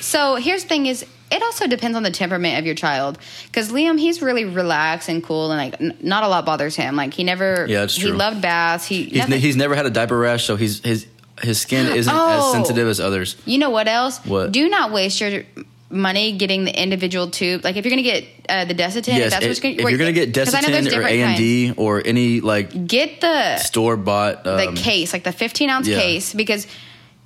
So 0.00 0.36
here's 0.36 0.62
the 0.62 0.68
thing: 0.68 0.86
is 0.86 1.04
it 1.30 1.42
also 1.42 1.66
depends 1.66 1.96
on 1.96 2.02
the 2.02 2.10
temperament 2.10 2.58
of 2.58 2.66
your 2.66 2.74
child. 2.74 3.18
Because 3.46 3.70
Liam, 3.70 3.98
he's 4.00 4.20
really 4.20 4.44
relaxed 4.44 5.08
and 5.08 5.22
cool, 5.22 5.52
and 5.52 5.58
like 5.72 5.80
n- 5.80 5.96
not 6.00 6.24
a 6.24 6.28
lot 6.28 6.44
bothers 6.44 6.74
him. 6.76 6.96
Like 6.96 7.14
he 7.14 7.22
never, 7.24 7.66
Yeah, 7.68 7.84
it's 7.84 7.94
He 7.96 8.08
loved 8.10 8.42
baths. 8.42 8.86
He, 8.86 9.04
He's, 9.04 9.14
nothing- 9.18 9.40
he's 9.40 9.56
never 9.56 9.74
had 9.74 9.86
a 9.86 9.90
diaper 9.90 10.18
rash, 10.18 10.44
so 10.44 10.56
he's 10.56 10.80
his 10.84 11.06
his 11.40 11.60
skin 11.60 11.86
isn't 11.96 12.12
Oh. 12.16 12.48
as 12.48 12.52
sensitive 12.52 12.86
as 12.88 13.00
others. 13.00 13.36
You 13.46 13.58
know 13.58 13.70
what 13.70 13.86
else? 13.88 14.18
What? 14.26 14.52
Do 14.52 14.68
not 14.68 14.90
waste 14.92 15.20
your 15.20 15.44
money 15.90 16.32
getting 16.32 16.64
the 16.64 16.82
individual 16.82 17.30
tube. 17.30 17.64
Like 17.64 17.76
if 17.76 17.84
you're 17.84 17.90
gonna 17.90 18.02
get 18.02 18.24
uh, 18.48 18.64
the 18.64 18.74
Desitin, 18.74 19.18
Yes, 19.18 19.32
that's 19.32 19.44
it- 19.44 19.48
what's 19.48 19.60
gonna, 19.60 19.74
if 19.74 19.80
you're 19.80 19.98
gonna 19.98 20.12
get 20.12 20.36
I 20.36 20.42
Desitin 20.42 20.96
or 20.96 21.02
A 21.02 21.22
and. 21.22 21.36
D 21.36 21.74
or 21.76 22.02
any 22.04 22.40
like 22.40 22.86
get 22.86 23.20
the 23.20 23.58
store 23.58 23.96
bought, 23.96 24.44
the 24.44 24.68
um, 24.68 24.76
case, 24.76 25.12
like 25.12 25.24
the 25.24 25.32
15 25.32 25.68
ounce 25.68 25.88
yeah. 25.88 25.98
case, 25.98 26.32
because 26.32 26.66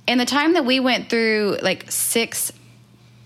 in 0.07 0.17
the 0.17 0.25
time 0.25 0.53
that 0.53 0.65
we 0.65 0.79
went 0.79 1.09
through 1.09 1.57
like 1.61 1.89
six 1.91 2.51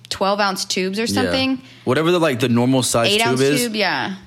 12 0.10 0.40
ounce 0.40 0.66
tubes 0.66 1.00
or 1.00 1.04
yeah. 1.04 1.08
something, 1.08 1.62
whatever 1.86 2.12
the 2.12 2.20
like 2.20 2.40
the 2.40 2.50
normal 2.50 2.84
size 2.84 3.08
eight 3.08 3.20
tube 3.20 3.28
ounce 3.28 3.42
is, 3.42 3.64
tube, 3.64 3.76
yeah. 3.76 4.18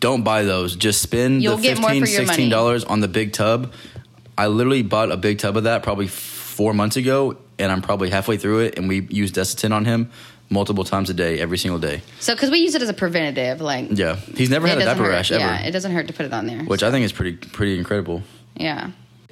don't 0.00 0.24
buy 0.24 0.42
those. 0.42 0.76
Just 0.76 1.00
spend 1.02 1.42
You'll 1.42 1.56
the 1.56 1.62
get 1.62 1.80
more 1.80 1.90
15 1.90 2.02
for 2.02 2.06
16 2.26 2.50
dollars 2.50 2.84
on 2.84 3.00
the 3.00 3.08
big 3.08 3.32
tub. 3.32 3.72
I 4.36 4.48
literally 4.48 4.82
bought 4.82 5.12
a 5.12 5.16
big 5.16 5.38
tub 5.38 5.56
of 5.56 5.64
that 5.64 5.84
probably 5.84 6.08
four 6.08 6.72
months 6.74 6.96
ago, 6.96 7.36
and 7.58 7.70
I'm 7.72 7.82
probably 7.82 8.10
halfway 8.10 8.36
through 8.36 8.60
it. 8.60 8.78
And 8.78 8.88
we 8.88 9.02
use 9.02 9.32
Desitin 9.32 9.72
on 9.72 9.84
him 9.84 10.10
multiple 10.50 10.84
times 10.84 11.10
a 11.10 11.14
day, 11.14 11.40
every 11.40 11.58
single 11.58 11.78
day. 11.80 12.02
So 12.20 12.34
because 12.34 12.50
we 12.50 12.58
use 12.58 12.74
it 12.74 12.82
as 12.82 12.88
a 12.88 12.94
preventative, 12.94 13.60
like 13.60 13.88
Yeah, 13.90 14.16
he's 14.16 14.50
never 14.50 14.66
had 14.66 14.78
a 14.78 14.84
diaper 14.84 15.04
hurt. 15.04 15.10
rash 15.10 15.32
ever, 15.32 15.40
Yeah, 15.40 15.62
it 15.66 15.70
doesn't 15.70 15.92
hurt 15.92 16.06
to 16.08 16.12
put 16.12 16.26
it 16.26 16.32
on 16.32 16.46
there. 16.46 16.62
which 16.64 16.82
I 16.82 16.90
think 16.90 17.04
is 17.04 17.12
pretty 17.12 17.36
pretty 17.36 17.78
incredible. 17.78 18.22
yeah, 18.54 18.90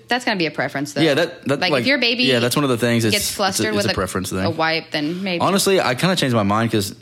that's 0.08 0.24
gonna 0.24 0.38
be 0.38 0.46
a 0.46 0.50
preference 0.50 0.94
though. 0.94 1.02
Yeah, 1.02 1.14
that, 1.14 1.44
that 1.48 1.60
like, 1.60 1.82
if 1.82 1.86
your 1.86 1.98
baby 1.98 2.24
yeah, 2.24 2.38
that's 2.38 2.56
one 2.56 2.64
of 2.64 2.70
the 2.70 2.78
things. 2.78 3.04
It's, 3.04 3.14
gets 3.14 3.30
flustered 3.34 3.66
it's 3.66 3.74
a, 3.74 3.78
it's 3.78 3.86
with 3.88 3.92
a 3.92 3.94
preference 3.94 4.30
thing. 4.30 4.44
a 4.44 4.50
wipe, 4.50 4.90
then 4.90 5.22
maybe 5.22 5.40
Honestly, 5.40 5.80
I 5.80 5.94
kind 5.94 6.12
of 6.12 6.18
changed 6.18 6.34
my 6.34 6.42
mind 6.42 6.70
because 6.70 6.94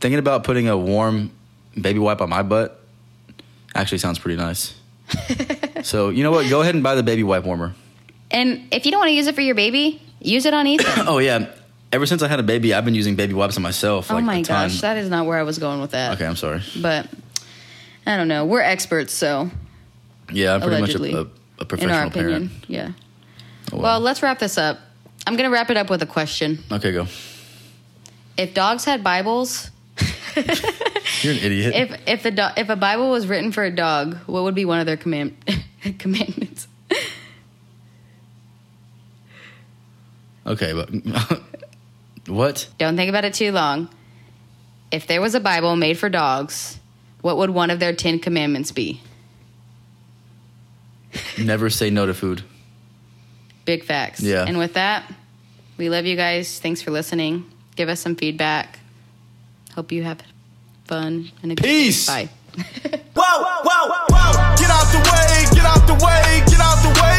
thinking 0.00 0.18
about 0.18 0.44
putting 0.44 0.68
a 0.68 0.76
warm 0.76 1.30
baby 1.80 1.98
wipe 1.98 2.20
on 2.20 2.28
my 2.28 2.42
butt 2.42 2.80
actually 3.74 3.98
sounds 3.98 4.18
pretty 4.18 4.36
nice. 4.36 4.74
so 5.82 6.10
you 6.10 6.22
know 6.22 6.30
what? 6.30 6.48
Go 6.48 6.60
ahead 6.60 6.74
and 6.74 6.84
buy 6.84 6.94
the 6.94 7.02
baby 7.02 7.22
wipe 7.22 7.44
warmer. 7.44 7.74
And 8.30 8.68
if 8.72 8.84
you 8.84 8.90
don't 8.90 9.00
want 9.00 9.10
to 9.10 9.14
use 9.14 9.26
it 9.26 9.34
for 9.34 9.42
your 9.42 9.54
baby, 9.54 10.02
use 10.24 10.46
it 10.46 10.54
on 10.54 10.66
Ethan. 10.66 11.06
Oh 11.08 11.18
yeah. 11.18 11.50
Ever 11.92 12.06
since 12.06 12.22
I 12.22 12.28
had 12.28 12.40
a 12.40 12.42
baby, 12.42 12.74
I've 12.74 12.84
been 12.84 12.96
using 12.96 13.14
baby 13.14 13.34
wipes 13.34 13.56
on 13.56 13.62
myself. 13.62 14.10
oh 14.10 14.20
my 14.20 14.38
a 14.38 14.42
ton. 14.42 14.68
gosh, 14.68 14.80
that 14.80 14.96
is 14.96 15.08
not 15.08 15.26
where 15.26 15.38
I 15.38 15.44
was 15.44 15.58
going 15.58 15.80
with 15.80 15.92
that. 15.92 16.14
Okay, 16.14 16.26
I'm 16.26 16.34
sorry. 16.34 16.60
But 16.80 17.08
I 18.04 18.16
don't 18.16 18.26
know. 18.26 18.44
We're 18.46 18.62
experts, 18.62 19.12
so 19.14 19.48
Yeah, 20.32 20.54
I'm 20.54 20.60
pretty 20.60 20.76
allegedly, 20.78 21.12
much 21.12 21.26
a, 21.26 21.28
a, 21.28 21.30
a 21.58 21.60
in 21.62 21.66
professional 21.68 21.96
our 21.96 22.06
opinion, 22.06 22.48
parent. 22.48 22.64
yeah. 22.68 22.90
Oh, 23.72 23.78
Well, 23.78 24.00
let's 24.00 24.22
wrap 24.24 24.40
this 24.40 24.58
up. 24.58 24.80
I'm 25.26 25.36
gonna 25.36 25.50
wrap 25.50 25.70
it 25.70 25.76
up 25.76 25.88
with 25.88 26.02
a 26.02 26.06
question. 26.06 26.58
okay, 26.72 26.90
go. 26.90 27.06
If 28.36 28.54
dogs 28.54 28.84
had 28.84 29.04
Bibles, 29.04 29.70
You're 30.34 31.32
an 31.34 31.38
idiot. 31.38 31.74
if 31.76 32.00
if 32.08 32.24
a 32.24 32.30
do- 32.32 32.54
if 32.56 32.68
a 32.70 32.76
Bible 32.76 33.08
was 33.10 33.28
written 33.28 33.52
for 33.52 33.62
a 33.62 33.70
dog, 33.70 34.16
what 34.26 34.42
would 34.42 34.56
be 34.56 34.64
one 34.64 34.80
of 34.80 34.86
their 34.86 34.96
command 34.96 35.36
commandments? 36.00 36.66
Okay, 40.46 40.72
but 40.72 40.90
what? 42.26 42.68
Don't 42.78 42.96
think 42.96 43.08
about 43.08 43.24
it 43.24 43.34
too 43.34 43.52
long. 43.52 43.88
If 44.90 45.06
there 45.06 45.20
was 45.20 45.34
a 45.34 45.40
Bible 45.40 45.76
made 45.76 45.98
for 45.98 46.08
dogs, 46.08 46.78
what 47.20 47.36
would 47.38 47.50
one 47.50 47.70
of 47.70 47.80
their 47.80 47.94
Ten 47.94 48.18
Commandments 48.18 48.70
be? 48.72 49.00
Never 51.38 51.70
say 51.70 51.90
no 51.90 52.06
to 52.06 52.14
food. 52.14 52.42
Big 53.64 53.84
facts. 53.84 54.20
Yeah. 54.20 54.44
And 54.46 54.58
with 54.58 54.74
that, 54.74 55.10
we 55.76 55.88
love 55.88 56.06
you 56.06 56.16
guys. 56.16 56.58
Thanks 56.60 56.82
for 56.82 56.90
listening. 56.90 57.50
Give 57.76 57.88
us 57.88 58.00
some 58.00 58.14
feedback. 58.14 58.78
Hope 59.74 59.90
you 59.90 60.02
have 60.02 60.20
fun 60.84 61.30
and 61.42 61.52
a 61.52 61.54
good. 61.54 61.64
Peace. 61.64 62.06
Bye. 62.06 62.28
Whoa, 63.16 63.42
whoa, 63.42 63.88
whoa. 64.10 64.56
Get 64.56 64.70
out 64.70 64.86
the 64.92 64.98
way, 64.98 65.44
get 65.56 65.64
out 65.64 65.86
the 65.86 65.94
way, 65.94 66.42
get 66.46 66.60
out 66.60 66.82
the 66.82 67.00
way. 67.02 67.14